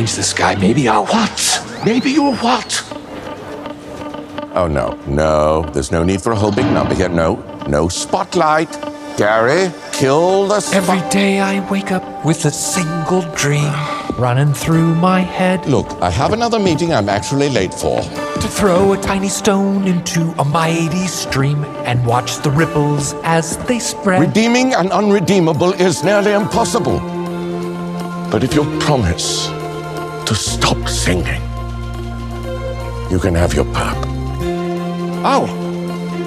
Sky. 0.03 0.55
Maybe 0.57 0.89
I'll 0.89 1.07
what? 1.07 1.83
Maybe 1.85 2.11
you'll 2.11 2.35
what? 2.37 2.83
Oh, 4.57 4.69
no, 4.69 4.99
no. 5.07 5.63
There's 5.73 5.91
no 5.93 6.03
need 6.05 6.21
for 6.23 6.33
a 6.33 6.37
whole 6.37 6.53
big 6.53 6.67
number 6.67 6.95
here. 6.95 7.09
No, 7.09 7.37
no 7.69 7.89
spotlight. 7.89 8.71
Gary, 9.17 9.71
kill 9.93 10.49
the 10.49 10.61
spot- 10.61 10.75
Every 10.77 11.09
day 11.11 11.39
I 11.41 11.69
wake 11.71 11.93
up 11.93 12.25
with 12.25 12.45
a 12.47 12.51
single 12.51 13.23
dream 13.37 13.73
running 14.19 14.53
through 14.53 14.95
my 14.97 15.21
head 15.21 15.65
Look, 15.67 15.87
I 16.03 16.11
have 16.11 16.33
another 16.33 16.59
meeting 16.59 16.93
I'm 16.93 17.09
actually 17.09 17.49
late 17.49 17.73
for. 17.73 18.01
to 18.03 18.49
throw 18.49 18.93
a 18.93 18.97
tiny 19.01 19.29
stone 19.29 19.87
into 19.87 20.35
a 20.41 20.45
mighty 20.45 21.07
stream 21.07 21.65
and 21.87 22.05
watch 22.05 22.39
the 22.39 22.51
ripples 22.51 23.15
as 23.23 23.57
they 23.69 23.79
spread. 23.79 24.21
Redeeming 24.21 24.75
an 24.75 24.91
unredeemable 24.91 25.73
is 25.75 26.03
nearly 26.03 26.33
impossible. 26.33 26.99
But 28.33 28.43
if 28.43 28.53
you'll 28.55 28.81
promise 28.81 29.47
to 30.27 30.35
stop 30.35 30.89
singing, 30.89 31.43
you 33.11 33.19
can 33.19 33.35
have 33.35 33.55
your 33.55 33.65
pap. 33.67 33.97
Oh, 35.27 35.47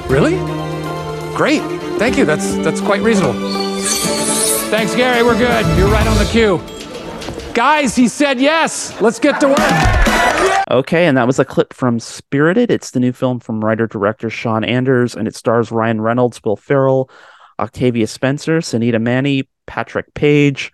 really? 0.10 0.38
Great. 1.36 1.62
Thank 2.00 2.18
you. 2.18 2.26
That's 2.26 2.56
that's 2.58 2.82
quite 2.82 3.02
reasonable. 3.02 3.34
Thanks, 4.70 4.96
Gary. 4.96 5.24
We're 5.24 5.38
good. 5.38 5.66
You're 5.78 5.90
right 5.90 6.08
on 6.08 6.18
the 6.18 6.26
cue. 6.26 6.62
Guys, 7.54 7.96
he 7.96 8.08
said 8.08 8.40
yes. 8.40 9.00
Let's 9.02 9.20
get 9.20 9.40
to 9.42 9.48
work. 9.48 10.68
Okay, 10.70 11.06
and 11.06 11.18
that 11.18 11.26
was 11.26 11.40
a 11.40 11.46
clip 11.46 11.74
from 11.74 12.00
Spirited. 12.00 12.70
It's 12.70 12.92
the 12.92 13.00
new 13.00 13.14
film 13.14 13.40
from 13.40 13.64
writer 13.64 13.88
director 13.88 14.30
Sean 14.30 14.64
Anders, 14.64 15.16
and 15.16 15.28
it 15.28 15.36
stars 15.36 15.72
Ryan 15.72 16.02
Reynolds, 16.02 16.42
Will 16.44 16.56
Ferrell, 16.56 17.10
Octavia 17.60 18.06
Spencer, 18.06 18.60
Sunita 18.60 19.02
Mani, 19.02 19.48
Patrick 19.66 20.14
Page, 20.14 20.72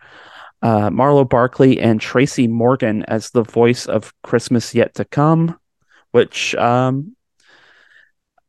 uh, 0.63 0.89
Marlow 0.89 1.25
Barkley, 1.25 1.79
and 1.79 2.01
Tracy 2.01 2.47
Morgan 2.47 3.03
as 3.03 3.29
the 3.29 3.43
voice 3.43 3.85
of 3.85 4.13
Christmas 4.23 4.73
Yet 4.73 4.95
to 4.95 5.05
Come. 5.05 5.59
Which 6.11 6.55
um, 6.55 7.15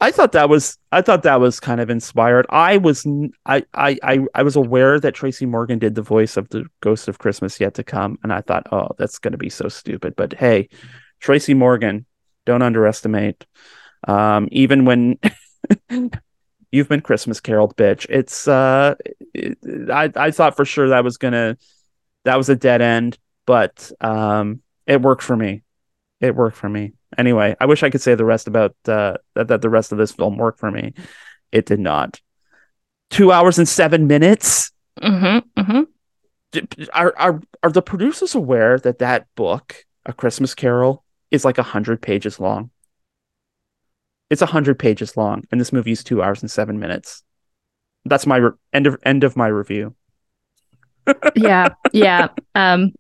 I 0.00 0.10
thought 0.10 0.32
that 0.32 0.48
was 0.48 0.78
I 0.92 1.02
thought 1.02 1.24
that 1.24 1.40
was 1.40 1.60
kind 1.60 1.80
of 1.80 1.90
inspired. 1.90 2.46
I 2.50 2.76
was 2.76 3.06
I 3.46 3.64
I, 3.74 4.26
I 4.34 4.42
was 4.42 4.54
aware 4.54 5.00
that 5.00 5.14
Tracy 5.14 5.46
Morgan 5.46 5.78
did 5.78 5.94
the 5.94 6.02
voice 6.02 6.36
of 6.36 6.48
the 6.50 6.66
Ghost 6.80 7.08
of 7.08 7.18
Christmas 7.18 7.58
Yet 7.58 7.74
to 7.74 7.84
Come, 7.84 8.18
and 8.22 8.32
I 8.32 8.42
thought, 8.42 8.66
oh, 8.72 8.88
that's 8.98 9.18
going 9.18 9.32
to 9.32 9.38
be 9.38 9.50
so 9.50 9.68
stupid. 9.68 10.14
But 10.14 10.34
hey, 10.34 10.68
Tracy 11.20 11.54
Morgan, 11.54 12.06
don't 12.44 12.62
underestimate. 12.62 13.46
Um, 14.06 14.48
even 14.52 14.84
when 14.84 15.18
you've 16.70 16.88
been 16.88 17.00
Christmas 17.00 17.40
Carol, 17.40 17.72
bitch. 17.72 18.06
It's 18.10 18.46
uh, 18.46 18.96
it, 19.32 19.58
I 19.90 20.12
I 20.14 20.30
thought 20.32 20.56
for 20.56 20.64
sure 20.64 20.90
that 20.90 21.02
was 21.02 21.16
gonna 21.16 21.56
that 22.24 22.36
was 22.36 22.48
a 22.48 22.56
dead 22.56 22.82
end, 22.82 23.18
but 23.46 23.90
um, 24.00 24.62
it 24.86 25.00
worked 25.00 25.22
for 25.22 25.36
me. 25.36 25.62
It 26.20 26.34
worked 26.34 26.56
for 26.56 26.68
me. 26.68 26.92
Anyway, 27.16 27.54
I 27.60 27.66
wish 27.66 27.82
I 27.82 27.90
could 27.90 28.00
say 28.00 28.14
the 28.14 28.24
rest 28.24 28.48
about 28.48 28.74
uh, 28.86 29.18
that 29.34 29.48
that 29.48 29.62
the 29.62 29.70
rest 29.70 29.92
of 29.92 29.98
this 29.98 30.12
film 30.12 30.36
worked 30.36 30.58
for 30.58 30.70
me. 30.70 30.94
It 31.52 31.66
did 31.66 31.80
not. 31.80 32.20
Two 33.10 33.30
hours 33.30 33.58
and 33.58 33.68
seven 33.68 34.06
minutes. 34.06 34.72
Mm-hmm, 35.00 35.60
mm-hmm. 35.60 36.60
Are 36.92 37.14
are 37.16 37.40
are 37.62 37.70
the 37.70 37.82
producers 37.82 38.34
aware 38.34 38.78
that 38.78 38.98
that 38.98 39.26
book, 39.34 39.84
A 40.06 40.12
Christmas 40.12 40.54
Carol, 40.54 41.04
is 41.30 41.44
like 41.44 41.58
a 41.58 41.62
hundred 41.62 42.00
pages 42.00 42.40
long? 42.40 42.70
It's 44.30 44.42
a 44.42 44.46
hundred 44.46 44.78
pages 44.78 45.16
long, 45.16 45.44
and 45.50 45.60
this 45.60 45.72
movie 45.72 45.92
is 45.92 46.02
two 46.02 46.22
hours 46.22 46.42
and 46.42 46.50
seven 46.50 46.78
minutes. 46.78 47.22
That's 48.04 48.26
my 48.26 48.36
re- 48.36 48.52
end 48.72 48.86
of 48.86 48.96
end 49.04 49.24
of 49.24 49.36
my 49.36 49.48
review. 49.48 49.94
Yeah 51.34 51.68
yeah 51.92 52.28
um 52.54 52.92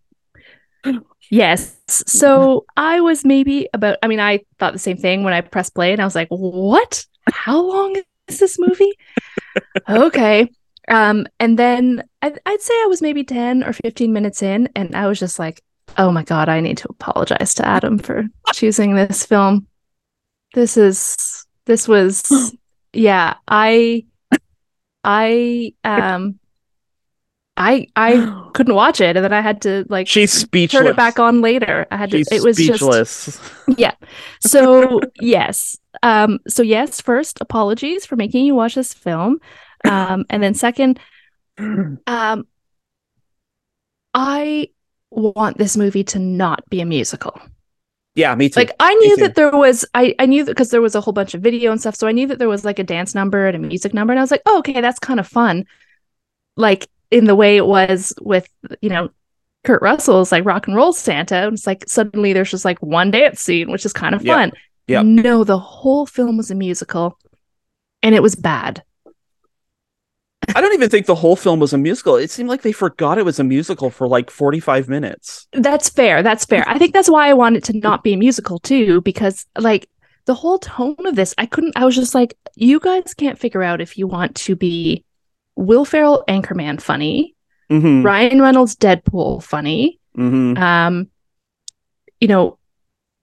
yes. 1.30 1.76
So 1.86 2.64
i 2.76 3.00
was 3.00 3.24
maybe 3.24 3.68
about 3.72 3.98
i 4.02 4.06
mean 4.06 4.20
i 4.20 4.40
thought 4.58 4.72
the 4.72 4.78
same 4.78 4.96
thing 4.96 5.22
when 5.22 5.32
i 5.32 5.40
pressed 5.40 5.74
play 5.74 5.92
and 5.92 6.00
i 6.00 6.04
was 6.04 6.14
like 6.14 6.28
what? 6.28 7.06
How 7.30 7.60
long 7.60 7.96
is 8.28 8.38
this 8.38 8.58
movie? 8.58 8.92
Okay 9.88 10.50
um 10.88 11.26
and 11.40 11.58
then 11.58 12.04
I'd, 12.22 12.38
I'd 12.44 12.60
say 12.60 12.74
i 12.74 12.86
was 12.88 13.02
maybe 13.02 13.24
10 13.24 13.64
or 13.64 13.72
15 13.72 14.12
minutes 14.12 14.42
in 14.42 14.68
and 14.74 14.94
i 14.94 15.06
was 15.06 15.18
just 15.18 15.38
like 15.38 15.62
oh 15.96 16.10
my 16.10 16.22
god 16.22 16.48
i 16.48 16.60
need 16.60 16.78
to 16.78 16.88
apologize 16.90 17.54
to 17.54 17.66
adam 17.66 17.98
for 17.98 18.24
choosing 18.52 18.94
this 18.94 19.24
film. 19.24 19.66
This 20.54 20.76
is 20.76 21.46
this 21.66 21.88
was 21.88 22.54
yeah 22.92 23.34
i 23.48 24.04
i 25.02 25.72
um 25.84 26.38
I 27.56 27.86
I 27.96 28.28
couldn't 28.54 28.74
watch 28.74 29.00
it, 29.00 29.16
and 29.16 29.24
then 29.24 29.32
I 29.32 29.40
had 29.40 29.62
to 29.62 29.84
like 29.88 30.08
She's 30.08 30.32
speechless. 30.32 30.82
turn 30.82 30.86
it 30.86 30.96
back 30.96 31.18
on 31.18 31.40
later. 31.40 31.86
I 31.90 31.96
had 31.96 32.10
to. 32.12 32.24
It 32.30 32.42
was 32.42 32.58
speechless. 32.58 33.26
just 33.26 33.40
yeah. 33.78 33.92
So 34.40 35.00
yes, 35.20 35.76
um. 36.02 36.40
So 36.48 36.62
yes, 36.62 37.00
first 37.00 37.38
apologies 37.40 38.06
for 38.06 38.16
making 38.16 38.44
you 38.46 38.54
watch 38.54 38.74
this 38.74 38.92
film, 38.92 39.38
um, 39.84 40.24
and 40.30 40.42
then 40.42 40.54
second, 40.54 40.98
um, 41.58 42.46
I 44.14 44.68
want 45.10 45.58
this 45.58 45.76
movie 45.76 46.04
to 46.04 46.18
not 46.18 46.68
be 46.70 46.80
a 46.80 46.86
musical. 46.86 47.40
yeah, 48.14 48.34
me 48.34 48.48
too. 48.48 48.60
Like 48.60 48.72
I 48.80 48.94
knew 48.94 49.16
that 49.18 49.34
there 49.34 49.50
was 49.50 49.84
I 49.94 50.14
I 50.18 50.26
knew 50.26 50.44
that 50.44 50.52
because 50.52 50.70
there 50.70 50.80
was 50.82 50.94
a 50.94 51.00
whole 51.00 51.12
bunch 51.12 51.34
of 51.34 51.40
video 51.42 51.72
and 51.72 51.80
stuff, 51.80 51.96
so 51.96 52.06
I 52.06 52.12
knew 52.12 52.26
that 52.28 52.38
there 52.38 52.48
was 52.48 52.64
like 52.64 52.78
a 52.78 52.84
dance 52.84 53.14
number 53.14 53.46
and 53.46 53.56
a 53.56 53.58
music 53.58 53.92
number, 53.94 54.12
and 54.12 54.20
I 54.20 54.22
was 54.22 54.30
like, 54.30 54.42
oh, 54.46 54.58
okay, 54.58 54.80
that's 54.80 54.98
kind 55.00 55.18
of 55.20 55.26
fun. 55.26 55.64
Like 56.56 56.88
in 57.14 57.26
the 57.26 57.36
way 57.36 57.56
it 57.56 57.66
was 57.66 58.12
with 58.20 58.48
you 58.82 58.90
know 58.90 59.08
Kurt 59.62 59.80
Russell's 59.80 60.32
like 60.32 60.44
rock 60.44 60.66
and 60.66 60.76
roll 60.76 60.92
Santa, 60.92 61.46
and 61.46 61.54
it's 61.54 61.66
like 61.66 61.84
suddenly 61.88 62.32
there's 62.32 62.50
just 62.50 62.64
like 62.64 62.82
one 62.82 63.10
dance 63.10 63.40
scene, 63.40 63.70
which 63.70 63.86
is 63.86 63.92
kind 63.92 64.14
of 64.14 64.22
fun. 64.22 64.52
Yeah. 64.86 65.02
No, 65.02 65.44
the 65.44 65.58
whole 65.58 66.04
film 66.04 66.36
was 66.36 66.50
a 66.50 66.54
musical, 66.54 67.18
and 68.02 68.14
it 68.14 68.22
was 68.22 68.34
bad. 68.34 68.82
I 70.54 70.60
don't 70.60 70.74
even 70.74 70.90
think 70.90 71.06
the 71.06 71.14
whole 71.14 71.36
film 71.36 71.58
was 71.58 71.72
a 71.72 71.78
musical. 71.78 72.16
It 72.16 72.30
seemed 72.30 72.50
like 72.50 72.60
they 72.60 72.72
forgot 72.72 73.16
it 73.16 73.24
was 73.24 73.40
a 73.40 73.44
musical 73.44 73.88
for 73.88 74.06
like 74.06 74.30
45 74.30 74.90
minutes. 74.90 75.46
That's 75.52 75.88
fair. 75.88 76.22
That's 76.22 76.44
fair. 76.44 76.64
I 76.68 76.78
think 76.78 76.92
that's 76.92 77.08
why 77.08 77.30
I 77.30 77.32
want 77.32 77.56
it 77.56 77.64
to 77.64 77.78
not 77.78 78.04
be 78.04 78.12
a 78.12 78.18
musical 78.18 78.58
too, 78.58 79.00
because 79.00 79.46
like 79.58 79.88
the 80.26 80.34
whole 80.34 80.58
tone 80.58 81.06
of 81.06 81.16
this, 81.16 81.34
I 81.38 81.46
couldn't. 81.46 81.72
I 81.76 81.86
was 81.86 81.94
just 81.94 82.14
like, 82.14 82.36
you 82.56 82.78
guys 82.78 83.14
can't 83.14 83.38
figure 83.38 83.62
out 83.62 83.80
if 83.80 83.96
you 83.96 84.06
want 84.06 84.34
to 84.36 84.54
be 84.54 85.04
Will 85.56 85.84
Ferrell 85.84 86.24
Anchorman 86.28 86.80
funny, 86.80 87.34
Mm-hmm. 87.70 88.02
Ryan 88.02 88.42
Reynolds 88.42 88.76
Deadpool 88.76 89.42
funny, 89.42 89.98
Mm-hmm. 90.16 90.62
um, 90.62 91.08
you 92.20 92.28
know, 92.28 92.58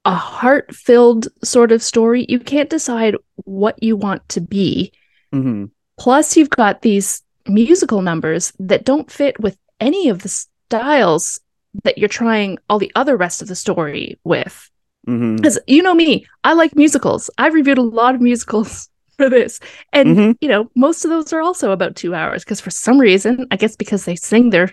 a 0.04 0.16
heart-filled 0.16 1.28
sort 1.44 1.72
of 1.72 1.84
story. 1.84 2.26
You 2.28 2.40
can't 2.40 2.70
decide 2.70 3.16
what 3.36 3.82
you 3.82 3.96
want 3.96 4.28
to 4.30 4.42
be. 4.42 4.92
Mm-hmm. 5.34 5.66
Plus, 5.98 6.36
you've 6.36 6.50
got 6.50 6.82
these 6.82 7.22
musical 7.48 8.02
numbers 8.02 8.52
that 8.60 8.84
don't 8.84 9.12
fit 9.12 9.40
with 9.40 9.58
any 9.80 10.10
of 10.10 10.24
the 10.24 10.30
styles 10.30 11.40
that 11.84 11.98
you're 11.98 12.10
trying 12.10 12.58
all 12.68 12.80
the 12.80 12.92
other 12.96 13.16
rest 13.16 13.42
of 13.42 13.48
the 13.48 13.56
story 13.56 14.20
with. 14.24 14.70
Mm-hmm. 15.08 15.38
Because 15.38 15.60
you 15.68 15.82
know 15.82 15.94
me, 15.94 16.26
I 16.44 16.54
like 16.54 16.76
musicals. 16.76 17.30
I've 17.38 17.54
reviewed 17.54 17.78
a 17.78 17.84
lot 17.84 18.16
of 18.16 18.22
musicals 18.22 18.90
for 19.22 19.30
this. 19.30 19.60
And, 19.94 20.18
Mhm. 20.18 20.36
you 20.42 20.50
know, 20.50 20.70
most 20.76 21.06
of 21.06 21.12
those 21.12 21.34
are 21.34 21.42
also 21.42 21.72
about 21.72 21.96
two 21.96 22.16
hours 22.16 22.44
because 22.44 22.62
for 22.62 22.72
some 22.72 23.00
reason, 23.00 23.48
I 23.52 23.56
guess 23.58 23.76
because 23.76 24.06
they 24.06 24.16
sing 24.16 24.50
their, 24.50 24.70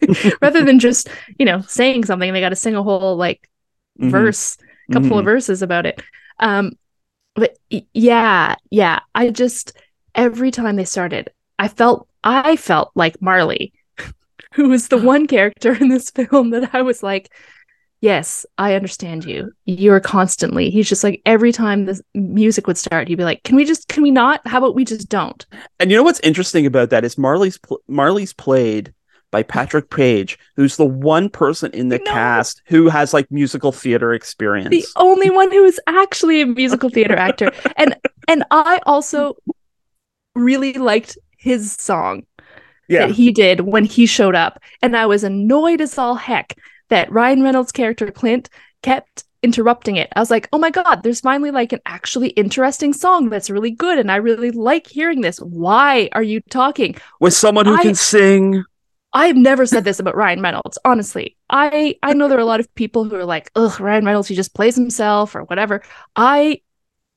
rather 0.42 0.64
than 0.64 0.78
just, 0.78 1.08
you 1.38 1.46
know, 1.46 1.60
saying 1.62 2.04
something, 2.04 2.32
they 2.32 2.40
got 2.40 2.50
to 2.50 2.56
sing 2.56 2.74
a 2.74 2.82
whole 2.82 3.16
like 3.16 3.48
Mhm. 3.98 4.10
verse, 4.10 4.56
couple 4.90 5.16
Mhm. 5.16 5.20
of 5.20 5.24
verses 5.24 5.62
about 5.62 5.86
it. 5.86 6.02
Um, 6.40 6.72
but 7.34 7.56
yeah, 7.94 8.56
yeah, 8.70 9.00
I 9.14 9.30
just 9.30 9.76
every 10.14 10.50
time 10.50 10.76
they 10.76 10.84
started, 10.84 11.30
I 11.58 11.68
felt 11.68 12.08
I 12.24 12.56
felt 12.56 12.92
like 12.94 13.22
Marley, 13.22 13.72
who 14.54 14.68
was 14.68 14.88
the 14.88 14.98
one 14.98 15.26
character 15.26 15.74
in 15.74 15.88
this 15.88 16.10
film 16.10 16.50
that 16.50 16.74
I 16.74 16.82
was 16.82 17.02
like, 17.02 17.32
yes, 18.00 18.46
I 18.58 18.74
understand 18.74 19.24
you. 19.24 19.52
You're 19.64 20.00
constantly. 20.00 20.70
He's 20.70 20.88
just 20.88 21.04
like 21.04 21.22
every 21.26 21.52
time 21.52 21.84
the 21.86 22.00
music 22.14 22.66
would 22.66 22.78
start, 22.78 23.08
he'd 23.08 23.16
be 23.16 23.24
like, 23.24 23.42
"Can 23.44 23.56
we 23.56 23.64
just? 23.64 23.88
Can 23.88 24.02
we 24.02 24.10
not? 24.10 24.40
How 24.46 24.58
about 24.58 24.74
we 24.74 24.84
just 24.84 25.08
don't?" 25.08 25.44
And 25.78 25.90
you 25.90 25.96
know 25.96 26.02
what's 26.02 26.20
interesting 26.20 26.66
about 26.66 26.90
that 26.90 27.04
is 27.04 27.18
Marley's 27.18 27.58
pl- 27.58 27.80
Marley's 27.88 28.32
played 28.32 28.92
by 29.30 29.42
Patrick 29.42 29.90
Page, 29.90 30.38
who's 30.56 30.76
the 30.76 30.86
one 30.86 31.28
person 31.28 31.70
in 31.72 31.90
the 31.90 31.98
No. 31.98 32.10
cast 32.10 32.62
who 32.66 32.88
has 32.88 33.12
like 33.12 33.30
musical 33.30 33.72
theater 33.72 34.14
experience. 34.14 34.70
the 34.70 34.86
only 34.96 35.28
one 35.28 35.50
who 35.50 35.64
is 35.64 35.78
actually 35.86 36.40
a 36.40 36.46
musical 36.46 36.88
theater 36.88 37.14
actor 37.14 37.52
and 37.76 37.94
and 38.26 38.42
i 38.50 38.80
also 38.86 39.36
really 40.34 40.72
liked 40.74 41.18
his 41.36 41.72
song 41.72 42.24
yeah. 42.88 43.06
that 43.06 43.14
he 43.14 43.30
did 43.32 43.60
when 43.60 43.84
he 43.84 44.06
showed 44.06 44.34
up 44.34 44.60
and 44.82 44.96
i 44.96 45.04
was 45.04 45.24
annoyed 45.24 45.80
as 45.82 45.98
all 45.98 46.14
heck 46.14 46.56
that 46.88 47.10
ryan 47.10 47.42
reynolds 47.42 47.72
character 47.72 48.10
clint 48.10 48.48
kept 48.82 49.24
interrupting 49.42 49.96
it 49.96 50.08
i 50.16 50.20
was 50.20 50.30
like 50.30 50.48
oh 50.52 50.58
my 50.58 50.70
god 50.70 51.02
there's 51.02 51.20
finally 51.20 51.50
like 51.50 51.72
an 51.72 51.80
actually 51.86 52.28
interesting 52.30 52.92
song 52.92 53.28
that's 53.28 53.50
really 53.50 53.70
good 53.70 53.98
and 53.98 54.10
i 54.10 54.16
really 54.16 54.50
like 54.50 54.86
hearing 54.86 55.20
this 55.20 55.38
why 55.38 56.08
are 56.12 56.22
you 56.22 56.40
talking 56.50 56.96
With 57.20 57.34
someone 57.34 57.66
who 57.66 57.74
I- 57.74 57.82
can 57.82 57.94
sing. 57.94 58.64
I've 59.12 59.36
never 59.36 59.64
said 59.64 59.84
this 59.84 59.98
about 59.98 60.16
Ryan 60.16 60.42
Reynolds. 60.42 60.78
Honestly, 60.84 61.34
I 61.48 61.96
I 62.02 62.12
know 62.12 62.28
there 62.28 62.36
are 62.36 62.42
a 62.42 62.44
lot 62.44 62.60
of 62.60 62.72
people 62.74 63.04
who 63.04 63.16
are 63.16 63.24
like, 63.24 63.50
"Ugh, 63.56 63.80
Ryan 63.80 64.04
Reynolds, 64.04 64.28
he 64.28 64.34
just 64.34 64.54
plays 64.54 64.76
himself 64.76 65.34
or 65.34 65.44
whatever." 65.44 65.82
I 66.14 66.60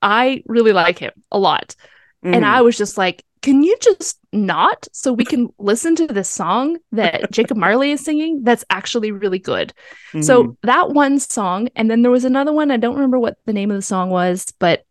I 0.01 0.41
really 0.47 0.71
like 0.71 0.97
him 0.99 1.11
a 1.31 1.37
lot, 1.37 1.75
mm. 2.23 2.33
and 2.33 2.45
I 2.45 2.61
was 2.61 2.77
just 2.77 2.97
like, 2.97 3.25
"Can 3.41 3.63
you 3.63 3.75
just 3.81 4.19
not 4.31 4.87
so 4.91 5.13
we 5.13 5.25
can 5.25 5.49
listen 5.57 5.95
to 5.97 6.07
this 6.07 6.29
song 6.29 6.77
that 6.91 7.31
Jacob 7.31 7.57
Marley 7.57 7.91
is 7.91 8.03
singing? 8.03 8.43
That's 8.43 8.65
actually 8.69 9.11
really 9.11 9.39
good." 9.39 9.73
Mm-hmm. 10.09 10.21
So 10.21 10.57
that 10.63 10.91
one 10.91 11.19
song, 11.19 11.69
and 11.75 11.89
then 11.89 12.01
there 12.01 12.11
was 12.11 12.25
another 12.25 12.53
one. 12.53 12.71
I 12.71 12.77
don't 12.77 12.95
remember 12.95 13.19
what 13.19 13.37
the 13.45 13.53
name 13.53 13.71
of 13.71 13.77
the 13.77 13.81
song 13.81 14.09
was, 14.09 14.53
but 14.59 14.85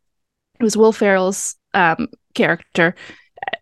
it 0.58 0.62
was 0.62 0.76
Will 0.76 0.92
Ferrell's 0.92 1.56
um, 1.74 2.08
character 2.34 2.94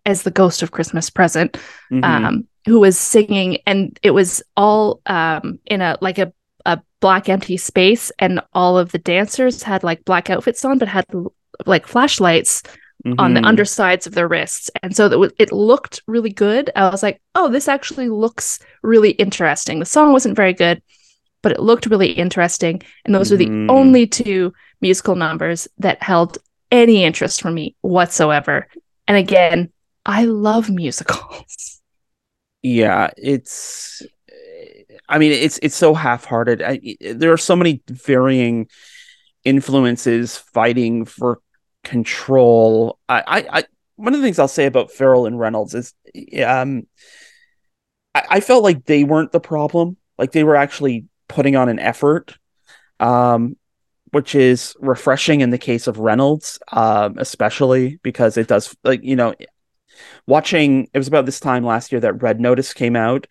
as 0.05 0.23
the 0.23 0.31
ghost 0.31 0.61
of 0.61 0.71
Christmas 0.71 1.09
present. 1.09 1.57
Mm-hmm. 1.91 2.03
Um, 2.03 2.47
who 2.65 2.79
was 2.79 2.97
singing 2.97 3.57
and 3.65 3.99
it 4.03 4.11
was 4.11 4.43
all 4.55 5.01
um 5.05 5.59
in 5.65 5.81
a 5.81 5.97
like 6.01 6.17
a 6.17 6.31
a 6.65 6.79
black 6.99 7.29
empty 7.29 7.57
space 7.57 8.11
and 8.19 8.41
all 8.53 8.77
of 8.77 8.91
the 8.91 8.99
dancers 8.99 9.63
had 9.63 9.83
like 9.83 10.05
black 10.05 10.29
outfits 10.29 10.63
on 10.65 10.77
but 10.77 10.87
had 10.87 11.05
like 11.65 11.87
flashlights 11.87 12.61
mm-hmm. 13.05 13.19
on 13.19 13.33
the 13.33 13.39
mm-hmm. 13.39 13.47
undersides 13.47 14.07
of 14.07 14.13
their 14.13 14.27
wrists 14.27 14.69
and 14.83 14.95
so 14.95 15.09
that 15.09 15.33
it 15.37 15.51
looked 15.51 16.01
really 16.07 16.29
good 16.29 16.69
i 16.75 16.89
was 16.89 17.03
like 17.03 17.21
oh 17.35 17.49
this 17.49 17.67
actually 17.67 18.09
looks 18.09 18.59
really 18.83 19.11
interesting 19.11 19.79
the 19.79 19.85
song 19.85 20.11
wasn't 20.11 20.35
very 20.35 20.53
good 20.53 20.81
but 21.41 21.51
it 21.51 21.59
looked 21.59 21.85
really 21.85 22.11
interesting 22.11 22.81
and 23.05 23.15
those 23.15 23.31
mm-hmm. 23.31 23.63
are 23.63 23.67
the 23.67 23.71
only 23.71 24.05
two 24.05 24.53
musical 24.81 25.15
numbers 25.15 25.67
that 25.77 26.01
held 26.03 26.37
any 26.71 27.03
interest 27.03 27.41
for 27.41 27.51
me 27.51 27.75
whatsoever 27.81 28.67
and 29.07 29.17
again 29.17 29.71
i 30.05 30.25
love 30.25 30.69
musicals 30.69 31.81
yeah 32.61 33.09
it's 33.17 34.01
i 35.07 35.17
mean 35.17 35.31
it's 35.31 35.59
it's 35.63 35.75
so 35.75 35.93
half-hearted 35.93 36.61
I, 36.61 36.97
there 36.99 37.31
are 37.31 37.37
so 37.37 37.55
many 37.55 37.81
varying 37.87 38.67
influences 39.45 40.37
fighting 40.37 41.05
for 41.05 41.39
control 41.89 42.99
I, 43.07 43.23
I 43.25 43.59
i 43.59 43.63
one 43.95 44.13
of 44.13 44.19
the 44.19 44.25
things 44.25 44.39
i'll 44.39 44.47
say 44.47 44.65
about 44.65 44.91
Ferrell 44.91 45.25
and 45.25 45.39
reynolds 45.39 45.73
is 45.73 45.93
um 46.45 46.87
I, 48.13 48.23
I 48.29 48.39
felt 48.39 48.63
like 48.63 48.85
they 48.85 49.03
weren't 49.03 49.31
the 49.31 49.39
problem 49.39 49.97
like 50.17 50.31
they 50.31 50.43
were 50.43 50.55
actually 50.55 51.05
putting 51.27 51.55
on 51.55 51.69
an 51.69 51.79
effort 51.79 52.37
um 52.99 53.55
which 54.11 54.35
is 54.35 54.75
refreshing 54.79 55.41
in 55.41 55.49
the 55.49 55.57
case 55.57 55.87
of 55.87 55.99
Reynolds, 55.99 56.59
um, 56.71 57.17
especially 57.17 57.99
because 58.01 58.37
it 58.37 58.47
does 58.47 58.75
like 58.83 59.03
you 59.03 59.15
know 59.15 59.33
watching 60.27 60.89
it 60.93 60.97
was 60.97 61.07
about 61.07 61.25
this 61.25 61.39
time 61.39 61.63
last 61.63 61.91
year 61.91 62.01
that 62.01 62.21
Red 62.21 62.39
Notice 62.39 62.73
came 62.73 62.95
out, 62.95 63.27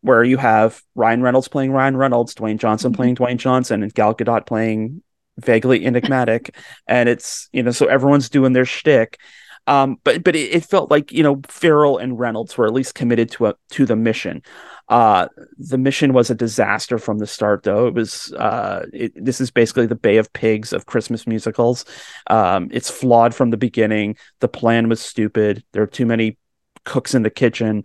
where 0.00 0.24
you 0.24 0.36
have 0.36 0.82
Ryan 0.94 1.22
Reynolds 1.22 1.48
playing 1.48 1.72
Ryan 1.72 1.96
Reynolds, 1.96 2.34
Dwayne 2.34 2.58
Johnson 2.58 2.92
mm-hmm. 2.92 2.96
playing 2.96 3.16
Dwayne 3.16 3.38
Johnson, 3.38 3.82
and 3.82 3.94
Gal 3.94 4.14
Gadot 4.14 4.46
playing 4.46 5.02
vaguely 5.38 5.84
enigmatic, 5.84 6.54
and 6.86 7.08
it's 7.08 7.48
you 7.52 7.62
know 7.62 7.70
so 7.70 7.86
everyone's 7.86 8.28
doing 8.28 8.52
their 8.52 8.64
shtick. 8.64 9.18
Um, 9.66 9.98
but 10.02 10.24
but 10.24 10.34
it, 10.34 10.54
it, 10.54 10.64
felt 10.64 10.90
like 10.90 11.12
you 11.12 11.22
know 11.22 11.42
Ferrell 11.46 11.98
and 11.98 12.18
Reynolds 12.18 12.56
were 12.56 12.66
at 12.66 12.72
least 12.72 12.94
committed 12.94 13.30
to 13.32 13.48
a 13.48 13.54
to 13.70 13.84
the 13.84 13.96
mission. 13.96 14.42
Uh, 14.88 15.28
the 15.58 15.76
mission 15.76 16.14
was 16.14 16.30
a 16.30 16.34
disaster 16.34 16.98
from 16.98 17.18
the 17.18 17.26
start, 17.26 17.64
though. 17.64 17.86
It 17.86 17.94
was 17.94 18.32
uh, 18.32 18.86
it, 18.94 19.12
this 19.14 19.40
is 19.42 19.50
basically 19.50 19.86
the 19.86 19.94
Bay 19.94 20.16
of 20.16 20.32
Pigs 20.32 20.72
of 20.72 20.86
Christmas 20.86 21.26
musicals. 21.26 21.84
Um, 22.28 22.68
it's 22.72 22.88
flawed 22.88 23.34
from 23.34 23.50
the 23.50 23.58
beginning. 23.58 24.16
The 24.40 24.48
plan 24.48 24.88
was 24.88 25.00
stupid. 25.00 25.62
There 25.72 25.82
are 25.82 25.86
too 25.86 26.06
many 26.06 26.38
cooks 26.84 27.14
in 27.14 27.22
the 27.22 27.30
kitchen. 27.30 27.84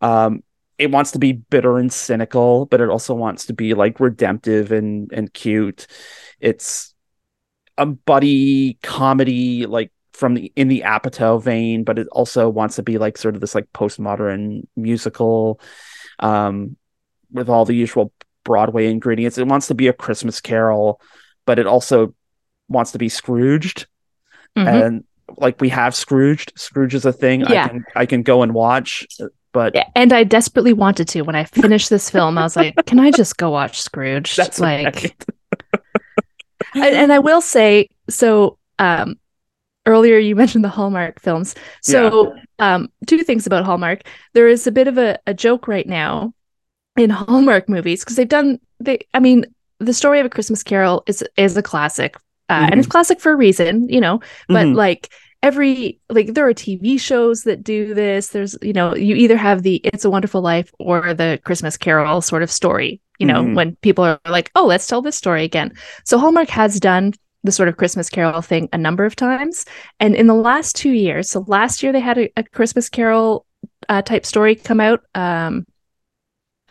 Um, 0.00 0.44
it 0.78 0.90
wants 0.90 1.12
to 1.12 1.18
be 1.18 1.32
bitter 1.32 1.78
and 1.78 1.92
cynical, 1.92 2.66
but 2.66 2.80
it 2.80 2.88
also 2.88 3.14
wants 3.14 3.46
to 3.46 3.54
be 3.54 3.74
like 3.74 4.00
redemptive 4.00 4.72
and 4.72 5.10
and 5.12 5.32
cute. 5.32 5.86
It's 6.40 6.94
a 7.78 7.86
buddy 7.86 8.78
comedy, 8.82 9.66
like 9.66 9.92
from 10.12 10.34
the 10.34 10.52
in 10.56 10.68
the 10.68 10.82
Apatow 10.86 11.42
vein, 11.42 11.84
but 11.84 11.98
it 11.98 12.08
also 12.08 12.48
wants 12.48 12.76
to 12.76 12.82
be 12.82 12.98
like 12.98 13.18
sort 13.18 13.34
of 13.34 13.40
this 13.40 13.54
like 13.54 13.72
postmodern 13.72 14.66
musical 14.76 15.60
um, 16.18 16.76
with 17.30 17.48
all 17.48 17.64
the 17.64 17.74
usual 17.74 18.12
Broadway 18.44 18.90
ingredients. 18.90 19.38
It 19.38 19.46
wants 19.46 19.68
to 19.68 19.74
be 19.74 19.88
a 19.88 19.92
Christmas 19.92 20.40
Carol, 20.40 21.00
but 21.46 21.58
it 21.58 21.66
also 21.66 22.14
wants 22.68 22.92
to 22.92 22.98
be 22.98 23.08
Scrooged, 23.08 23.86
mm-hmm. 24.56 24.68
and 24.68 25.04
like 25.36 25.60
we 25.60 25.70
have 25.70 25.94
Scrooged. 25.94 26.52
Scrooge 26.56 26.94
is 26.94 27.06
a 27.06 27.12
thing 27.12 27.40
yeah. 27.40 27.64
I 27.64 27.68
can 27.68 27.84
I 27.96 28.06
can 28.06 28.22
go 28.22 28.42
and 28.42 28.52
watch. 28.52 29.06
But 29.56 29.74
and 29.94 30.12
I 30.12 30.22
desperately 30.22 30.74
wanted 30.74 31.08
to 31.08 31.22
when 31.22 31.34
I 31.34 31.44
finished 31.44 31.88
this 31.88 32.10
film. 32.10 32.36
I 32.36 32.42
was 32.42 32.56
like, 32.56 32.74
can 32.84 32.98
I 32.98 33.10
just 33.10 33.38
go 33.38 33.48
watch 33.48 33.80
Scrooge? 33.80 34.36
That's 34.36 34.60
like, 34.60 34.94
right. 34.94 35.24
and, 36.74 36.94
and 36.94 37.12
I 37.12 37.20
will 37.20 37.40
say 37.40 37.88
so. 38.10 38.58
Um, 38.78 39.18
earlier 39.86 40.18
you 40.18 40.36
mentioned 40.42 40.62
the 40.62 40.68
Hallmark 40.68 41.22
films. 41.22 41.54
So, 41.80 42.34
yeah. 42.34 42.42
um, 42.74 42.92
two 43.06 43.22
things 43.22 43.46
about 43.46 43.64
Hallmark. 43.64 44.02
There 44.34 44.46
is 44.46 44.66
a 44.66 44.72
bit 44.72 44.88
of 44.88 44.98
a, 44.98 45.18
a 45.26 45.32
joke 45.32 45.68
right 45.68 45.86
now 45.86 46.34
in 46.98 47.08
Hallmark 47.08 47.66
movies 47.66 48.04
because 48.04 48.16
they've 48.16 48.28
done 48.28 48.60
they. 48.78 48.98
I 49.14 49.20
mean, 49.20 49.46
the 49.78 49.94
story 49.94 50.20
of 50.20 50.26
a 50.26 50.30
Christmas 50.30 50.62
Carol 50.62 51.02
is 51.06 51.24
is 51.38 51.56
a 51.56 51.62
classic, 51.62 52.18
uh, 52.50 52.60
mm-hmm. 52.60 52.72
and 52.72 52.78
it's 52.78 52.88
classic 52.88 53.20
for 53.20 53.32
a 53.32 53.36
reason, 53.36 53.88
you 53.88 54.02
know. 54.02 54.20
But 54.48 54.66
mm-hmm. 54.66 54.76
like 54.76 55.10
every 55.42 56.00
like 56.08 56.34
there 56.34 56.46
are 56.48 56.54
TV 56.54 57.00
shows 57.00 57.44
that 57.44 57.62
do 57.62 57.94
this. 57.94 58.28
There's 58.28 58.56
you 58.62 58.72
know 58.72 58.94
you 58.94 59.14
either 59.14 59.36
have 59.36 59.62
the 59.62 59.76
It's 59.84 60.04
a 60.04 60.10
Wonderful 60.10 60.40
Life 60.40 60.72
or 60.78 61.14
the 61.14 61.40
Christmas 61.44 61.76
Carol 61.76 62.20
sort 62.20 62.42
of 62.42 62.50
story. 62.50 63.00
You 63.18 63.26
know, 63.26 63.42
mm-hmm. 63.42 63.54
when 63.54 63.76
people 63.76 64.04
are 64.04 64.20
like, 64.28 64.50
oh, 64.54 64.66
let's 64.66 64.86
tell 64.86 65.00
this 65.00 65.16
story 65.16 65.42
again. 65.44 65.72
So 66.04 66.18
Hallmark 66.18 66.50
has 66.50 66.78
done 66.78 67.14
the 67.44 67.52
sort 67.52 67.68
of 67.68 67.78
Christmas 67.78 68.10
Carol 68.10 68.42
thing 68.42 68.68
a 68.72 68.78
number 68.78 69.06
of 69.06 69.16
times. 69.16 69.64
And 70.00 70.14
in 70.14 70.26
the 70.26 70.34
last 70.34 70.76
two 70.76 70.90
years, 70.90 71.30
so 71.30 71.44
last 71.46 71.82
year 71.82 71.92
they 71.92 72.00
had 72.00 72.18
a, 72.18 72.30
a 72.36 72.42
Christmas 72.42 72.90
Carol 72.90 73.46
uh, 73.88 74.02
type 74.02 74.26
story 74.26 74.54
come 74.54 74.80
out 74.80 75.02
um, 75.14 75.64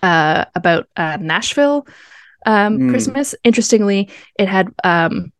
uh, 0.04 0.46
about 0.54 0.88
uh, 0.98 1.18
Nashville 1.20 1.88
um, 2.46 2.78
mm. 2.78 2.90
Christmas. 2.92 3.34
Interestingly, 3.44 4.10
it 4.38 4.48
had 4.48 4.68
um, 4.84 5.32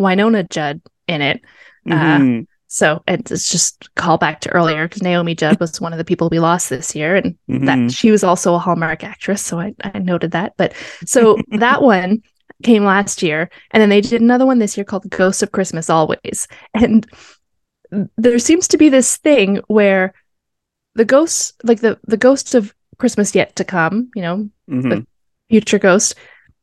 Wynonna 0.00 0.48
Judd 0.48 0.80
in 1.06 1.20
it. 1.20 1.42
Uh, 1.90 1.94
mm-hmm. 1.94 2.40
So 2.74 3.04
and 3.06 3.30
it's 3.30 3.48
just 3.48 3.94
call 3.94 4.18
back 4.18 4.40
to 4.40 4.50
earlier 4.50 4.88
because 4.88 5.00
Naomi 5.00 5.36
Judd 5.36 5.60
was 5.60 5.80
one 5.80 5.92
of 5.92 5.98
the 5.98 6.04
people 6.04 6.28
we 6.28 6.40
lost 6.40 6.70
this 6.70 6.92
year, 6.96 7.14
and 7.14 7.36
mm-hmm. 7.48 7.66
that 7.66 7.92
she 7.92 8.10
was 8.10 8.24
also 8.24 8.52
a 8.52 8.58
Hallmark 8.58 9.04
actress. 9.04 9.42
So 9.42 9.60
I, 9.60 9.76
I 9.84 10.00
noted 10.00 10.32
that. 10.32 10.54
But 10.56 10.74
so 11.06 11.38
that 11.52 11.82
one 11.82 12.22
came 12.64 12.84
last 12.84 13.22
year 13.22 13.48
and 13.70 13.80
then 13.80 13.90
they 13.90 14.00
did 14.00 14.20
another 14.20 14.46
one 14.46 14.58
this 14.58 14.76
year 14.76 14.84
called 14.84 15.08
ghosts 15.10 15.42
of 15.42 15.50
christmas 15.50 15.90
always 15.90 16.46
and 16.72 17.06
there 18.16 18.38
seems 18.38 18.68
to 18.68 18.78
be 18.78 18.88
this 18.88 19.16
thing 19.18 19.60
where 19.66 20.14
the 20.94 21.04
ghosts 21.04 21.52
like 21.64 21.80
the 21.80 21.98
the 22.04 22.16
ghost 22.16 22.54
of 22.54 22.72
christmas 22.96 23.34
yet 23.34 23.54
to 23.56 23.64
come 23.64 24.08
you 24.14 24.22
know 24.22 24.48
mm-hmm. 24.70 24.88
the 24.88 25.06
future 25.50 25.80
ghost 25.80 26.14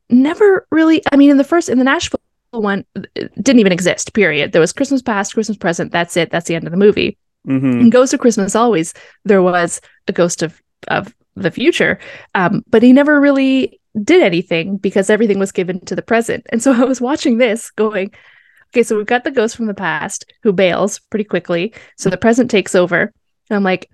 never 0.09 0.65
really 0.71 1.03
i 1.11 1.17
mean 1.17 1.29
in 1.29 1.37
the 1.37 1.43
first 1.43 1.67
in 1.67 1.77
the 1.77 1.83
nashville 1.83 2.21
one 2.59 2.85
didn't 3.15 3.59
even 3.59 3.71
exist 3.71 4.13
period 4.13 4.51
there 4.51 4.61
was 4.61 4.73
christmas 4.73 5.01
past 5.01 5.33
christmas 5.33 5.57
present 5.57 5.91
that's 5.91 6.17
it 6.17 6.29
that's 6.31 6.47
the 6.47 6.55
end 6.55 6.65
of 6.65 6.71
the 6.71 6.77
movie 6.77 7.17
mm-hmm. 7.47 7.65
and 7.65 7.91
ghost 7.91 8.13
of 8.13 8.19
christmas 8.19 8.55
always 8.55 8.93
there 9.25 9.41
was 9.41 9.79
a 10.07 10.11
ghost 10.11 10.43
of 10.43 10.61
of 10.89 11.13
the 11.35 11.51
future 11.51 11.97
um, 12.35 12.63
but 12.69 12.83
he 12.83 12.91
never 12.91 13.21
really 13.21 13.79
did 14.03 14.23
anything 14.23 14.77
because 14.77 15.09
everything 15.09 15.39
was 15.39 15.51
given 15.51 15.79
to 15.81 15.95
the 15.95 16.01
present. 16.01 16.45
And 16.49 16.61
so 16.61 16.71
I 16.81 16.85
was 16.85 17.01
watching 17.01 17.37
this 17.37 17.71
going, 17.71 18.11
okay, 18.69 18.83
so 18.83 18.97
we've 18.97 19.05
got 19.05 19.23
the 19.23 19.31
ghost 19.31 19.55
from 19.55 19.67
the 19.67 19.73
past 19.73 20.31
who 20.43 20.53
bails 20.53 20.99
pretty 20.99 21.25
quickly. 21.25 21.73
So 21.97 22.09
the 22.09 22.17
present 22.17 22.49
takes 22.49 22.75
over. 22.75 23.13
And 23.49 23.57
I'm 23.57 23.63
like, 23.63 23.89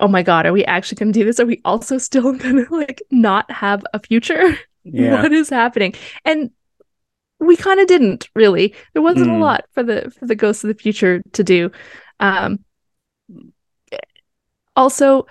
oh 0.00 0.08
my 0.08 0.22
God, 0.22 0.46
are 0.46 0.52
we 0.52 0.64
actually 0.64 0.96
going 0.96 1.12
to 1.12 1.18
do 1.18 1.24
this? 1.24 1.38
Are 1.38 1.46
we 1.46 1.60
also 1.64 1.98
still 1.98 2.32
going 2.36 2.64
to 2.64 2.74
like 2.74 3.02
not 3.10 3.50
have 3.50 3.84
a 3.92 4.00
future? 4.00 4.58
Yeah. 4.86 5.22
what 5.22 5.32
is 5.32 5.48
happening? 5.48 5.94
And 6.26 6.50
we 7.46 7.56
kind 7.56 7.80
of 7.80 7.86
didn't 7.86 8.28
really. 8.34 8.74
There 8.92 9.02
wasn't 9.02 9.28
mm. 9.28 9.36
a 9.36 9.38
lot 9.38 9.64
for 9.72 9.82
the 9.82 10.12
for 10.18 10.26
the 10.26 10.34
ghosts 10.34 10.64
of 10.64 10.68
the 10.68 10.74
future 10.74 11.22
to 11.32 11.44
do. 11.44 11.70
Um, 12.20 12.64
also, 14.76 15.26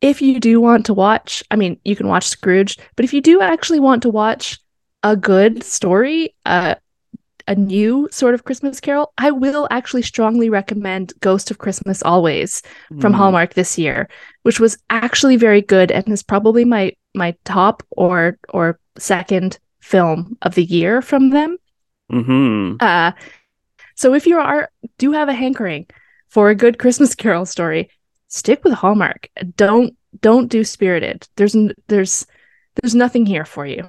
if 0.00 0.22
you 0.22 0.40
do 0.40 0.60
want 0.60 0.86
to 0.86 0.94
watch, 0.94 1.42
I 1.50 1.56
mean, 1.56 1.78
you 1.84 1.96
can 1.96 2.08
watch 2.08 2.26
Scrooge, 2.26 2.78
but 2.96 3.04
if 3.04 3.12
you 3.12 3.20
do 3.20 3.40
actually 3.40 3.80
want 3.80 4.02
to 4.02 4.10
watch 4.10 4.58
a 5.02 5.16
good 5.16 5.62
story, 5.62 6.34
uh, 6.44 6.74
a 7.48 7.54
new 7.54 8.08
sort 8.10 8.34
of 8.34 8.44
Christmas 8.44 8.80
carol, 8.80 9.12
I 9.18 9.30
will 9.30 9.68
actually 9.70 10.02
strongly 10.02 10.50
recommend 10.50 11.12
Ghost 11.20 11.50
of 11.50 11.58
Christmas 11.58 12.02
Always 12.02 12.62
from 13.00 13.12
mm. 13.12 13.16
Hallmark 13.16 13.54
this 13.54 13.78
year, 13.78 14.08
which 14.42 14.58
was 14.58 14.78
actually 14.90 15.36
very 15.36 15.62
good 15.62 15.90
and 15.92 16.08
is 16.08 16.22
probably 16.22 16.64
my 16.64 16.92
my 17.14 17.34
top 17.44 17.82
or 17.90 18.38
or 18.50 18.78
second 18.98 19.58
film 19.86 20.36
of 20.42 20.56
the 20.56 20.64
year 20.64 21.00
from 21.00 21.30
them. 21.30 21.56
Mm-hmm. 22.10 22.76
Uh, 22.80 23.12
so 23.94 24.14
if 24.14 24.26
you 24.26 24.38
are 24.38 24.68
do 24.98 25.12
have 25.12 25.28
a 25.28 25.32
hankering 25.32 25.86
for 26.28 26.50
a 26.50 26.54
good 26.54 26.78
Christmas 26.78 27.14
carol 27.22 27.46
story, 27.46 27.88
stick 28.28 28.64
with 28.64 28.74
Hallmark. 28.74 29.28
Don't 29.56 29.96
don't 30.20 30.48
do 30.48 30.64
Spirited. 30.64 31.28
There's 31.36 31.56
there's 31.86 32.26
there's 32.82 32.94
nothing 32.94 33.26
here 33.26 33.44
for 33.44 33.64
you. 33.64 33.88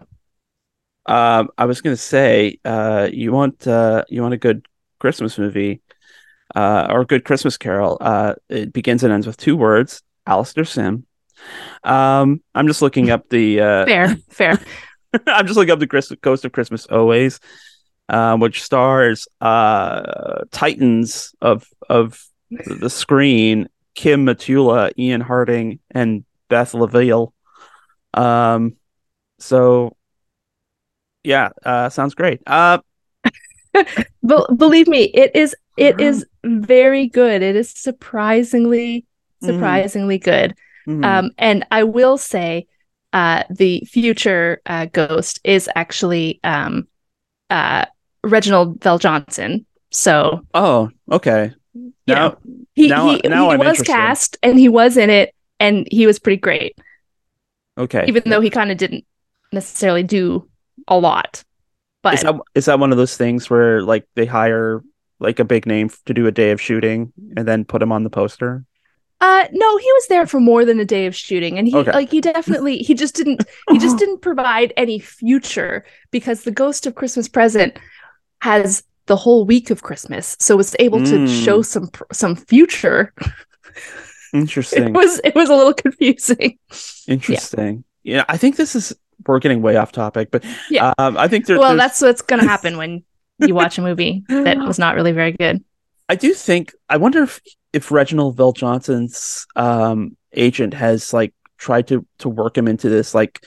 Um, 1.08 1.50
I 1.58 1.66
was 1.66 1.82
gonna 1.82 1.98
say, 1.98 2.60
uh, 2.64 3.10
you 3.12 3.32
want 3.32 3.68
uh, 3.68 4.04
you 4.08 4.22
want 4.22 4.34
a 4.36 4.38
good 4.38 4.68
Christmas 5.00 5.38
movie, 5.38 5.82
uh, 6.56 6.88
or 6.90 7.02
a 7.02 7.06
good 7.06 7.26
Christmas 7.26 7.58
Carol. 7.58 7.98
Uh, 8.00 8.36
it 8.50 8.72
begins 8.72 9.04
and 9.04 9.12
ends 9.12 9.26
with 9.26 9.38
two 9.38 9.58
words: 9.58 10.04
Alastair 10.28 10.66
Sim. 10.66 11.08
Um, 11.84 12.42
I'm 12.54 12.68
just 12.68 12.82
looking 12.82 13.10
up 13.10 13.30
the 13.30 13.62
uh, 13.62 13.86
fair, 13.86 14.18
fair. 14.30 14.60
I'm 15.28 15.48
just 15.48 15.58
looking 15.58 15.72
up 15.72 15.80
the 15.80 15.88
Chris- 15.88 16.12
Ghost 16.22 16.46
of 16.46 16.52
Christmas 16.52 16.86
Always, 16.88 17.40
uh, 18.10 18.38
which 18.38 18.64
stars 18.64 19.28
uh, 19.42 20.44
titans 20.52 21.34
of 21.42 21.68
of 21.90 22.24
the 22.50 22.90
screen: 22.90 23.70
Kim 23.96 24.26
Matula, 24.26 24.92
Ian 24.98 25.22
Harding, 25.22 25.80
and 25.92 26.26
Beth 26.50 26.74
Laville. 26.74 27.34
Um, 28.14 28.76
so 29.40 29.96
yeah, 31.24 31.50
uh, 31.66 31.90
sounds 31.90 32.16
great. 32.16 32.42
Uh, 32.48 32.80
but 34.24 34.58
believe 34.58 34.88
me, 34.88 35.04
it 35.04 35.36
is 35.36 35.56
it 35.78 36.00
is 36.00 36.26
very 36.44 37.08
good. 37.08 37.42
It 37.42 37.56
is 37.56 37.72
surprisingly 37.72 39.06
surprisingly 39.42 40.20
mm. 40.20 40.24
good. 40.24 40.56
Mm. 40.88 41.06
Um, 41.06 41.32
and 41.38 41.66
I 41.70 41.84
will 41.84 42.18
say, 42.18 42.68
uh, 43.14 43.44
the 43.50 43.84
future 43.88 44.62
uh, 44.66 44.86
ghost 44.86 45.40
is 45.44 45.70
actually 45.76 46.40
um, 46.44 46.88
uh, 47.50 47.86
Reginald 48.24 48.80
VelJohnson. 48.80 49.66
So, 49.92 50.46
oh, 50.54 50.92
okay. 51.12 51.54
Now, 52.08 52.38
he, 52.74 52.88
now, 52.88 53.10
he, 53.10 53.22
now 53.28 53.52
he 53.52 53.58
was 53.58 53.68
interested. 53.68 53.86
cast 53.86 54.38
and 54.44 54.60
he 54.60 54.70
was 54.70 54.98
in 54.98 55.10
it, 55.10 55.34
and 55.60 55.88
he 55.90 56.08
was 56.08 56.20
pretty 56.20 56.38
great. 56.40 56.78
Okay, 57.78 58.06
even 58.08 58.24
though 58.26 58.42
he 58.42 58.50
kind 58.50 58.72
of 58.72 58.78
didn't 58.78 59.06
necessarily 59.52 60.04
do 60.04 60.50
a 60.88 60.98
lot. 60.98 61.44
But 62.02 62.16
is 62.16 62.22
that, 62.22 62.36
is 62.56 62.66
that 62.66 62.80
one 62.80 62.92
of 62.92 62.98
those 62.98 63.18
things 63.18 63.50
where 63.50 63.82
like 63.82 64.08
they 64.16 64.26
hire 64.26 64.84
like 65.20 65.40
a 65.40 65.46
big 65.46 65.66
name 65.66 65.90
to 66.06 66.14
do 66.14 66.28
a 66.28 66.32
day 66.32 66.52
of 66.52 66.62
shooting 66.62 67.14
and 67.36 67.48
then 67.48 67.66
put 67.66 67.82
him 67.82 67.92
on 67.92 68.04
the 68.04 68.10
poster? 68.10 68.66
Uh 69.20 69.48
no, 69.52 69.78
he 69.78 69.92
was 69.94 70.08
there 70.08 70.28
for 70.28 70.40
more 70.40 70.64
than 70.64 70.80
a 70.80 70.86
day 70.86 71.06
of 71.08 71.16
shooting 71.16 71.58
and 71.58 71.68
he 71.68 71.76
okay. 71.76 71.92
like 71.92 72.12
he 72.12 72.22
definitely 72.22 72.78
he 72.78 72.94
just 72.94 73.16
didn't 73.16 73.44
he 73.70 73.80
just 73.80 73.98
didn't 74.00 74.22
provide 74.22 74.74
any 74.78 75.00
future 75.00 75.86
because 76.12 76.44
the 76.44 76.52
Ghost 76.52 76.86
of 76.86 76.96
Christmas 76.96 77.28
Present 77.28 77.78
has 78.42 78.84
the 79.08 79.16
whole 79.16 79.46
week 79.46 79.72
of 79.72 79.82
Christmas 79.82 80.36
so 80.40 80.56
was 80.56 80.76
able 80.80 81.00
mm. 81.00 81.10
to 81.10 81.28
show 81.28 81.62
some 81.62 81.90
some 82.12 82.36
future. 82.36 83.14
Interesting. 84.34 84.90
it 84.90 84.94
was 84.94 85.20
it 85.24 85.34
was 85.34 85.50
a 85.50 85.56
little 85.56 85.74
confusing. 85.74 86.60
Interesting. 87.08 87.84
Yeah. 88.04 88.18
yeah, 88.18 88.26
I 88.30 88.38
think 88.38 88.56
this 88.56 88.76
is 88.76 88.94
we're 89.26 89.40
getting 89.40 89.62
way 89.62 89.78
off 89.78 89.92
topic, 89.92 90.30
but 90.32 90.44
yeah, 90.70 90.94
um, 90.98 91.18
I 91.18 91.28
think 91.28 91.46
there, 91.46 91.60
well, 91.60 91.76
that's 91.76 92.02
what's 92.02 92.22
going 92.22 92.42
to 92.42 92.48
happen 92.48 92.78
when 92.78 93.04
you 93.40 93.56
watch 93.56 93.78
a 93.78 93.82
movie 93.82 94.24
that 94.30 94.58
was 94.66 94.80
not 94.80 94.96
really 94.96 95.12
very 95.12 95.32
good. 95.32 95.64
I 96.10 96.16
do 96.16 96.34
think 96.34 96.74
I 96.90 96.98
wonder 96.98 97.24
if 97.24 97.42
if 97.78 97.92
Reginald 97.92 98.36
VelJohnson's 98.36 99.46
um, 99.56 100.18
agent 100.34 100.74
has 100.74 101.14
like 101.14 101.34
tried 101.58 101.88
to 101.88 102.06
to 102.20 102.28
work 102.30 102.58
him 102.58 102.68
into 102.68 102.90
this 102.90 103.14
like 103.14 103.46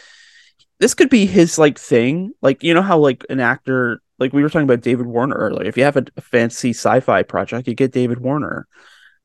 this 0.79 0.95
could 0.95 1.11
be 1.11 1.27
his 1.27 1.59
like 1.59 1.79
thing. 1.79 2.33
Like 2.41 2.63
you 2.63 2.73
know 2.73 2.83
how 2.83 2.99
like 2.99 3.27
an 3.29 3.41
actor 3.41 4.01
like 4.19 4.33
we 4.33 4.43
were 4.43 4.49
talking 4.49 4.71
about 4.71 4.83
David 4.83 5.07
Warner 5.07 5.35
earlier. 5.35 5.69
If 5.69 5.77
you 5.77 5.85
have 5.85 5.97
a, 5.97 6.05
a 6.17 6.21
fancy 6.21 6.71
sci-fi 6.71 7.25
project 7.25 7.69
you 7.69 7.75
get 7.75 7.93
David 7.93 8.21
Warner. 8.21 8.69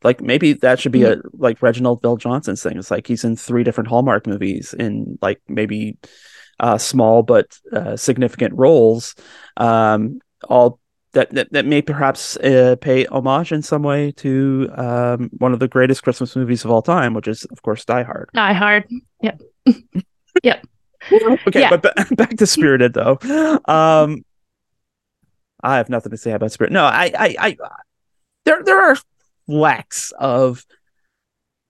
Like 0.03 0.22
maybe 0.22 0.53
that 0.53 0.80
should 0.80 0.91
be 0.91 1.01
mm-hmm. 1.01 1.28
a 1.28 1.30
like 1.38 1.62
Reginald 1.62 2.01
VelJohnson's 2.01 2.64
thing. 2.64 2.78
It's 2.78 2.91
like 2.91 3.08
he's 3.08 3.24
in 3.24 3.36
three 3.36 3.64
different 3.64 3.89
Hallmark 3.89 4.28
movies 4.28 4.74
in 4.74 5.18
like 5.22 5.41
maybe 5.47 5.97
uh, 6.60 6.78
small 6.78 7.24
but 7.24 7.47
uh, 7.72 7.95
significant 7.95 8.53
roles, 8.56 9.16
um, 9.58 10.20
all 10.47 10.80
that, 11.16 11.32
that, 11.32 11.51
that 11.51 11.66
may 11.66 11.82
perhaps 11.82 12.38
uh, 12.38 12.76
pay 12.80 13.05
homage 13.05 13.51
in 13.51 13.61
some 13.61 13.84
way 13.84 14.11
to 14.11 14.70
um, 14.76 15.30
one 15.38 15.53
of 15.53 15.59
the 15.59 15.68
greatest 15.68 16.03
Christmas 16.03 16.36
movies 16.36 16.63
of 16.63 16.72
all 16.72 16.82
time, 16.82 17.13
which 17.13 17.28
is 17.28 17.45
of 17.45 17.61
course 17.61 17.84
Die 17.86 18.03
Hard. 18.03 18.30
Die 18.34 18.53
Hard. 18.53 18.88
Yep. 19.22 19.41
yep. 20.43 20.66
okay, 21.47 21.61
yeah. 21.61 21.76
but 21.76 21.82
b- 21.82 22.16
back 22.16 22.38
to 22.38 22.45
Spirited 22.45 22.93
though. 22.93 23.18
Um, 23.66 24.24
I 25.63 25.78
have 25.78 25.89
nothing 25.89 26.11
to 26.11 26.18
say 26.18 26.32
about 26.32 26.51
Spirit. 26.51 26.74
No, 26.74 26.84
I, 26.84 27.11
I, 27.18 27.36
I, 27.39 27.57
there, 28.43 28.61
there 28.63 28.91
are 28.91 28.97
flecks 29.47 30.11
of 30.20 30.66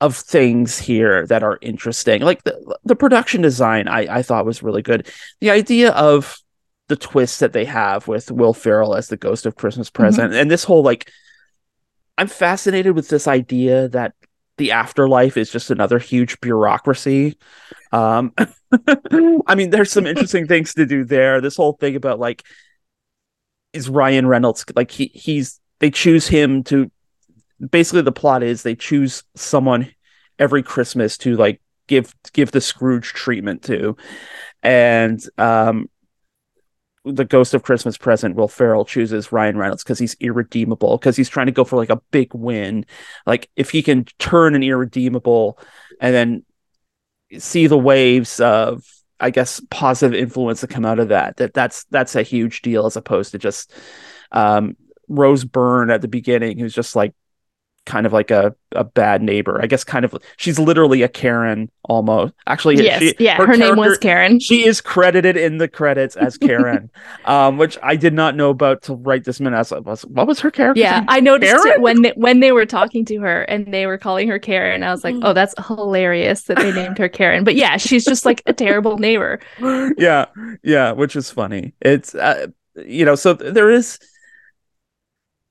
of 0.01 0.17
things 0.17 0.77
here 0.77 1.25
that 1.27 1.43
are 1.43 1.57
interesting. 1.61 2.21
Like 2.21 2.43
the 2.43 2.77
the 2.83 2.95
production 2.95 3.41
design, 3.41 3.87
I 3.87 4.17
I 4.17 4.21
thought 4.23 4.45
was 4.45 4.63
really 4.63 4.81
good. 4.81 5.09
The 5.39 5.51
idea 5.51 5.91
of 5.91 6.37
the 6.87 6.95
twist 6.95 7.39
that 7.39 7.53
they 7.53 7.65
have 7.65 8.07
with 8.07 8.31
Will 8.31 8.53
Ferrell 8.53 8.95
as 8.95 9.07
the 9.07 9.17
ghost 9.17 9.45
of 9.45 9.55
Christmas 9.55 9.89
present, 9.89 10.31
mm-hmm. 10.31 10.41
and 10.41 10.51
this 10.51 10.63
whole 10.63 10.83
like, 10.83 11.11
I'm 12.17 12.27
fascinated 12.27 12.95
with 12.95 13.09
this 13.09 13.27
idea 13.27 13.89
that 13.89 14.13
the 14.57 14.71
afterlife 14.71 15.35
is 15.35 15.51
just 15.51 15.69
another 15.69 15.99
huge 15.99 16.39
bureaucracy. 16.39 17.37
Um, 17.91 18.33
I 19.47 19.55
mean, 19.55 19.69
there's 19.69 19.91
some 19.91 20.07
interesting 20.07 20.47
things 20.47 20.73
to 20.75 20.85
do 20.85 21.03
there. 21.03 21.41
This 21.41 21.57
whole 21.57 21.73
thing 21.73 21.95
about 21.95 22.19
like, 22.19 22.43
is 23.73 23.89
Ryan 23.89 24.25
Reynolds 24.25 24.63
like 24.75 24.89
he 24.89 25.11
he's 25.13 25.59
they 25.79 25.91
choose 25.91 26.27
him 26.27 26.63
to 26.63 26.89
basically 27.69 28.01
the 28.01 28.11
plot 28.11 28.41
is 28.41 28.63
they 28.63 28.75
choose 28.75 29.23
someone 29.35 29.91
every 30.39 30.63
Christmas 30.63 31.17
to 31.19 31.35
like 31.35 31.61
give 31.87 32.15
give 32.33 32.51
the 32.51 32.61
Scrooge 32.61 33.13
treatment 33.13 33.63
to, 33.63 33.97
and 34.63 35.21
um, 35.37 35.89
the 37.05 37.25
Ghost 37.25 37.53
of 37.53 37.63
Christmas 37.63 37.97
Present, 37.97 38.35
Will 38.35 38.47
Ferrell 38.47 38.83
chooses 38.83 39.31
Ryan 39.31 39.57
Reynolds 39.57 39.83
because 39.83 39.99
he's 39.99 40.15
irredeemable 40.19 40.97
because 40.97 41.15
he's 41.15 41.29
trying 41.29 41.45
to 41.45 41.51
go 41.51 41.63
for 41.63 41.75
like 41.75 41.89
a 41.89 42.01
big 42.11 42.33
win. 42.33 42.85
Like 43.25 43.49
if 43.55 43.69
he 43.69 43.83
can 43.83 44.05
turn 44.17 44.55
an 44.55 44.63
irredeemable 44.63 45.59
and 46.01 46.13
then 46.13 46.45
see 47.37 47.67
the 47.67 47.77
waves 47.77 48.39
of 48.39 48.83
I 49.19 49.29
guess 49.29 49.61
positive 49.69 50.19
influence 50.19 50.61
that 50.61 50.69
come 50.69 50.85
out 50.85 50.99
of 50.99 51.09
that, 51.09 51.37
that 51.37 51.53
that's 51.53 51.85
that's 51.85 52.15
a 52.15 52.23
huge 52.23 52.61
deal 52.61 52.85
as 52.85 52.97
opposed 52.97 53.31
to 53.31 53.37
just 53.37 53.71
um, 54.31 54.75
Rose 55.07 55.45
Byrne 55.45 55.91
at 55.91 56.01
the 56.01 56.07
beginning, 56.07 56.57
who's 56.57 56.73
just 56.73 56.95
like 56.95 57.13
kind 57.85 58.05
of 58.05 58.13
like 58.13 58.31
a, 58.31 58.55
a 58.71 58.83
bad 58.83 59.21
neighbor. 59.21 59.59
I 59.61 59.67
guess 59.67 59.83
kind 59.83 60.05
of 60.05 60.15
she's 60.37 60.59
literally 60.59 61.01
a 61.01 61.07
Karen 61.07 61.69
almost. 61.83 62.33
Actually, 62.47 62.83
yes, 62.83 62.99
she, 62.99 63.15
yeah, 63.19 63.37
her, 63.37 63.47
her 63.47 63.57
name 63.57 63.77
was 63.77 63.97
Karen. 63.97 64.39
She 64.39 64.65
is 64.65 64.81
credited 64.81 65.37
in 65.37 65.57
the 65.57 65.67
credits 65.67 66.15
as 66.15 66.37
Karen, 66.37 66.89
um, 67.25 67.57
which 67.57 67.77
I 67.83 67.95
did 67.95 68.13
not 68.13 68.35
know 68.35 68.49
about 68.49 68.81
to 68.83 68.95
write 68.95 69.23
this 69.23 69.39
minute. 69.39 69.71
I 69.71 69.79
was, 69.79 70.05
what 70.05 70.27
was 70.27 70.39
her 70.39 70.51
character? 70.51 70.81
Yeah, 70.81 70.99
name? 70.99 71.05
I 71.09 71.19
noticed 71.19 71.55
Karen? 71.55 71.71
it 71.71 71.81
when 71.81 72.01
they, 72.01 72.13
when 72.15 72.39
they 72.39 72.51
were 72.51 72.65
talking 72.65 73.05
to 73.05 73.19
her 73.19 73.43
and 73.43 73.73
they 73.73 73.85
were 73.85 73.97
calling 73.97 74.27
her 74.27 74.39
Karen. 74.39 74.83
I 74.83 74.91
was 74.91 75.03
like, 75.03 75.15
oh, 75.21 75.33
that's 75.33 75.53
hilarious 75.67 76.43
that 76.43 76.57
they 76.57 76.71
named 76.73 76.97
her 76.97 77.09
Karen. 77.09 77.43
But 77.43 77.55
yeah, 77.55 77.77
she's 77.77 78.03
just 78.05 78.25
like 78.25 78.41
a 78.45 78.53
terrible 78.53 78.97
neighbor. 78.97 79.39
Yeah, 79.97 80.25
yeah, 80.63 80.91
which 80.91 81.15
is 81.15 81.31
funny. 81.31 81.73
It's 81.79 82.15
uh, 82.15 82.47
you 82.75 83.05
know, 83.05 83.15
so 83.15 83.33
there 83.33 83.69
is 83.69 83.99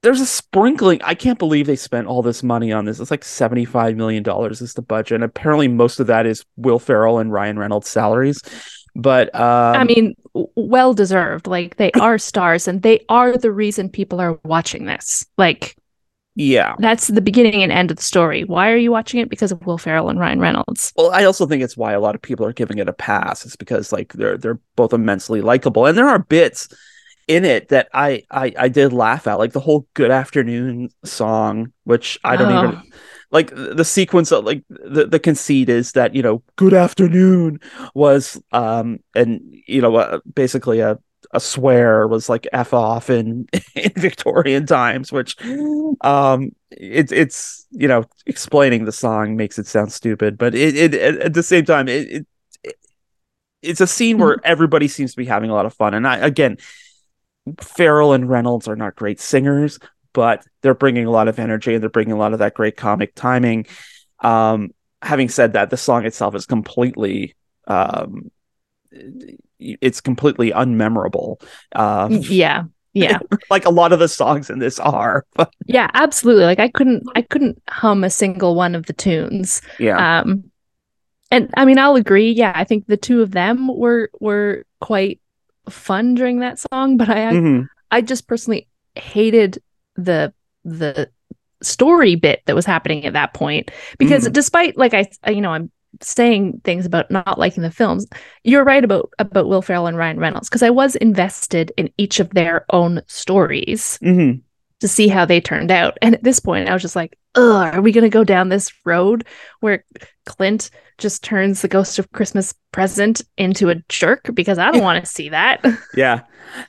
there's 0.05 0.20
a 0.20 0.26
sprinkling. 0.26 1.00
I 1.02 1.14
can't 1.14 1.38
believe 1.38 1.66
they 1.66 1.76
spent 1.76 2.07
all 2.07 2.20
this 2.20 2.42
money 2.42 2.72
on 2.72 2.84
this. 2.84 3.00
It's 3.00 3.11
like 3.11 3.22
$75 3.22 3.96
million 3.96 4.22
is 4.50 4.74
the 4.74 4.82
budget. 4.82 5.14
And 5.16 5.24
apparently 5.24 5.66
most 5.66 5.98
of 5.98 6.07
that 6.09 6.26
is 6.26 6.44
Will 6.57 6.78
Ferrell 6.78 7.18
and 7.18 7.32
Ryan 7.32 7.59
Reynolds' 7.59 7.88
salaries. 7.88 8.42
But 8.94 9.34
um, 9.34 9.76
I 9.76 9.84
mean, 9.84 10.14
well 10.34 10.92
deserved. 10.92 11.46
Like 11.46 11.76
they 11.76 11.90
are 11.92 12.18
stars 12.18 12.68
and 12.68 12.82
they 12.82 13.00
are 13.09 13.36
the 13.38 13.50
reason 13.50 13.88
people 13.88 14.20
are 14.20 14.38
watching 14.44 14.84
this. 14.84 15.24
Like, 15.38 15.74
yeah, 16.36 16.76
that's 16.78 17.09
the 17.09 17.22
beginning 17.22 17.62
and 17.62 17.72
end 17.72 17.90
of 17.90 17.96
the 17.96 18.02
story. 18.02 18.44
Why 18.44 18.70
are 18.70 18.76
you 18.76 18.92
watching 18.92 19.20
it? 19.20 19.30
Because 19.30 19.52
of 19.52 19.64
Will 19.64 19.78
Ferrell 19.78 20.11
and 20.11 20.20
Ryan 20.20 20.38
Reynolds. 20.38 20.92
Well, 20.96 21.12
I 21.12 21.24
also 21.24 21.46
think 21.46 21.62
it's 21.62 21.78
why 21.78 21.92
a 21.92 22.00
lot 22.00 22.14
of 22.14 22.20
people 22.20 22.44
are 22.44 22.52
giving 22.52 22.78
it 22.78 22.88
a 22.88 22.92
pass. 22.92 23.46
It's 23.46 23.57
because 23.57 23.90
like 23.90 24.12
they're 24.12 24.36
they're 24.36 24.61
both 24.76 24.92
immensely 24.92 25.40
likable, 25.40 25.86
and 25.86 25.96
there 25.96 26.09
are 26.09 26.18
bits 26.18 26.68
in 27.29 27.45
it 27.45 27.68
that 27.68 27.89
I, 27.93 28.22
I 28.31 28.53
I 28.59 28.68
did 28.68 28.93
laugh 28.93 29.27
at, 29.27 29.39
like 29.39 29.53
the 29.53 29.61
whole 29.61 29.87
"Good 29.95 30.11
Afternoon" 30.11 30.91
song, 31.05 31.72
which 31.85 32.18
I 32.25 32.37
don't 32.37 32.53
oh. 32.53 32.68
even 32.68 32.83
like 33.31 33.51
the 33.55 33.85
sequence 33.85 34.31
of 34.31 34.45
like 34.45 34.62
the, 34.68 35.07
the 35.07 35.18
conceit 35.18 35.68
is 35.68 35.93
that 35.93 36.14
you 36.14 36.22
know 36.22 36.43
"Good 36.57 36.75
Afternoon" 36.75 37.61
was 37.95 38.41
um 38.53 39.01
and 39.14 39.41
you 39.66 39.81
know 39.81 39.97
uh, 39.97 40.20
basically 40.35 40.81
a 40.81 40.99
a 41.33 41.41
swear 41.41 42.07
was 42.07 42.29
like 42.29 42.47
f 42.53 42.72
off 42.72 43.11
in 43.11 43.47
in 43.75 43.93
Victorian 43.97 44.66
times, 44.66 45.11
which 45.11 45.37
um 46.03 46.51
it's 46.70 47.12
it's 47.12 47.66
you 47.70 47.89
know 47.89 48.05
explaining 48.27 48.85
the 48.85 48.93
song 48.93 49.37
makes 49.37 49.59
it 49.59 49.66
sound 49.66 49.93
stupid, 49.93 50.39
but 50.39 50.55
it, 50.55 50.77
it 50.77 50.95
at 50.95 51.35
the 51.35 51.43
same 51.43 51.64
time 51.64 51.89
it, 51.89 52.09
it 52.11 52.27
it's 53.64 53.81
a 53.81 53.87
scene 53.87 54.18
where 54.18 54.37
mm-hmm. 54.37 54.45
everybody 54.45 54.89
seems 54.89 55.12
to 55.12 55.16
be 55.16 55.25
having 55.25 55.51
a 55.51 55.55
lot 55.55 55.66
of 55.66 55.75
fun. 55.75 55.95
And 55.95 56.07
I, 56.07 56.18
again, 56.18 56.59
Ferrell 57.61 58.12
and 58.12 58.28
Reynolds 58.28 58.68
are 58.68 58.76
not 58.76 58.97
great 58.97 59.20
singers, 59.20 59.78
but 60.12 60.45
they're 60.62 60.74
bringing 60.74 61.07
a 61.07 61.11
lot 61.11 61.28
of 61.28 61.38
energy 61.38 61.74
and 61.74 61.82
they're 61.82 61.90
bringing 61.90 62.12
a 62.12 62.18
lot 62.18 62.32
of 62.32 62.38
that 62.38 62.55
great 62.55 62.76
comic 62.76 63.14
timing. 63.14 63.66
Um, 64.20 64.70
having 65.03 65.28
said 65.28 65.53
that, 65.53 65.70
the 65.70 65.76
song 65.76 66.07
itself 66.07 66.34
is 66.34 66.47
completely 66.47 67.34
um, 67.66 68.30
it's 69.59 70.01
completely 70.01 70.53
unmemorable. 70.53 71.40
Um, 71.74 72.12
yeah, 72.12 72.64
yeah, 72.92 73.18
like 73.51 73.64
a 73.64 73.70
lot 73.70 73.92
of 73.92 73.99
the 73.99 74.09
songs 74.09 74.51
in 74.51 74.59
this 74.59 74.78
are. 74.78 75.26
yeah, 75.66 75.90
absolutely. 75.95 76.45
Like 76.45 76.61
I 76.61 76.68
couldn't 76.68 77.05
I 77.14 77.22
couldn't 77.22 77.61
hum 77.68 78.05
a 78.05 78.11
single 78.11 78.55
one 78.55 78.74
of 78.74 78.86
the 78.86 78.92
tunes. 78.92 79.62
Yeah. 79.78 80.20
Um, 80.20 80.51
and 81.30 81.51
I 81.57 81.64
mean, 81.64 81.78
I'll 81.78 81.97
agree. 81.97 82.30
Yeah, 82.30 82.53
I 82.55 82.64
think 82.64 82.86
the 82.86 82.97
two 82.97 83.22
of 83.22 83.32
them 83.32 83.68
were 83.68 84.11
were 84.20 84.64
quite 84.80 85.20
fun 85.69 86.15
during 86.15 86.41
that 86.41 86.59
song, 86.73 86.97
but 86.97 87.09
I 87.09 87.33
Mhm. 87.33 87.69
I 87.91 88.01
just 88.01 88.27
personally 88.27 88.69
hated 88.95 89.59
the 89.97 90.33
the 90.65 91.09
story 91.62 92.15
bit 92.15 92.43
that 92.47 92.55
was 92.57 92.67
happening 92.67 93.05
at 93.07 93.12
that 93.15 93.33
point 93.35 93.71
because 93.99 94.29
Mhm. 94.29 94.33
despite 94.33 94.77
like 94.77 94.93
I 94.95 95.07
you 95.31 95.41
know 95.41 95.51
I'm 95.53 95.71
saying 96.01 96.61
things 96.65 96.85
about 96.87 97.11
not 97.11 97.39
liking 97.39 97.62
the 97.62 97.71
films 97.71 98.07
you're 98.43 98.65
right 98.65 98.85
about 98.85 99.11
about 99.19 99.47
Will 99.49 99.62
Ferrell 99.62 99.87
and 99.87 99.97
Ryan 99.97 100.19
Reynolds 100.19 100.49
because 100.49 100.62
I 100.62 100.71
was 100.71 100.97
invested 100.97 101.71
in 101.77 101.89
each 101.97 102.19
of 102.21 102.31
their 102.31 102.65
own 102.71 103.01
stories 103.07 103.99
Mhm. 104.03 104.41
to 104.81 104.89
see 104.89 105.09
how 105.09 105.25
they 105.25 105.41
turned 105.41 105.71
out 105.71 105.97
and 106.03 106.15
at 106.15 106.25
this 106.25 106.41
point 106.41 106.69
I 106.69 106.73
was 106.73 106.83
just 106.83 106.97
like 106.97 107.17
ugh 107.37 107.75
are 107.75 107.81
we 107.81 107.93
going 107.93 108.03
to 108.03 108.09
go 108.11 108.25
down 108.25 108.49
this 108.49 108.73
road 108.85 109.25
where 109.61 109.85
Clint 110.27 110.71
just 110.99 111.22
turns 111.24 111.62
the 111.62 111.68
ghost 111.68 111.99
of 111.99 112.11
Christmas 112.12 112.55
present 112.72 113.22
into 113.36 113.70
a 113.70 113.76
jerk 113.88 114.30
because 114.34 114.59
I 114.59 114.70
don't 114.70 114.82
want 114.82 115.05
to 115.05 115.11
see 115.11 115.28
that 115.30 115.64
Yeah. 115.97 116.20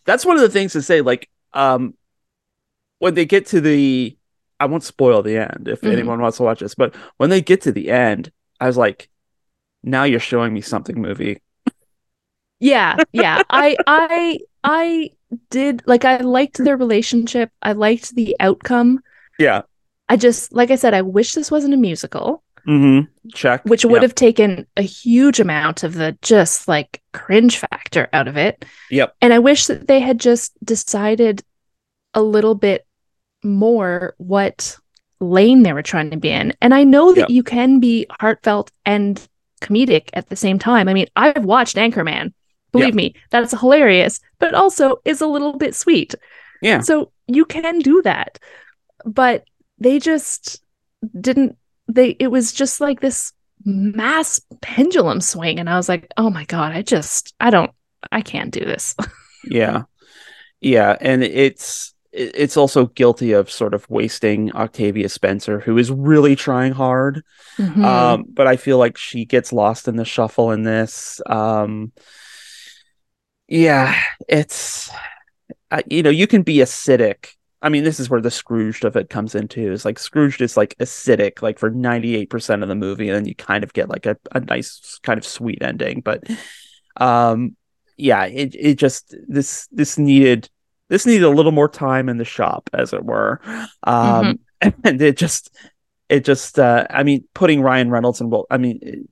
That's 0.06 0.26
one 0.26 0.36
of 0.36 0.42
the 0.42 0.50
things 0.50 0.74
to 0.74 0.82
say. 0.82 1.02
Like, 1.02 1.30
um, 1.54 1.94
when 3.00 3.14
they 3.14 3.26
get 3.26 3.48
to 3.48 3.62
the, 3.62 4.18
I 4.60 4.66
won't 4.66 4.84
spoil 4.84 5.22
the 5.22 5.38
end 5.38 5.68
if 5.68 5.82
Mhm. 5.82 5.92
anyone 5.92 6.22
wants 6.22 6.38
to 6.38 6.44
watch 6.44 6.60
this, 6.60 6.76
but 6.76 6.96
when 7.18 7.30
they 7.30 7.42
get 7.42 7.62
to 7.62 7.72
the 7.72 7.92
end, 7.92 8.32
I 8.60 8.68
was 8.68 8.78
like, 8.78 9.10
now 9.84 10.04
you're 10.06 10.20
showing 10.20 10.54
me 10.54 10.62
something 10.62 11.00
movie. 11.00 11.42
Yeah, 12.60 12.96
yeah. 13.12 13.44
I 13.50 13.76
I 13.86 14.40
I 14.64 15.12
did 15.50 15.84
like 15.86 16.06
I 16.06 16.18
liked 16.18 16.58
their 16.58 16.78
relationship. 16.78 17.52
I 17.62 17.74
liked 17.74 18.16
the 18.16 18.36
outcome. 18.40 19.02
Yeah. 19.38 19.64
I 20.08 20.16
just 20.16 20.54
like 20.54 20.72
I 20.72 20.76
said 20.76 20.94
I 20.94 21.02
wish 21.02 21.34
this 21.34 21.52
wasn't 21.52 21.74
a 21.74 21.78
musical, 21.78 22.44
Mm-hmm. 22.68 23.30
Check. 23.34 23.64
which 23.66 23.86
would 23.86 23.96
Yep. 23.96 24.02
have 24.02 24.16
taken 24.16 24.66
a 24.78 24.82
huge 24.82 25.40
amount 25.40 25.84
of 25.84 25.94
the 25.96 26.18
just 26.22 26.68
like 26.68 27.02
cringe 27.14 27.58
factor 27.58 28.08
out 28.14 28.28
of 28.28 28.38
it. 28.38 28.66
Yep. 28.92 29.16
And 29.22 29.34
I 29.34 29.40
wish 29.40 29.68
that 29.68 29.88
they 29.88 30.00
had 30.00 30.20
just 30.20 30.54
decided 30.64 31.44
a 32.14 32.22
little 32.22 32.56
bit 32.56 32.86
more 33.44 34.16
what 34.18 34.78
lane 35.20 35.64
they 35.64 35.74
were 35.74 35.82
trying 35.84 36.12
to 36.12 36.18
be 36.18 36.30
in. 36.30 36.54
And 36.62 36.74
I 36.74 36.84
know 36.84 37.14
that 37.14 37.22
Yep. 37.22 37.30
you 37.30 37.44
can 37.44 37.80
be 37.80 38.06
heartfelt 38.20 38.72
and 38.86 39.26
comedic 39.62 40.10
at 40.14 40.30
the 40.30 40.36
same 40.36 40.60
time. 40.60 40.88
I 40.88 40.94
mean, 40.94 41.08
I've 41.16 41.46
watched 41.46 41.78
Anchorman. 41.78 42.34
Believe 42.72 42.88
Yep. 42.90 42.96
me, 42.96 43.16
that's 43.30 43.58
hilarious, 43.58 44.20
but 44.40 44.54
also 44.54 44.98
is 45.06 45.22
a 45.22 45.28
little 45.28 45.54
bit 45.54 45.74
sweet. 45.76 46.14
Yeah. 46.62 46.82
So 46.82 47.12
you 47.28 47.46
can 47.46 47.80
do 47.80 48.02
that. 48.04 48.38
But 49.06 49.46
they 49.80 50.00
just 50.00 50.62
didn't 51.20 51.58
they 51.88 52.10
it 52.20 52.28
was 52.28 52.52
just 52.54 52.82
like 52.82 53.00
this 53.00 53.32
mass 53.64 54.40
pendulum 54.62 55.22
swing. 55.22 55.60
And 55.60 55.70
I 55.70 55.78
was 55.78 55.90
like, 55.90 56.12
"Oh 56.18 56.30
my 56.30 56.46
god, 56.46 56.74
I 56.74 56.82
just 56.82 57.34
I 57.40 57.50
don't 57.50 57.72
I 58.12 58.22
can't 58.22 58.52
do 58.52 58.62
this." 58.62 58.96
yeah. 59.46 59.84
Yeah. 60.62 60.96
And 61.00 61.24
it's 61.24 61.94
it's 62.12 62.56
also 62.56 62.86
guilty 62.86 63.34
of 63.34 63.52
sort 63.52 63.74
of 63.74 63.90
wasting 63.90 64.50
octavia 64.54 65.10
spencer 65.10 65.60
who 65.60 65.78
is 65.78 65.92
really 65.92 66.36
trying 66.36 66.72
hard. 66.72 67.24
Mhm. 67.58 67.84
um 67.84 68.26
but 68.30 68.48
i 68.48 68.56
feel 68.56 68.78
like 68.78 68.98
she 68.98 69.26
gets 69.26 69.52
lost 69.52 69.88
in 69.88 69.98
the 69.98 70.06
shuffle 70.06 70.52
in 70.52 70.64
this. 70.64 71.22
Um 71.26 71.92
yeah 73.48 74.00
it's 74.28 74.90
uh, 75.72 75.82
you 75.90 76.02
know 76.04 76.10
you 76.10 76.26
can 76.26 76.42
be 76.42 76.58
acidic 76.58 77.36
i 77.66 77.70
mean 77.70 77.84
this 77.84 78.00
is 78.00 78.10
where 78.10 78.22
the 78.22 78.32
scrooged 78.32 78.86
of 78.86 78.96
it 78.96 79.10
comes 79.10 79.34
into 79.36 79.72
is 79.72 79.84
like 79.84 79.98
scrooged 79.98 80.42
is 80.42 80.56
like 80.56 80.78
acidic 80.78 81.42
like 81.42 81.58
for 81.58 81.72
98% 81.72 82.62
of 82.62 82.70
the 82.70 82.76
movie 82.76 83.10
and 83.10 83.16
then 83.18 83.26
you 83.26 83.36
kind 83.36 83.64
of 83.64 83.74
get 83.74 83.90
like 83.90 84.06
a, 84.06 84.16
a 84.34 84.40
nice 84.40 85.00
kind 85.04 85.18
of 85.18 85.26
sweet 85.26 85.62
ending 85.62 86.02
but 86.02 86.24
um 86.98 87.56
yeah 87.98 88.26
it, 88.26 88.56
it 88.56 88.76
just 88.76 89.16
this 89.28 89.68
this 89.72 89.98
needed 89.98 90.50
this 90.90 91.06
needed 91.06 91.24
a 91.24 91.30
little 91.30 91.52
more 91.52 91.68
time 91.68 92.08
in 92.10 92.18
the 92.18 92.26
shop 92.26 92.70
as 92.72 92.94
it 92.94 93.04
were. 93.04 93.42
Um 93.84 94.40
and 94.62 95.02
it 95.02 95.18
just 95.18 95.54
it 96.08 96.24
just 96.24 96.60
uh 96.60 96.86
i 96.90 97.04
mean 97.04 97.26
putting 97.34 97.62
ryan 97.62 97.90
reynolds 97.90 98.22
and 98.22 98.32
well 98.32 98.46
i 98.50 98.58
mean 98.58 99.08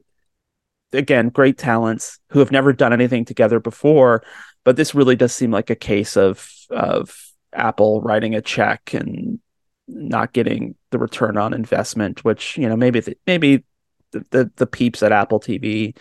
again 0.94 1.30
great 1.30 1.58
talents 1.58 2.20
who 2.30 2.40
have 2.40 2.52
never 2.52 2.72
done 2.72 2.94
anything 2.94 3.26
together 3.26 3.60
before 3.60 4.24
but 4.64 4.76
this 4.76 4.96
really 4.96 5.16
does 5.16 5.34
seem 5.34 5.52
like 5.52 5.70
a 5.70 5.76
case 5.76 6.16
of 6.16 6.50
of 6.70 7.33
apple 7.56 8.02
writing 8.02 8.36
a 8.36 8.42
check 8.42 8.94
and 8.94 9.40
not 9.88 10.34
getting 10.34 10.76
the 10.92 10.98
return 10.98 11.38
on 11.38 11.54
investment 11.54 12.24
which 12.24 12.58
you 12.58 12.68
know 12.68 12.76
maybe 12.76 13.00
the, 13.00 13.18
maybe 13.28 13.64
the, 14.12 14.26
the 14.32 14.52
the 14.56 14.68
peeps 14.68 15.04
at 15.04 15.12
apple 15.12 15.40
tv 15.40 15.96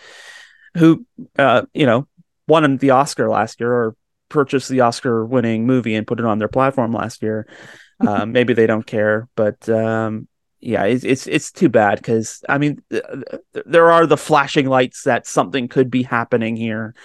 who 0.77 1.05
uh 1.37 1.63
you 1.73 1.85
know 1.85 2.07
won 2.47 2.77
the 2.77 2.91
oscar 2.91 3.29
last 3.29 3.59
year 3.59 3.71
or 3.71 3.95
purchased 4.29 4.69
the 4.69 4.81
oscar 4.81 5.25
winning 5.25 5.65
movie 5.65 5.95
and 5.95 6.07
put 6.07 6.19
it 6.19 6.25
on 6.25 6.39
their 6.39 6.47
platform 6.47 6.91
last 6.91 7.21
year 7.21 7.47
um, 7.99 8.31
maybe 8.33 8.53
they 8.53 8.67
don't 8.67 8.87
care 8.87 9.27
but 9.35 9.67
um 9.69 10.27
yeah 10.59 10.85
it's 10.85 11.03
it's, 11.03 11.27
it's 11.27 11.51
too 11.51 11.69
bad 11.69 11.97
because 11.97 12.41
i 12.47 12.57
mean 12.57 12.81
th- 12.89 13.03
th- 13.53 13.65
there 13.65 13.91
are 13.91 14.07
the 14.07 14.17
flashing 14.17 14.67
lights 14.67 15.03
that 15.03 15.27
something 15.27 15.67
could 15.67 15.91
be 15.91 16.03
happening 16.03 16.55
here 16.55 16.95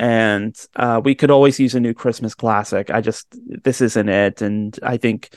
and 0.00 0.56
uh, 0.76 0.98
we 1.04 1.14
could 1.14 1.30
always 1.30 1.60
use 1.60 1.74
a 1.74 1.80
new 1.80 1.92
christmas 1.92 2.34
classic. 2.34 2.90
I 2.90 3.02
just 3.02 3.26
this 3.64 3.80
isn't 3.82 4.08
it. 4.08 4.40
And 4.40 4.76
i 4.82 4.96
think 4.96 5.28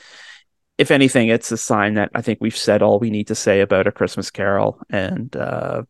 if 0.78 0.90
anything 0.90 1.28
it's 1.28 1.52
a 1.52 1.56
sign 1.56 1.94
that 1.94 2.10
i 2.14 2.22
think 2.22 2.40
we've 2.40 2.56
said 2.56 2.82
all 2.82 2.98
we 2.98 3.10
need 3.10 3.28
to 3.28 3.34
say 3.34 3.60
about 3.60 3.86
a 3.86 3.92
christmas 3.92 4.30
carol. 4.30 4.80
And 4.88 5.36
uh 5.36 5.82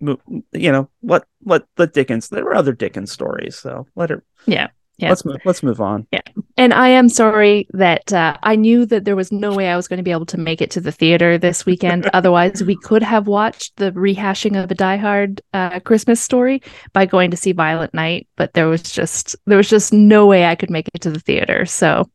you 0.00 0.70
know 0.72 0.90
let 1.02 1.24
let 1.44 1.62
let 1.78 1.94
dickens 1.94 2.28
there 2.28 2.44
were 2.44 2.54
other 2.54 2.74
dickens 2.74 3.10
stories 3.10 3.56
so 3.56 3.86
let 3.94 4.10
her 4.10 4.22
Yeah, 4.44 4.68
yeah. 4.98 5.10
let's 5.10 5.24
move 5.24 5.36
let's 5.44 5.62
move 5.62 5.80
on 5.80 6.06
Yeah, 6.10 6.22
And 6.56 6.72
I 6.72 6.88
am 6.88 7.08
sorry 7.08 7.66
that 7.72 8.12
uh, 8.12 8.36
I 8.42 8.56
knew 8.56 8.86
that 8.86 9.04
there 9.04 9.16
was 9.16 9.30
no 9.30 9.54
way 9.54 9.68
I 9.68 9.76
was 9.76 9.88
going 9.88 9.98
to 9.98 10.02
be 10.02 10.10
able 10.10 10.26
to 10.26 10.38
make 10.38 10.62
it 10.62 10.70
to 10.72 10.80
the 10.80 10.92
theater 10.92 11.36
this 11.36 11.66
weekend. 11.66 12.08
Otherwise, 12.14 12.62
we 12.62 12.76
could 12.76 13.02
have 13.02 13.26
watched 13.26 13.76
the 13.76 13.92
rehashing 13.92 14.62
of 14.62 14.70
a 14.70 14.74
Die 14.74 14.96
Hard 14.96 15.42
uh, 15.52 15.80
Christmas 15.80 16.20
story 16.20 16.62
by 16.92 17.04
going 17.06 17.30
to 17.30 17.36
see 17.36 17.52
Violent 17.52 17.92
Night. 17.92 18.26
But 18.36 18.54
there 18.54 18.68
was 18.68 18.82
just 18.82 19.36
there 19.46 19.58
was 19.58 19.68
just 19.68 19.92
no 19.92 20.26
way 20.26 20.46
I 20.46 20.54
could 20.54 20.70
make 20.70 20.88
it 20.94 21.02
to 21.02 21.10
the 21.10 21.20
theater. 21.20 21.66
So 21.66 22.10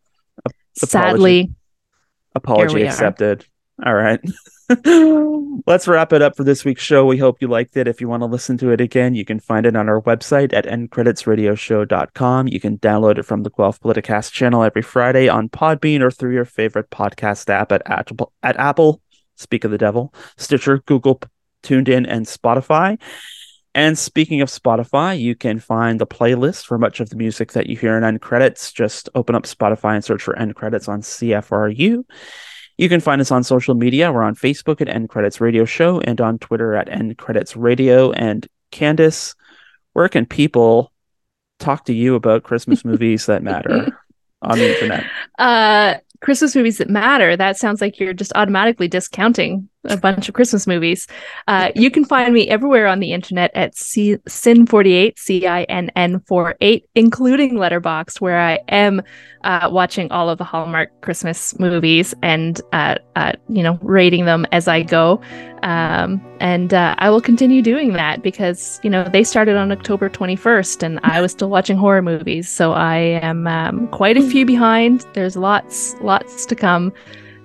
sadly, 0.75 1.51
Apology 2.33 2.75
we 2.75 2.83
are. 2.83 2.87
accepted. 2.87 3.45
All 3.85 3.93
right. 3.93 4.19
Let's 5.67 5.87
wrap 5.87 6.13
it 6.13 6.21
up 6.21 6.37
for 6.37 6.43
this 6.43 6.63
week's 6.63 6.83
show. 6.83 7.05
We 7.05 7.17
hope 7.17 7.41
you 7.41 7.47
liked 7.47 7.75
it. 7.75 7.87
If 7.87 7.99
you 7.99 8.07
want 8.07 8.21
to 8.21 8.27
listen 8.27 8.57
to 8.59 8.71
it 8.71 8.79
again, 8.79 9.15
you 9.15 9.25
can 9.25 9.39
find 9.39 9.65
it 9.65 9.75
on 9.75 9.89
our 9.89 10.01
website 10.01 10.53
at 10.53 10.65
endcreditsradioshow.com. 10.65 12.47
You 12.47 12.59
can 12.59 12.77
download 12.77 13.17
it 13.17 13.25
from 13.25 13.43
the 13.43 13.49
Guelph 13.49 13.79
Politicast 13.81 14.31
channel 14.31 14.63
every 14.63 14.81
Friday 14.81 15.27
on 15.27 15.49
Podbean 15.49 16.01
or 16.01 16.09
through 16.09 16.33
your 16.33 16.45
favorite 16.45 16.89
podcast 16.89 17.49
app 17.49 17.71
at 17.71 17.81
Apple, 17.85 18.31
at 18.41 18.57
Apple, 18.57 19.01
speak 19.35 19.63
of 19.63 19.71
the 19.71 19.77
devil, 19.77 20.13
Stitcher, 20.37 20.79
Google, 20.85 21.21
TuneIn, 21.63 22.05
and 22.07 22.25
Spotify. 22.25 22.97
And 23.73 23.97
speaking 23.97 24.41
of 24.41 24.49
Spotify, 24.49 25.19
you 25.19 25.35
can 25.35 25.59
find 25.59 25.99
the 25.99 26.07
playlist 26.07 26.65
for 26.65 26.77
much 26.77 26.99
of 26.99 27.09
the 27.09 27.15
music 27.15 27.53
that 27.53 27.67
you 27.67 27.77
hear 27.77 27.97
in 27.97 28.03
End 28.03 28.21
Credits. 28.21 28.71
Just 28.71 29.09
open 29.15 29.35
up 29.35 29.43
Spotify 29.43 29.95
and 29.95 30.03
search 30.03 30.23
for 30.23 30.37
End 30.37 30.55
Credits 30.55 30.87
on 30.87 31.01
CFRU. 31.01 32.03
You 32.77 32.89
can 32.89 32.99
find 32.99 33.21
us 33.21 33.31
on 33.31 33.43
social 33.43 33.75
media. 33.75 34.11
We're 34.11 34.23
on 34.23 34.35
Facebook 34.35 34.81
at 34.81 34.89
End 34.89 35.09
Credits 35.09 35.39
Radio 35.41 35.65
Show 35.65 35.99
and 36.01 36.19
on 36.19 36.39
Twitter 36.39 36.73
at 36.75 36.89
End 36.89 37.17
Credits 37.17 37.55
Radio. 37.55 38.11
And 38.11 38.47
Candice, 38.71 39.35
where 39.93 40.09
can 40.09 40.25
people 40.25 40.91
talk 41.59 41.85
to 41.85 41.93
you 41.93 42.15
about 42.15 42.43
Christmas 42.43 42.83
movies 42.83 43.27
that 43.27 43.43
matter 43.43 43.97
on 44.41 44.57
the 44.57 44.73
internet? 44.73 45.05
uh, 45.37 45.95
Christmas 46.21 46.55
movies 46.55 46.77
that 46.77 46.89
matter. 46.89 47.35
That 47.35 47.57
sounds 47.57 47.81
like 47.81 47.99
you're 47.99 48.13
just 48.13 48.31
automatically 48.35 48.87
discounting 48.87 49.69
a 49.85 49.97
bunch 49.97 50.29
of 50.29 50.35
Christmas 50.35 50.67
movies. 50.67 51.07
Uh, 51.47 51.71
you 51.75 51.89
can 51.89 52.05
find 52.05 52.33
me 52.33 52.47
everywhere 52.49 52.87
on 52.87 52.99
the 52.99 53.13
internet 53.13 53.51
at 53.55 53.75
C- 53.75 54.17
Sin48, 54.27 55.17
C 55.17 55.47
I 55.47 55.63
N 55.63 55.89
N 55.95 56.19
48, 56.27 56.85
including 56.95 57.55
Letterboxd, 57.55 58.21
where 58.21 58.39
I 58.39 58.59
am 58.69 59.01
uh, 59.43 59.69
watching 59.71 60.11
all 60.11 60.29
of 60.29 60.37
the 60.37 60.43
Hallmark 60.43 61.01
Christmas 61.01 61.57
movies 61.59 62.13
and, 62.21 62.61
uh, 62.73 62.95
uh, 63.15 63.33
you 63.49 63.63
know, 63.63 63.79
rating 63.81 64.25
them 64.25 64.45
as 64.51 64.67
I 64.67 64.83
go. 64.83 65.19
Um, 65.63 66.21
and 66.39 66.73
uh, 66.73 66.95
I 66.97 67.09
will 67.09 67.21
continue 67.21 67.61
doing 67.61 67.93
that 67.93 68.21
because, 68.21 68.79
you 68.83 68.89
know, 68.89 69.03
they 69.03 69.23
started 69.23 69.57
on 69.57 69.71
October 69.71 70.09
21st 70.09 70.83
and 70.83 70.99
I 71.03 71.21
was 71.21 71.31
still 71.31 71.49
watching 71.49 71.77
horror 71.77 72.01
movies. 72.01 72.49
So 72.49 72.73
I 72.73 72.97
am 72.97 73.47
um, 73.47 73.87
quite 73.87 74.17
a 74.17 74.21
few 74.21 74.45
behind. 74.45 75.05
There's 75.13 75.35
lots, 75.35 75.95
lots 76.01 76.45
to 76.47 76.55
come. 76.55 76.93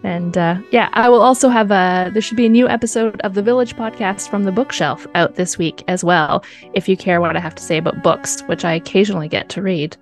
And 0.06 0.38
uh, 0.38 0.60
yeah, 0.70 0.88
I 0.92 1.08
will 1.08 1.20
also 1.20 1.48
have 1.48 1.72
a. 1.72 2.10
There 2.12 2.22
should 2.22 2.36
be 2.36 2.46
a 2.46 2.48
new 2.48 2.68
episode 2.68 3.20
of 3.22 3.34
the 3.34 3.42
Village 3.42 3.74
podcast 3.74 4.28
from 4.28 4.44
the 4.44 4.52
bookshelf 4.52 5.04
out 5.16 5.34
this 5.34 5.58
week 5.58 5.82
as 5.88 6.04
well. 6.04 6.44
If 6.74 6.88
you 6.88 6.96
care 6.96 7.20
what 7.20 7.36
I 7.36 7.40
have 7.40 7.56
to 7.56 7.62
say 7.62 7.76
about 7.76 8.04
books, 8.04 8.42
which 8.42 8.64
I 8.64 8.72
occasionally 8.72 9.26
get 9.26 9.48
to 9.48 9.62
read. 9.62 9.96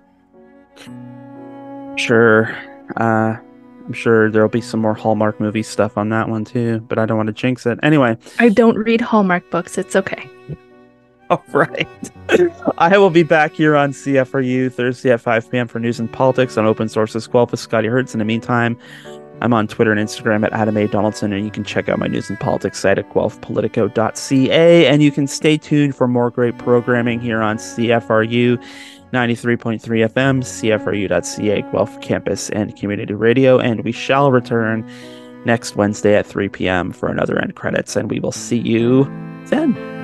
Sure. 1.97 2.55
Uh, 2.97 3.37
I'm 3.87 3.93
sure 3.93 4.29
there'll 4.29 4.47
be 4.47 4.61
some 4.61 4.79
more 4.79 4.93
Hallmark 4.93 5.39
movie 5.39 5.63
stuff 5.63 5.97
on 5.97 6.09
that 6.09 6.29
one 6.29 6.45
too, 6.45 6.81
but 6.81 6.99
I 6.99 7.07
don't 7.07 7.17
want 7.17 7.27
to 7.27 7.33
jinx 7.33 7.65
it. 7.65 7.79
Anyway. 7.81 8.15
I 8.37 8.49
don't 8.49 8.77
read 8.77 9.01
Hallmark 9.01 9.49
books. 9.49 9.75
It's 9.75 9.95
okay. 9.95 10.29
All 11.31 11.43
right. 11.51 11.87
I 12.77 12.99
will 12.99 13.09
be 13.09 13.23
back 13.23 13.53
here 13.53 13.75
on 13.75 13.91
CFRU 13.91 14.71
Thursday 14.71 15.11
at 15.11 15.19
5 15.19 15.49
p.m. 15.49 15.67
for 15.67 15.79
news 15.79 15.99
and 15.99 16.13
politics 16.13 16.59
on 16.59 16.65
open 16.67 16.89
sources 16.89 17.25
Guelph 17.25 17.49
with 17.49 17.59
Scotty 17.59 17.87
Hertz. 17.87 18.13
In 18.13 18.19
the 18.19 18.25
meantime, 18.25 18.77
I'm 19.45 19.53
on 19.53 19.67
Twitter 19.67 19.91
and 19.91 19.99
Instagram 19.99 20.43
at 20.43 20.53
Adam 20.53 20.75
A. 20.75 20.87
Donaldson, 20.87 21.31
and 21.31 21.45
you 21.45 21.51
can 21.51 21.63
check 21.63 21.87
out 21.87 21.99
my 21.99 22.07
news 22.07 22.31
and 22.31 22.39
politics 22.39 22.79
site 22.79 22.97
at 22.97 23.07
guelphpolitico.ca. 23.11 24.87
And 24.87 25.03
you 25.03 25.11
can 25.11 25.27
stay 25.27 25.55
tuned 25.55 25.95
for 25.95 26.07
more 26.07 26.31
great 26.31 26.57
programming 26.57 27.19
here 27.19 27.43
on 27.43 27.57
CFRU 27.57 28.57
93.3 29.13 29.79
FM, 29.79 30.41
CFRU.ca, 30.41 31.61
Guelph 31.71 32.01
Campus 32.01 32.49
and 32.49 32.75
Community 32.75 33.13
Radio. 33.13 33.59
And 33.59 33.83
we 33.83 33.91
shall 33.91 34.31
return 34.31 34.83
next 35.45 35.75
Wednesday 35.75 36.15
at 36.15 36.25
3 36.25 36.49
p.m. 36.49 36.91
for 36.91 37.07
another 37.07 37.37
end 37.37 37.55
credits, 37.55 37.95
and 37.95 38.09
we 38.09 38.19
will 38.19 38.31
see 38.31 38.57
you 38.57 39.03
then. 39.45 39.94